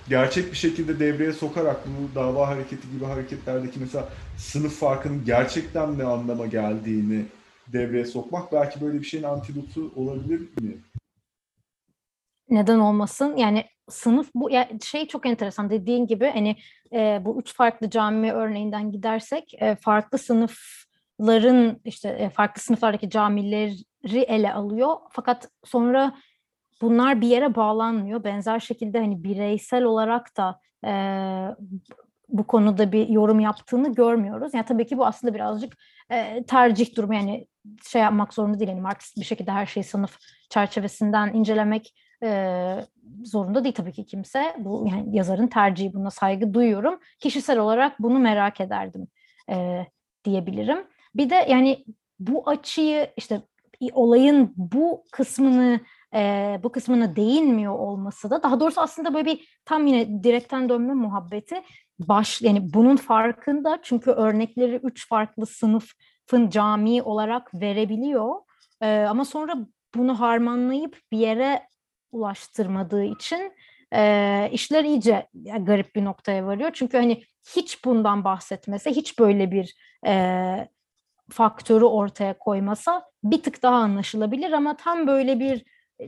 gerçek 0.08 0.52
bir 0.52 0.56
şekilde 0.56 1.00
devreye 1.00 1.32
sokarak 1.32 1.80
bu 1.86 2.14
dava 2.14 2.48
hareketi 2.48 2.90
gibi 2.90 3.04
hareketlerdeki 3.04 3.80
mesela 3.80 4.08
sınıf 4.36 4.80
farkının 4.80 5.24
gerçekten 5.24 5.98
ne 5.98 6.04
anlama 6.04 6.46
geldiğini 6.46 7.24
devreye 7.72 8.04
sokmak 8.04 8.52
belki 8.52 8.80
böyle 8.80 9.00
bir 9.00 9.04
şeyin 9.04 9.24
antidotu 9.24 9.92
olabilir 9.96 10.40
mi? 10.40 10.76
Neden 12.50 12.78
olmasın? 12.78 13.36
Yani 13.36 13.64
sınıf 13.88 14.30
bu 14.34 14.50
ya 14.50 14.68
şey 14.84 15.08
çok 15.08 15.26
enteresan 15.26 15.70
dediğin 15.70 16.06
gibi 16.06 16.30
hani 16.34 16.56
e, 16.92 17.22
bu 17.24 17.40
üç 17.40 17.54
farklı 17.54 17.90
cami 17.90 18.32
örneğinden 18.32 18.92
gidersek 18.92 19.54
e, 19.62 19.76
farklı 19.76 20.18
sınıfların 21.18 21.80
işte 21.84 22.08
e, 22.08 22.30
farklı 22.30 22.62
sınıflardaki 22.62 23.10
camileri 23.10 24.20
ele 24.20 24.52
alıyor 24.52 24.96
fakat 25.10 25.48
sonra 25.64 26.12
bunlar 26.80 27.20
bir 27.20 27.28
yere 27.28 27.54
bağlanmıyor. 27.54 28.24
Benzer 28.24 28.60
şekilde 28.60 28.98
hani 28.98 29.24
bireysel 29.24 29.84
olarak 29.84 30.36
da 30.36 30.60
e, 30.84 30.92
bu 32.28 32.46
konuda 32.46 32.92
bir 32.92 33.08
yorum 33.08 33.40
yaptığını 33.40 33.94
görmüyoruz. 33.94 34.54
Yani 34.54 34.64
tabii 34.64 34.86
ki 34.86 34.98
bu 34.98 35.06
aslında 35.06 35.34
birazcık 35.34 35.76
e, 36.10 36.44
tercih 36.46 36.96
durumu 36.96 37.14
yani 37.14 37.46
şey 37.86 38.02
yapmak 38.02 38.34
zorunda 38.34 38.58
değil. 38.58 38.70
Yani 38.70 38.80
Marksist 38.80 39.16
bir 39.16 39.24
şekilde 39.24 39.50
her 39.52 39.66
şeyi 39.66 39.84
sınıf 39.84 40.18
çerçevesinden 40.50 41.34
incelemek 41.34 41.94
e, 42.22 42.74
zorunda 43.24 43.64
değil 43.64 43.74
tabii 43.74 43.92
ki 43.92 44.06
kimse. 44.06 44.56
Bu 44.58 44.86
yani 44.92 45.16
yazarın 45.16 45.46
tercihi 45.46 45.94
buna 45.94 46.10
saygı 46.10 46.54
duyuyorum. 46.54 47.00
Kişisel 47.20 47.58
olarak 47.58 47.98
bunu 48.00 48.18
merak 48.18 48.60
ederdim 48.60 49.08
e, 49.50 49.86
diyebilirim. 50.24 50.78
Bir 51.14 51.30
de 51.30 51.34
yani 51.48 51.84
bu 52.18 52.48
açıyı 52.48 53.10
işte 53.16 53.42
olayın 53.92 54.52
bu 54.56 55.04
kısmını 55.12 55.80
e, 56.14 56.60
bu 56.62 56.72
kısmına 56.72 57.16
değinmiyor 57.16 57.78
olması 57.78 58.30
da 58.30 58.42
daha 58.42 58.60
doğrusu 58.60 58.80
aslında 58.80 59.14
böyle 59.14 59.24
bir 59.24 59.60
tam 59.64 59.86
yine 59.86 60.22
direkten 60.22 60.68
dönme 60.68 60.94
muhabbeti 60.94 61.62
baş 61.98 62.42
yani 62.42 62.74
bunun 62.74 62.96
farkında 62.96 63.78
çünkü 63.82 64.10
örnekleri 64.10 64.80
üç 64.82 65.08
farklı 65.08 65.46
sınıfın 65.46 66.50
cami 66.50 67.02
olarak 67.02 67.54
verebiliyor 67.54 68.34
e, 68.80 69.00
ama 69.00 69.24
sonra 69.24 69.56
bunu 69.94 70.20
harmanlayıp 70.20 71.00
bir 71.12 71.18
yere 71.18 71.68
ulaştırmadığı 72.12 73.04
için 73.04 73.52
e, 73.94 74.48
işler 74.52 74.84
iyice 74.84 75.26
garip 75.60 75.94
bir 75.94 76.04
noktaya 76.04 76.46
varıyor. 76.46 76.70
Çünkü 76.74 76.96
hani 76.96 77.22
hiç 77.56 77.84
bundan 77.84 78.24
bahsetmese, 78.24 78.90
hiç 78.90 79.18
böyle 79.18 79.50
bir 79.50 79.74
e, 80.06 80.68
faktörü 81.30 81.84
ortaya 81.84 82.38
koymasa 82.38 83.04
bir 83.24 83.42
tık 83.42 83.62
daha 83.62 83.76
anlaşılabilir 83.76 84.52
ama 84.52 84.76
tam 84.76 85.06
böyle 85.06 85.40
bir 85.40 85.64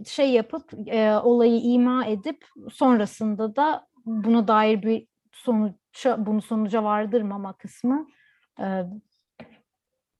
şey 0.06 0.30
yapıp 0.30 0.88
e, 0.88 1.16
olayı 1.16 1.60
ima 1.60 2.06
edip 2.06 2.46
sonrasında 2.72 3.56
da 3.56 3.86
buna 4.06 4.48
dair 4.48 4.82
bir 4.82 5.06
sonuca 5.32 6.26
bunu 6.26 6.42
sonuca 6.42 6.84
vardırmama 6.84 7.52
kısmı 7.52 8.06
e, 8.60 8.66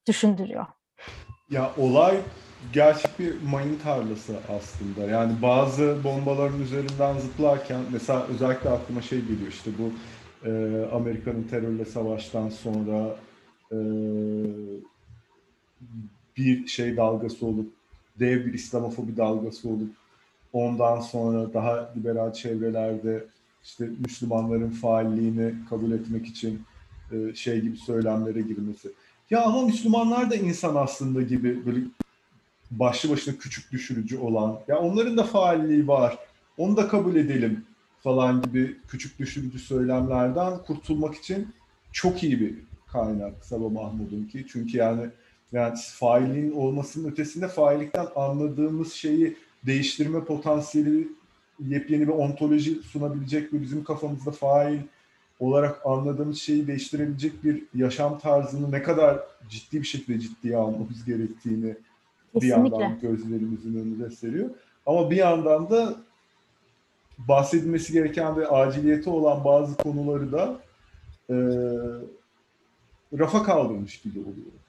düşündürüyor. 0.08 0.66
Ya 1.50 1.70
olay 1.78 2.20
gerçek 2.72 3.18
bir 3.18 3.42
mayın 3.42 3.78
tarlası 3.78 4.36
aslında. 4.56 5.10
Yani 5.10 5.32
bazı 5.42 6.04
bombaların 6.04 6.60
üzerinden 6.60 7.18
zıplarken 7.18 7.80
mesela 7.92 8.22
özellikle 8.22 8.70
aklıma 8.70 9.02
şey 9.02 9.20
geliyor 9.20 9.48
işte 9.48 9.70
bu 9.78 9.92
e, 10.48 10.50
Amerika'nın 10.92 11.42
terörle 11.42 11.84
savaştan 11.84 12.48
sonra 12.48 13.16
e, 13.72 13.76
bir 16.36 16.66
şey 16.66 16.96
dalgası 16.96 17.46
olup 17.46 17.72
dev 18.20 18.46
bir 18.46 18.54
İslamofobi 18.54 19.16
dalgası 19.16 19.68
olup 19.68 19.90
ondan 20.52 21.00
sonra 21.00 21.54
daha 21.54 21.92
liberal 21.96 22.32
çevrelerde 22.32 23.24
işte 23.64 23.88
Müslümanların 24.00 24.70
faalliğini 24.70 25.54
kabul 25.70 25.92
etmek 25.92 26.26
için 26.26 26.62
e, 27.12 27.34
şey 27.34 27.60
gibi 27.60 27.76
söylemlere 27.76 28.40
girmesi. 28.40 28.88
Ya 29.30 29.42
ama 29.42 29.62
Müslümanlar 29.62 30.30
da 30.30 30.34
insan 30.34 30.74
aslında 30.74 31.22
gibi 31.22 31.66
böyle 31.66 31.80
başlı 32.70 33.10
başına 33.10 33.34
küçük 33.34 33.72
düşürücü 33.72 34.18
olan, 34.18 34.60
ya 34.68 34.78
onların 34.78 35.16
da 35.16 35.24
faalliği 35.24 35.88
var, 35.88 36.18
onu 36.56 36.76
da 36.76 36.88
kabul 36.88 37.16
edelim 37.16 37.64
falan 38.02 38.42
gibi 38.42 38.76
küçük 38.88 39.18
düşürücü 39.18 39.58
söylemlerden 39.58 40.58
kurtulmak 40.58 41.14
için 41.14 41.48
çok 41.92 42.22
iyi 42.22 42.40
bir 42.40 42.69
kaynak 42.92 43.44
Sabah 43.44 43.70
Mahmud'un 43.70 44.24
ki. 44.24 44.46
Çünkü 44.52 44.76
yani 44.76 45.06
yani 45.52 45.74
failin 45.94 46.52
olmasının 46.52 47.10
ötesinde 47.10 47.48
faillikten 47.48 48.06
anladığımız 48.16 48.92
şeyi 48.92 49.36
değiştirme 49.66 50.24
potansiyeli 50.24 51.08
yepyeni 51.68 52.08
bir 52.08 52.12
ontoloji 52.12 52.74
sunabilecek 52.74 53.52
ve 53.52 53.62
bizim 53.62 53.84
kafamızda 53.84 54.30
fail 54.30 54.80
olarak 55.40 55.86
anladığımız 55.86 56.38
şeyi 56.38 56.66
değiştirebilecek 56.66 57.44
bir 57.44 57.62
yaşam 57.74 58.18
tarzını 58.18 58.72
ne 58.72 58.82
kadar 58.82 59.20
ciddi 59.48 59.80
bir 59.80 59.86
şekilde 59.86 60.20
ciddiye 60.20 60.56
almamız 60.56 61.04
gerektiğini 61.04 61.74
Kesinlikle. 62.32 62.40
bir 62.40 62.46
yandan 62.46 63.00
gözlerimizin 63.00 63.74
önünde 63.74 64.10
seriyor. 64.10 64.50
Ama 64.86 65.10
bir 65.10 65.16
yandan 65.16 65.70
da 65.70 65.94
bahsedilmesi 67.18 67.92
gereken 67.92 68.36
ve 68.36 68.48
aciliyeti 68.48 69.10
olan 69.10 69.44
bazı 69.44 69.76
konuları 69.76 70.32
da 70.32 70.60
e, 71.30 71.36
rafa 73.18 73.42
kaldırmış 73.42 74.00
gibi 74.00 74.18
oluyor 74.18 74.60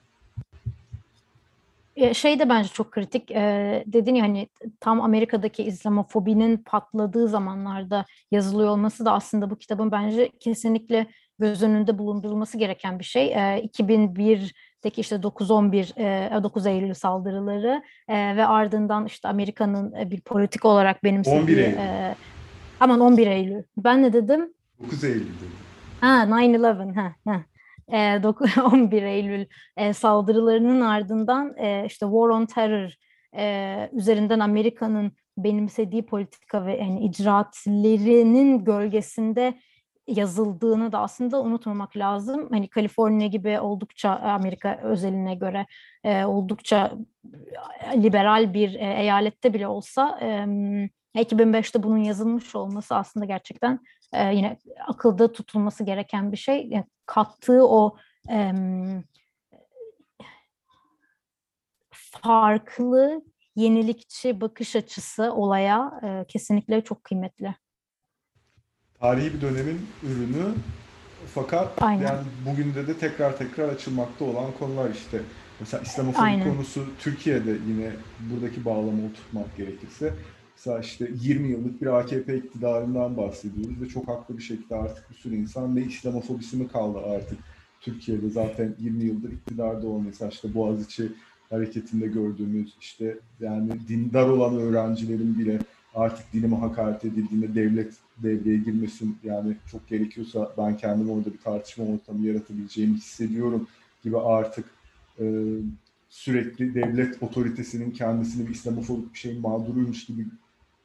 şey 2.12 2.38
de 2.38 2.48
bence 2.48 2.68
çok 2.68 2.90
kritik. 2.90 3.30
E, 3.30 3.84
dedin 3.86 4.14
ya 4.14 4.24
hani 4.24 4.48
tam 4.80 5.00
Amerika'daki 5.00 5.62
İslamofobinin 5.62 6.56
patladığı 6.56 7.28
zamanlarda 7.28 8.04
yazılıyor 8.30 8.70
olması 8.70 9.04
da 9.04 9.12
aslında 9.12 9.50
bu 9.50 9.56
kitabın 9.56 9.92
bence 9.92 10.30
kesinlikle 10.40 11.06
göz 11.38 11.62
önünde 11.62 11.98
bulundurulması 11.98 12.58
gereken 12.58 12.98
bir 12.98 13.04
şey. 13.04 13.32
E, 13.32 13.64
2001'deki 13.64 15.00
işte 15.00 15.16
9-11 15.16 16.38
e, 16.38 16.42
9 16.42 16.66
Eylül 16.66 16.94
saldırıları 16.94 17.82
e, 18.08 18.36
ve 18.36 18.46
ardından 18.46 19.06
işte 19.06 19.28
Amerika'nın 19.28 20.10
bir 20.10 20.20
politik 20.20 20.64
olarak 20.64 21.04
benimsediği 21.04 21.40
11 21.40 21.56
Eylül. 21.56 21.76
E, 21.76 22.14
aman 22.80 23.00
11 23.00 23.26
Eylül. 23.26 23.62
Ben 23.76 24.02
ne 24.02 24.12
dedim? 24.12 24.52
9 24.84 25.04
Eylül 25.04 25.20
dedim. 25.20 25.52
Ha 26.00 26.06
9-11. 26.06 26.94
Ha, 26.94 27.14
ha. 27.24 27.42
E, 27.92 28.22
11 28.72 29.02
Eylül 29.02 29.46
saldırılarının 29.92 30.80
ardından 30.80 31.54
işte 31.86 32.06
War 32.06 32.28
on 32.28 32.46
Terror 32.46 32.92
üzerinden 33.92 34.40
Amerika'nın 34.40 35.12
benimsediği 35.36 36.06
politika 36.06 36.66
ve 36.66 36.76
yani 36.76 37.04
icraatlerinin 37.04 38.64
gölgesinde 38.64 39.54
yazıldığını 40.06 40.92
da 40.92 40.98
aslında 40.98 41.42
unutmamak 41.42 41.96
lazım. 41.96 42.48
Hani 42.50 42.68
Kaliforniya 42.68 43.28
gibi 43.28 43.60
oldukça 43.60 44.10
Amerika 44.10 44.80
özeline 44.82 45.34
göre 45.34 45.66
oldukça 46.26 46.92
liberal 47.94 48.54
bir 48.54 48.74
eyalette 48.74 49.54
bile 49.54 49.68
olsa 49.68 50.18
2005'te 51.14 51.82
bunun 51.82 51.98
yazılmış 51.98 52.54
olması 52.54 52.94
aslında 52.94 53.26
gerçekten 53.26 53.80
e, 54.12 54.34
yine 54.34 54.58
akılda 54.86 55.32
tutulması 55.32 55.84
gereken 55.84 56.32
bir 56.32 56.36
şey. 56.36 56.66
Yani 56.66 56.84
kattığı 57.06 57.68
o 57.68 57.96
e, 58.30 58.52
farklı 61.90 63.22
yenilikçi 63.56 64.40
bakış 64.40 64.76
açısı 64.76 65.32
olaya 65.32 66.00
e, 66.02 66.24
kesinlikle 66.28 66.84
çok 66.84 67.04
kıymetli. 67.04 67.54
Tarihi 69.00 69.34
bir 69.34 69.40
dönemin 69.40 69.86
ürünü 70.02 70.54
fakat 71.34 71.82
Aynen. 71.82 72.02
yani 72.02 72.20
bugün 72.46 72.74
de 72.74 72.86
de 72.86 72.98
tekrar 72.98 73.38
tekrar 73.38 73.68
açılmakta 73.68 74.24
olan 74.24 74.52
konular 74.58 74.90
işte. 74.90 75.20
Mesela 75.60 75.82
İslamofobi 75.82 76.44
konusu 76.44 76.86
Türkiye'de 76.98 77.50
yine 77.50 77.90
buradaki 78.20 78.64
bağlamı 78.64 79.06
oturtmak 79.06 79.56
gerekirse 79.56 80.14
mesela 80.66 80.80
işte 80.80 81.10
20 81.20 81.48
yıllık 81.48 81.82
bir 81.82 81.86
AKP 81.86 82.36
iktidarından 82.36 83.16
bahsediyoruz 83.16 83.80
ve 83.80 83.88
çok 83.88 84.08
haklı 84.08 84.38
bir 84.38 84.42
şekilde 84.42 84.74
artık 84.74 85.10
bir 85.10 85.14
sürü 85.14 85.36
insan 85.36 85.76
ne 85.76 85.82
İslamofobisi 85.82 86.56
mi 86.56 86.68
kaldı 86.68 86.98
artık 86.98 87.38
Türkiye'de? 87.80 88.30
Zaten 88.30 88.74
20 88.78 89.04
yıldır 89.04 89.32
iktidarda 89.32 89.86
olan 89.86 90.02
mesela 90.06 90.28
işte 90.28 90.54
Boğaziçi 90.54 91.12
hareketinde 91.50 92.06
gördüğümüz 92.06 92.74
işte 92.80 93.18
yani 93.40 93.70
dindar 93.88 94.28
olan 94.28 94.56
öğrencilerin 94.56 95.38
bile 95.38 95.58
artık 95.94 96.32
dinime 96.32 96.56
hakaret 96.56 97.04
edildiğinde 97.04 97.54
devlet 97.54 97.94
devreye 98.18 98.56
girmesin 98.56 99.16
yani 99.24 99.56
çok 99.70 99.88
gerekiyorsa 99.88 100.52
ben 100.58 100.76
kendim 100.76 101.10
orada 101.10 101.32
bir 101.32 101.38
tartışma 101.38 101.84
ortamı 101.84 102.26
yaratabileceğimi 102.26 102.96
hissediyorum 102.96 103.66
gibi 104.04 104.18
artık 104.18 104.64
e, 105.20 105.24
sürekli 106.08 106.74
devlet 106.74 107.22
otoritesinin 107.22 107.90
kendisini 107.90 108.48
bir 108.48 108.54
İslamofobik 108.54 109.14
bir 109.14 109.18
şeyin 109.18 109.40
mağduruymuş 109.40 110.06
gibi 110.06 110.26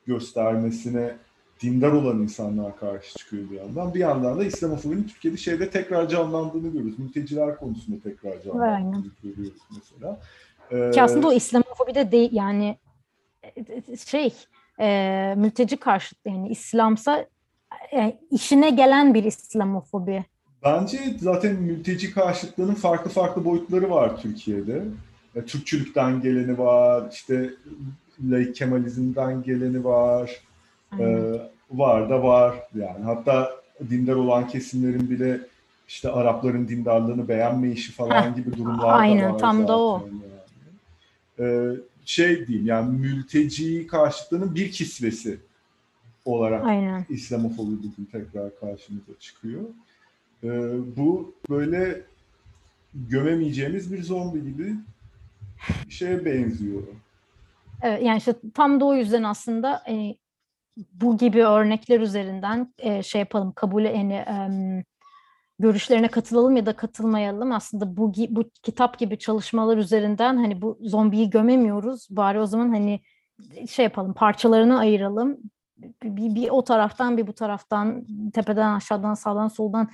göstermesine 0.07 1.15
dindar 1.61 1.91
olan 1.91 2.19
insanlar 2.19 2.79
karşı 2.79 3.17
çıkıyor 3.17 3.49
bir 3.51 3.55
yandan. 3.55 3.93
Bir 3.93 3.99
yandan 3.99 4.39
da 4.39 4.43
İslamofobinin 4.43 5.03
Türkiye'de 5.03 5.37
şeyde 5.37 5.69
tekrar 5.69 6.09
canlandığını 6.09 6.67
görüyoruz. 6.67 6.99
Mülteciler 6.99 7.57
konusunda 7.57 8.03
tekrar 8.03 8.41
canlandığını 8.41 9.11
görüyoruz 9.23 9.61
mesela. 9.75 10.19
Ee, 10.71 10.91
Ki 10.91 11.01
aslında 11.01 11.27
o 11.27 11.33
İslamofobi 11.33 11.95
de 11.95 12.11
değil 12.11 12.29
yani 12.31 12.77
şey 14.05 14.33
e, 14.79 15.33
mülteci 15.37 15.77
karşıtı 15.77 16.29
yani 16.29 16.49
İslamsa 16.49 17.25
yani 17.91 18.09
e, 18.09 18.19
işine 18.31 18.69
gelen 18.69 19.13
bir 19.13 19.23
İslamofobi. 19.23 20.25
Bence 20.63 20.99
zaten 21.19 21.55
mülteci 21.55 22.13
karşıtlığının 22.13 22.73
farklı 22.73 23.09
farklı 23.11 23.45
boyutları 23.45 23.89
var 23.89 24.21
Türkiye'de. 24.21 24.83
E, 25.35 25.41
Türkçülükten 25.41 26.21
geleni 26.21 26.57
var, 26.57 27.09
işte 27.11 27.49
laik 28.23 28.55
Kemalizm'den 28.55 29.43
geleni 29.43 29.83
var. 29.83 30.41
E, 30.99 31.33
var 31.71 32.09
da 32.09 32.23
var 32.23 32.55
yani. 32.75 33.03
Hatta 33.03 33.51
dindar 33.89 34.15
olan 34.15 34.47
kesimlerin 34.47 35.09
bile 35.09 35.41
işte 35.87 36.09
Arapların 36.09 36.67
dindarlığını 36.67 37.27
beğenmeyişi 37.27 37.91
falan 37.91 38.31
Heh, 38.31 38.35
gibi 38.35 38.57
durumlar 38.57 38.99
aynen, 38.99 39.29
da 39.29 39.33
var. 39.33 39.39
tam 39.39 39.67
da 39.67 39.79
o. 39.79 40.07
Yani. 40.07 40.21
Ee, 41.39 41.77
şey 42.05 42.47
diyeyim 42.47 42.67
yani 42.67 42.97
mülteci 42.97 43.87
karşıtlığının 43.87 44.55
bir 44.55 44.71
kisvesi 44.71 45.39
olarak 46.25 46.65
Aynen. 46.65 47.05
İslamofobi 47.09 47.77
bugün 47.77 48.07
tekrar 48.11 48.59
karşımıza 48.59 49.11
çıkıyor. 49.19 49.61
Ee, 50.43 50.49
bu 50.97 51.33
böyle 51.49 52.01
gömemeyeceğimiz 52.93 53.93
bir 53.93 54.03
zombi 54.03 54.43
gibi 54.43 54.75
şeye 55.89 56.25
benziyor. 56.25 56.83
Evet, 57.81 58.03
yani 58.03 58.17
işte 58.17 58.35
tam 58.53 58.79
da 58.79 58.85
o 58.85 58.93
yüzden 58.93 59.23
aslında 59.23 59.83
e, 59.89 60.15
bu 60.93 61.17
gibi 61.17 61.45
örnekler 61.45 61.99
üzerinden 61.99 62.73
e, 62.77 63.03
şey 63.03 63.19
yapalım 63.19 63.51
kabul 63.51 63.83
yani 63.83 64.13
e, 64.13 64.35
görüşlerine 65.59 66.07
katılalım 66.07 66.55
ya 66.55 66.65
da 66.65 66.75
katılmayalım. 66.75 67.51
Aslında 67.51 67.97
bu 67.97 68.13
bu 68.29 68.49
kitap 68.63 68.99
gibi 68.99 69.19
çalışmalar 69.19 69.77
üzerinden 69.77 70.37
hani 70.37 70.61
bu 70.61 70.77
zombiyi 70.81 71.29
gömemiyoruz. 71.29 72.07
Bari 72.09 72.39
o 72.39 72.45
zaman 72.45 72.69
hani 72.69 72.99
şey 73.69 73.83
yapalım, 73.83 74.13
parçalarını 74.13 74.79
ayıralım. 74.79 75.37
Bir, 76.03 76.35
bir 76.35 76.49
o 76.49 76.63
taraftan 76.63 77.17
bir 77.17 77.27
bu 77.27 77.33
taraftan 77.33 78.05
tepeden 78.33 78.73
aşağıdan 78.73 79.13
sağdan 79.13 79.47
soldan 79.47 79.89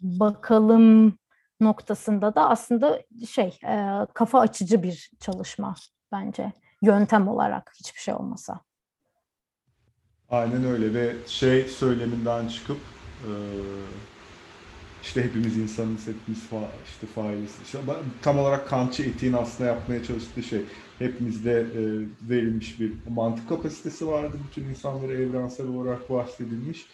bakalım 0.00 1.18
noktasında 1.60 2.34
da 2.34 2.50
aslında 2.50 3.02
şey 3.28 3.58
e, 3.64 4.06
kafa 4.14 4.40
açıcı 4.40 4.82
bir 4.82 5.10
çalışma 5.20 5.74
bence 6.12 6.52
yöntem 6.82 7.28
olarak 7.28 7.72
hiçbir 7.78 8.00
şey 8.00 8.14
olmasa. 8.14 8.60
Aynen 10.30 10.64
öyle 10.64 10.94
ve 10.94 11.16
şey 11.26 11.64
söyleminden 11.64 12.48
çıkıp 12.48 12.78
işte 15.02 15.24
hepimiz 15.24 15.56
insanız, 15.56 16.06
hepimiz 16.06 16.46
fa 16.48 16.56
işte 16.86 17.06
failiz. 17.06 17.56
İşte 17.64 17.78
tam 18.22 18.38
olarak 18.38 18.68
Kantçı 18.68 19.02
etiğin 19.02 19.32
aslında 19.32 19.70
yapmaya 19.70 20.04
çalıştığı 20.04 20.42
şey. 20.42 20.64
Hepimizde 20.98 21.66
verilmiş 22.22 22.80
bir 22.80 22.92
mantık 23.08 23.48
kapasitesi 23.48 24.06
vardı. 24.06 24.36
Bütün 24.48 24.68
insanlara 24.68 25.12
evrensel 25.12 25.66
olarak 25.66 26.10
bahsedilmiş. 26.10 26.86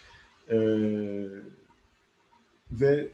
Ve 2.71 3.07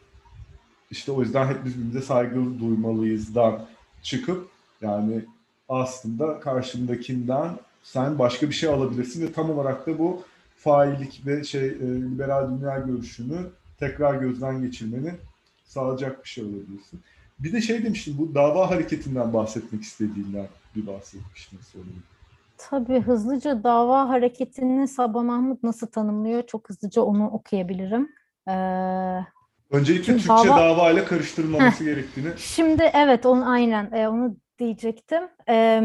işte 0.91 1.11
o 1.11 1.21
yüzden 1.21 1.47
hepimiz 1.47 1.73
birbirimize 1.73 2.01
saygı 2.01 2.35
duymalıyızdan 2.35 3.67
çıkıp 4.01 4.49
yani 4.81 5.25
aslında 5.71 6.39
karşındakinden 6.39 7.49
sen 7.83 8.19
başka 8.19 8.49
bir 8.49 8.53
şey 8.53 8.69
alabilirsin 8.69 9.27
ve 9.27 9.33
tam 9.33 9.49
olarak 9.49 9.87
da 9.87 9.99
bu 9.99 10.23
faillik 10.55 11.21
ve 11.25 11.43
şey 11.43 11.65
e, 11.67 11.79
liberal 11.81 12.49
dünya 12.51 12.79
görüşünü 12.79 13.37
tekrar 13.79 14.15
gözden 14.15 14.61
geçirmeni 14.61 15.13
sağlayacak 15.63 16.23
bir 16.23 16.29
şey 16.29 16.43
olabilirsin. 16.43 17.01
Bir 17.39 17.53
de 17.53 17.61
şey 17.61 17.83
demiştin 17.83 18.17
bu 18.17 18.35
dava 18.35 18.69
hareketinden 18.69 19.33
bahsetmek 19.33 19.81
istediğinden 19.81 20.47
bir 20.75 20.87
bahsetmiştin 20.87 21.59
sorayım. 21.71 22.03
Tabii 22.57 22.99
hızlıca 22.99 23.63
dava 23.63 24.09
hareketini 24.09 24.87
Sabah 24.87 25.23
Mahmut 25.23 25.63
nasıl 25.63 25.87
tanımlıyor? 25.87 26.47
Çok 26.47 26.69
hızlıca 26.69 27.01
onu 27.01 27.29
okuyabilirim. 27.29 28.09
Ee, 28.47 28.51
Öncelikle 29.71 30.13
Türkçe 30.13 30.27
dava... 30.27 30.57
dava 30.57 30.91
ile 30.91 31.05
karıştırılmaması 31.05 31.83
gerektiğini. 31.83 32.29
Şimdi 32.37 32.91
evet 32.93 33.25
onu 33.25 33.49
aynen 33.49 33.91
e, 33.91 34.07
onu 34.07 34.35
diyecektim. 34.61 35.29
E, 35.49 35.81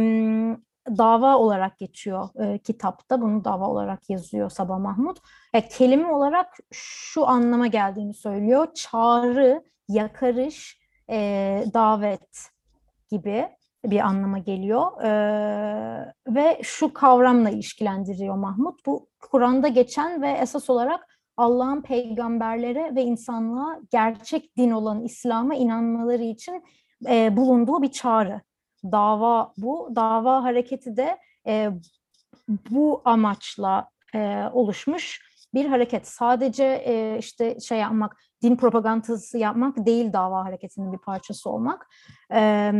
dava 0.99 1.37
olarak 1.37 1.79
geçiyor 1.79 2.29
e, 2.41 2.59
kitapta. 2.59 3.21
Bunu 3.21 3.45
dava 3.45 3.67
olarak 3.69 4.11
yazıyor 4.11 4.51
Sabah 4.51 4.79
Mahmut. 4.79 5.19
E, 5.55 5.69
kelime 5.69 6.07
olarak 6.07 6.57
şu 6.73 7.27
anlama 7.27 7.67
geldiğini 7.67 8.15
söylüyor. 8.15 8.69
Çağrı, 8.75 9.65
yakarış, 9.89 10.79
e, 11.11 11.65
davet 11.75 12.49
gibi 13.11 13.49
bir 13.85 14.01
anlama 14.01 14.39
geliyor. 14.39 15.03
E, 15.03 15.11
ve 16.29 16.61
şu 16.63 16.93
kavramla 16.93 17.51
ilişkilendiriyor 17.51 18.35
Mahmut. 18.35 18.87
Bu 18.87 19.09
Kur'an'da 19.21 19.69
geçen 19.69 20.23
ve 20.23 20.31
esas 20.31 20.71
olarak 20.71 21.19
Allah'ın 21.37 21.83
peygamberlere 21.83 22.95
ve 22.95 23.03
insanlığa 23.03 23.79
gerçek 23.91 24.57
din 24.57 24.71
olan 24.71 25.05
İslam'a 25.05 25.55
inanmaları 25.55 26.23
için 26.23 26.65
e, 27.09 27.37
bulunduğu 27.37 27.83
bir 27.83 27.91
çağrı 27.91 28.41
dava 28.93 29.53
bu. 29.57 29.91
Dava 29.97 30.43
hareketi 30.43 30.97
de 30.97 31.19
e, 31.47 31.71
bu 32.71 33.03
amaçla 33.05 33.91
e, 34.15 34.43
oluşmuş 34.53 35.27
bir 35.55 35.67
hareket. 35.67 36.09
Sadece 36.09 36.65
e, 36.65 37.19
işte 37.19 37.61
şey 37.61 37.79
yapmak, 37.79 38.17
din 38.43 38.57
propagandası 38.57 39.39
yapmak 39.39 39.87
değil 39.87 40.13
dava 40.13 40.45
hareketinin 40.45 40.93
bir 40.93 40.99
parçası 40.99 41.51
olmak. 41.51 41.89
E, 42.33 42.73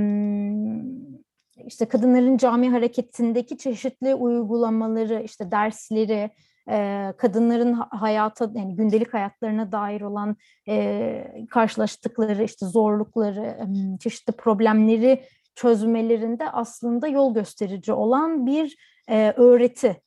işte 1.67 1.85
kadınların 1.85 2.37
cami 2.37 2.71
hareketindeki 2.71 3.59
çeşitli 3.59 4.15
uygulamaları, 4.15 5.23
işte 5.23 5.51
dersleri, 5.51 6.31
e, 6.71 7.13
kadınların 7.19 7.73
hayata 7.73 8.51
yani 8.55 8.77
gündelik 8.77 9.15
hayatlarına 9.15 9.73
dair 9.73 10.01
olan 10.01 10.37
e, 10.69 11.47
karşılaştıkları 11.51 12.43
işte 12.43 12.67
zorlukları, 12.67 13.59
çeşitli 14.01 14.33
problemleri 14.33 15.25
çözmelerinde 15.57 16.51
aslında 16.51 17.09
yol 17.09 17.35
gösterici 17.35 17.93
olan 17.93 18.47
bir 18.47 18.77
e, 19.09 19.33
öğreti 19.37 20.01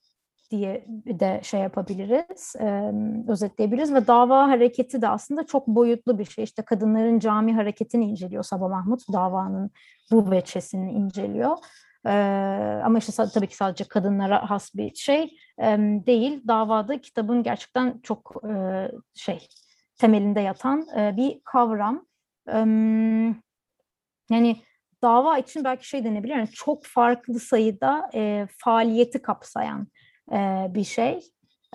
diye 0.52 0.86
de 1.06 1.40
şey 1.44 1.60
yapabiliriz, 1.60 2.56
e, 2.60 2.92
özetleyebiliriz 3.28 3.94
ve 3.94 4.08
dava 4.08 4.48
hareketi 4.48 5.02
de 5.02 5.08
aslında 5.08 5.46
çok 5.46 5.68
boyutlu 5.68 6.20
bir 6.20 6.26
şey. 6.26 6.44
İşte 6.44 6.62
kadınların 6.62 7.20
cami 7.20 7.54
hareketini 7.54 8.06
inceliyor 8.06 8.44
Sabah 8.44 8.70
Mahmut, 8.70 9.02
davanın 9.14 9.72
bu 10.12 10.32
veçesini 10.32 10.92
inceliyor. 10.92 11.58
E, 12.06 12.12
ama 12.86 12.98
işte 12.98 13.24
tabii 13.34 13.48
ki 13.48 13.56
sadece 13.56 13.84
kadınlara 13.84 14.50
has 14.50 14.76
bir 14.76 14.96
şey 14.96 15.38
e, 15.62 15.78
değil. 16.06 16.42
Davada 16.48 17.02
kitabın 17.02 17.44
gerçekten 17.44 18.00
çok 18.04 18.42
e, 18.50 18.52
şey 19.16 19.48
temelinde 19.98 20.40
yatan 20.40 20.88
e, 20.98 21.18
bir 21.18 21.42
kavram. 21.44 22.06
E, 22.48 22.58
yani 24.32 24.56
dava 25.02 25.38
için 25.38 25.64
belki 25.64 25.88
şey 25.88 26.04
denebilir, 26.04 26.36
yani 26.36 26.50
çok 26.50 26.86
farklı 26.86 27.40
sayıda 27.40 28.10
e, 28.14 28.48
faaliyeti 28.58 29.22
kapsayan 29.22 29.88
e, 30.32 30.68
bir 30.70 30.84
şey. 30.84 31.20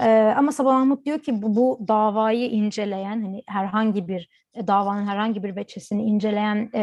E, 0.01 0.35
ama 0.37 0.53
Sabah 0.53 0.73
Mahmut 0.73 1.07
diyor 1.07 1.19
ki 1.19 1.43
bu, 1.43 1.57
bu 1.57 1.89
davayı 1.89 2.51
inceleyen, 2.51 3.23
hani 3.23 3.43
herhangi 3.49 4.09
bir 4.09 4.29
e, 4.55 4.67
davanın 4.67 5.07
herhangi 5.07 5.43
bir 5.43 5.57
veçesini 5.57 6.03
inceleyen 6.03 6.71
e, 6.75 6.81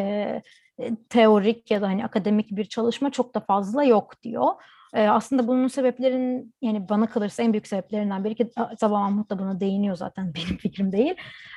e, 0.79 0.95
teorik 1.09 1.71
ya 1.71 1.81
da 1.81 1.87
hani 1.87 2.05
akademik 2.05 2.51
bir 2.51 2.65
çalışma 2.65 3.09
çok 3.09 3.35
da 3.35 3.39
fazla 3.39 3.83
yok 3.83 4.23
diyor. 4.23 4.47
E, 4.93 5.07
aslında 5.07 5.47
bunun 5.47 5.67
sebeplerin 5.67 6.53
yani 6.61 6.89
bana 6.89 7.07
kalırsa 7.07 7.43
en 7.43 7.53
büyük 7.53 7.67
sebeplerinden 7.67 8.23
biri 8.23 8.35
ki 8.35 8.49
Sabah 8.79 8.99
Mahmut 8.99 9.29
da 9.29 9.39
buna 9.39 9.59
değiniyor 9.59 9.95
zaten 9.95 10.33
benim 10.35 10.57
fikrim 10.57 10.91
değil. 10.91 11.15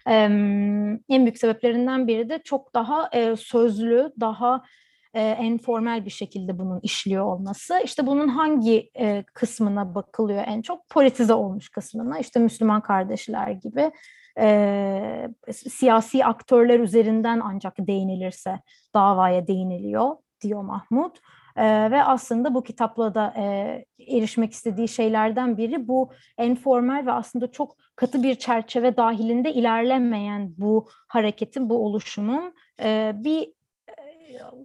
E, 0.09 0.12
en 1.09 1.24
büyük 1.24 1.39
sebeplerinden 1.39 2.09
biri 2.09 2.28
de 2.28 2.41
çok 2.45 2.74
daha 2.74 3.09
e, 3.12 3.37
sözlü, 3.37 4.12
daha 4.20 4.62
e, 5.14 5.20
enformel 5.22 6.05
bir 6.05 6.11
şekilde 6.11 6.59
bunun 6.59 6.80
işliyor 6.82 7.24
olması. 7.24 7.80
İşte 7.85 8.07
bunun 8.07 8.28
hangi 8.28 8.91
e, 8.99 9.24
kısmına 9.35 9.95
bakılıyor 9.95 10.45
en 10.47 10.62
çok? 10.62 10.89
Politize 10.89 11.35
olmuş 11.35 11.68
kısmına. 11.68 12.18
İşte 12.18 12.41
Müslüman 12.41 12.80
kardeşler 12.80 13.51
gibi 13.51 13.93
e, 14.39 15.28
siyasi 15.53 16.24
aktörler 16.24 16.80
üzerinden 16.80 17.41
ancak 17.45 17.74
değinilirse 17.78 18.61
davaya 18.95 19.47
değiniliyor 19.47 20.16
diyor 20.43 20.62
Mahmut. 20.62 21.18
E, 21.57 21.91
ve 21.91 22.03
aslında 22.03 22.55
bu 22.55 22.63
kitapla 22.63 23.15
da 23.15 23.35
e, 23.37 23.85
erişmek 24.17 24.53
istediği 24.53 24.89
şeylerden 24.89 25.57
biri 25.57 25.89
bu 25.89 26.13
enformel 26.39 27.07
ve 27.07 27.13
aslında 27.13 27.53
çok 27.53 27.77
katı 27.97 28.23
bir 28.23 28.35
çerçeve 28.35 28.97
dahilinde 28.97 29.53
ilerlemeyen 29.53 30.55
bu 30.59 30.89
hareketin, 31.09 31.71
bu 31.71 31.87
oluşumun 31.87 32.55
e, 32.83 33.13
bir 33.15 33.53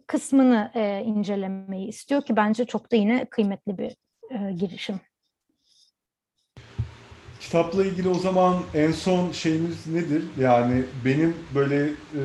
kısmını 0.07 0.71
e, 0.75 1.03
incelemeyi 1.05 1.87
istiyor 1.87 2.21
ki 2.21 2.35
bence 2.35 2.65
çok 2.65 2.91
da 2.91 2.95
yine 2.95 3.25
kıymetli 3.25 3.77
bir 3.77 3.95
e, 4.31 4.51
girişim. 4.53 4.99
Kitapla 7.39 7.85
ilgili 7.85 8.09
o 8.09 8.13
zaman 8.13 8.55
en 8.73 8.91
son 8.91 9.31
şeyimiz 9.31 9.87
nedir? 9.87 10.23
Yani 10.39 10.83
benim 11.05 11.35
böyle 11.55 11.85
e, 12.15 12.23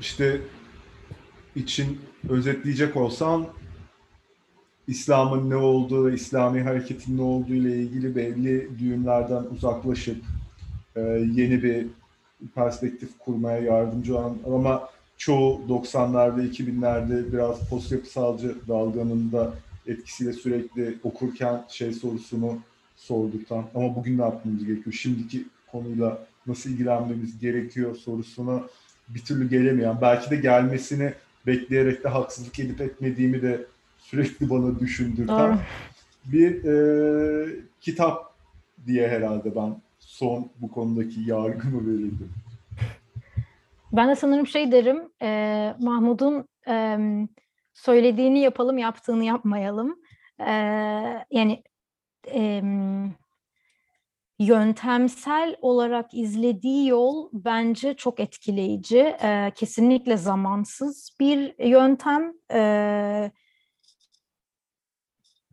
işte 0.00 0.40
için 1.56 1.98
özetleyecek 2.28 2.96
olsam 2.96 3.46
İslam'ın 4.86 5.50
ne 5.50 5.56
olduğu 5.56 6.10
İslami 6.10 6.62
hareketin 6.62 7.18
ne 7.18 7.22
olduğu 7.22 7.54
ile 7.54 7.76
ilgili 7.76 8.16
belli 8.16 8.78
düğümlerden 8.78 9.44
uzaklaşıp 9.54 10.16
e, 10.96 11.00
yeni 11.34 11.62
bir 11.62 11.86
perspektif 12.54 13.18
kurmaya 13.18 13.58
yardımcı 13.58 14.18
olan 14.18 14.36
ama 14.46 14.88
çoğu 15.16 15.60
90'larda 15.68 16.50
2000'lerde 16.50 17.32
biraz 17.32 17.68
post 17.68 17.92
yapısalcı 17.92 18.54
dalganın 18.68 19.32
da 19.32 19.54
etkisiyle 19.86 20.32
sürekli 20.32 20.98
okurken 21.02 21.64
şey 21.68 21.92
sorusunu 21.92 22.58
sorduktan 22.96 23.64
ama 23.74 23.96
bugün 23.96 24.18
ne 24.18 24.22
yapmamız 24.22 24.64
gerekiyor? 24.64 24.92
Şimdiki 24.92 25.44
konuyla 25.72 26.18
nasıl 26.46 26.70
ilgilenmemiz 26.70 27.38
gerekiyor 27.40 27.96
sorusuna 27.96 28.62
bir 29.08 29.20
türlü 29.20 29.50
gelemeyen, 29.50 30.00
belki 30.00 30.30
de 30.30 30.36
gelmesini 30.36 31.12
bekleyerek 31.46 32.04
de 32.04 32.08
haksızlık 32.08 32.58
edip 32.58 32.80
etmediğimi 32.80 33.42
de 33.42 33.66
sürekli 33.98 34.50
bana 34.50 34.78
düşündürten 34.80 35.58
bir 36.24 36.64
e, 36.64 37.56
kitap 37.80 38.34
diye 38.86 39.08
herhalde 39.08 39.56
ben 39.56 39.76
son 39.98 40.50
bu 40.60 40.70
konudaki 40.70 41.20
yargımı 41.20 41.86
verirdim. 41.86 42.32
Ben 43.92 44.08
de 44.08 44.16
sanırım 44.16 44.46
şey 44.46 44.72
derim, 44.72 45.02
e, 45.22 45.74
Mahmut'un 45.80 46.44
e, 46.68 46.98
söylediğini 47.74 48.40
yapalım, 48.40 48.78
yaptığını 48.78 49.24
yapmayalım. 49.24 49.98
E, 50.40 50.52
yani 51.30 51.62
e, 52.34 52.62
yöntemsel 54.40 55.56
olarak 55.60 56.14
izlediği 56.14 56.88
yol 56.88 57.28
bence 57.32 57.94
çok 57.94 58.20
etkileyici. 58.20 58.98
E, 58.98 59.52
kesinlikle 59.54 60.16
zamansız 60.16 61.16
bir 61.20 61.64
yöntem. 61.68 62.32
E, 62.52 63.30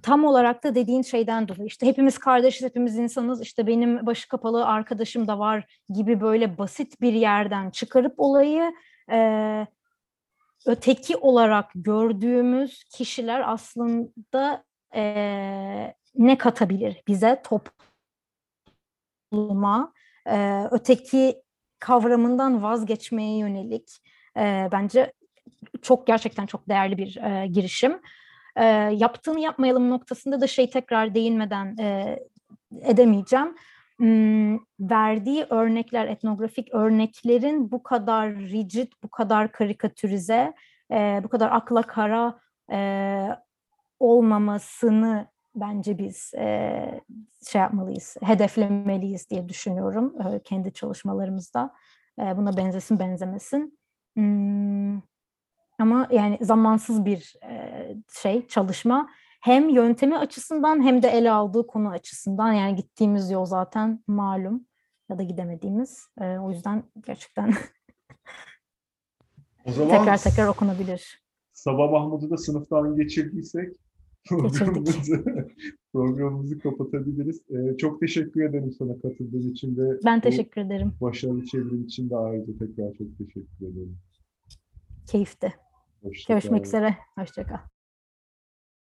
tam 0.01 0.25
olarak 0.25 0.63
da 0.63 0.75
dediğin 0.75 1.01
şeyden 1.01 1.47
dolayı 1.47 1.67
işte 1.67 1.87
hepimiz 1.87 2.17
kardeşiz, 2.17 2.67
hepimiz 2.67 2.97
insanız, 2.97 3.41
işte 3.41 3.67
benim 3.67 4.05
başı 4.05 4.27
kapalı 4.27 4.65
arkadaşım 4.65 5.27
da 5.27 5.39
var 5.39 5.79
gibi 5.89 6.21
böyle 6.21 6.57
basit 6.57 7.01
bir 7.01 7.13
yerden 7.13 7.69
çıkarıp 7.69 8.13
olayı 8.17 8.73
e, 9.11 9.67
öteki 10.65 11.17
olarak 11.17 11.71
gördüğümüz 11.75 12.83
kişiler 12.83 13.51
aslında 13.51 14.63
e, 14.95 15.03
ne 16.15 16.37
katabilir 16.37 17.03
bize 17.07 17.41
topluma, 17.43 17.86
e, 20.27 20.67
öteki 20.71 21.41
kavramından 21.79 22.63
vazgeçmeye 22.63 23.37
yönelik 23.37 23.89
e, 24.37 24.69
bence 24.71 25.13
çok 25.81 26.07
gerçekten 26.07 26.45
çok 26.45 26.69
değerli 26.69 26.97
bir 26.97 27.17
e, 27.17 27.47
girişim 27.47 27.99
e, 28.55 28.65
yaptığını 28.93 29.39
yapmayalım 29.39 29.89
noktasında 29.89 30.41
da 30.41 30.47
şey 30.47 30.69
tekrar 30.69 31.15
değinmeden 31.15 31.77
e, 31.79 32.19
edemeyeceğim. 32.81 33.55
Hmm, 33.97 34.57
verdiği 34.79 35.45
örnekler, 35.49 36.05
etnografik 36.05 36.73
örneklerin 36.73 37.71
bu 37.71 37.83
kadar 37.83 38.35
rigid, 38.35 38.91
bu 39.03 39.09
kadar 39.09 39.51
karikatürize, 39.51 40.53
e, 40.91 41.21
bu 41.23 41.29
kadar 41.29 41.51
akla 41.51 41.81
kara 41.81 42.39
e, 42.71 43.27
olmamasını 43.99 45.27
bence 45.59 45.97
biz 45.97 46.33
e, 46.37 47.01
şey 47.47 47.61
yapmalıyız, 47.61 48.17
hedeflemeliyiz 48.21 49.29
diye 49.29 49.49
düşünüyorum 49.49 50.15
e, 50.21 50.39
kendi 50.39 50.73
çalışmalarımızda. 50.73 51.73
E, 52.19 52.37
buna 52.37 52.57
benzesin 52.57 52.99
benzemesin. 52.99 53.79
Hmm, 54.15 55.01
ama 55.79 56.07
yani 56.11 56.37
zamansız 56.41 57.05
bir 57.05 57.35
e, 57.43 57.95
şey 58.21 58.47
çalışma 58.47 59.09
hem 59.41 59.69
yöntemi 59.69 60.17
açısından 60.17 60.83
hem 60.83 61.03
de 61.03 61.07
ele 61.07 61.31
aldığı 61.31 61.67
konu 61.67 61.89
açısından 61.89 62.51
yani 62.53 62.75
gittiğimiz 62.75 63.31
yol 63.31 63.45
zaten 63.45 64.03
malum 64.07 64.65
ya 65.09 65.17
da 65.17 65.23
gidemediğimiz 65.23 66.07
e, 66.21 66.37
o 66.37 66.51
yüzden 66.51 66.83
gerçekten 67.07 67.53
O 69.65 69.71
zaman 69.71 69.97
tekrar 69.97 70.17
tekrar 70.17 70.47
okunabilir. 70.47 71.21
Sabah 71.53 71.91
Mahmut'u 71.91 72.29
da 72.29 72.37
sınıftan 72.37 72.95
geçirdiysek 72.95 73.75
programımızı, 74.29 75.23
programımızı 75.93 76.59
kapatabiliriz. 76.59 77.41
Ee, 77.49 77.77
çok 77.77 77.99
teşekkür 77.99 78.41
ederim 78.49 78.71
sana 78.71 78.93
katıldığın 79.01 79.51
için 79.51 79.77
ve 79.77 79.99
Ben 80.05 80.21
teşekkür 80.21 80.61
ederim. 80.61 80.93
başarılı 81.01 81.45
çevrim 81.45 81.83
için 81.83 82.09
de 82.09 82.15
ayrıca 82.17 82.53
tekrar 82.59 82.93
çok 82.93 83.17
teşekkür 83.17 83.65
ederim. 83.67 83.97
Keyifti. 85.07 85.53
Hoşça 86.03 86.33
Görüşmek 86.33 86.61
kal. 86.63 86.67
üzere. 86.67 86.95
Hoşçakal. 87.15 87.57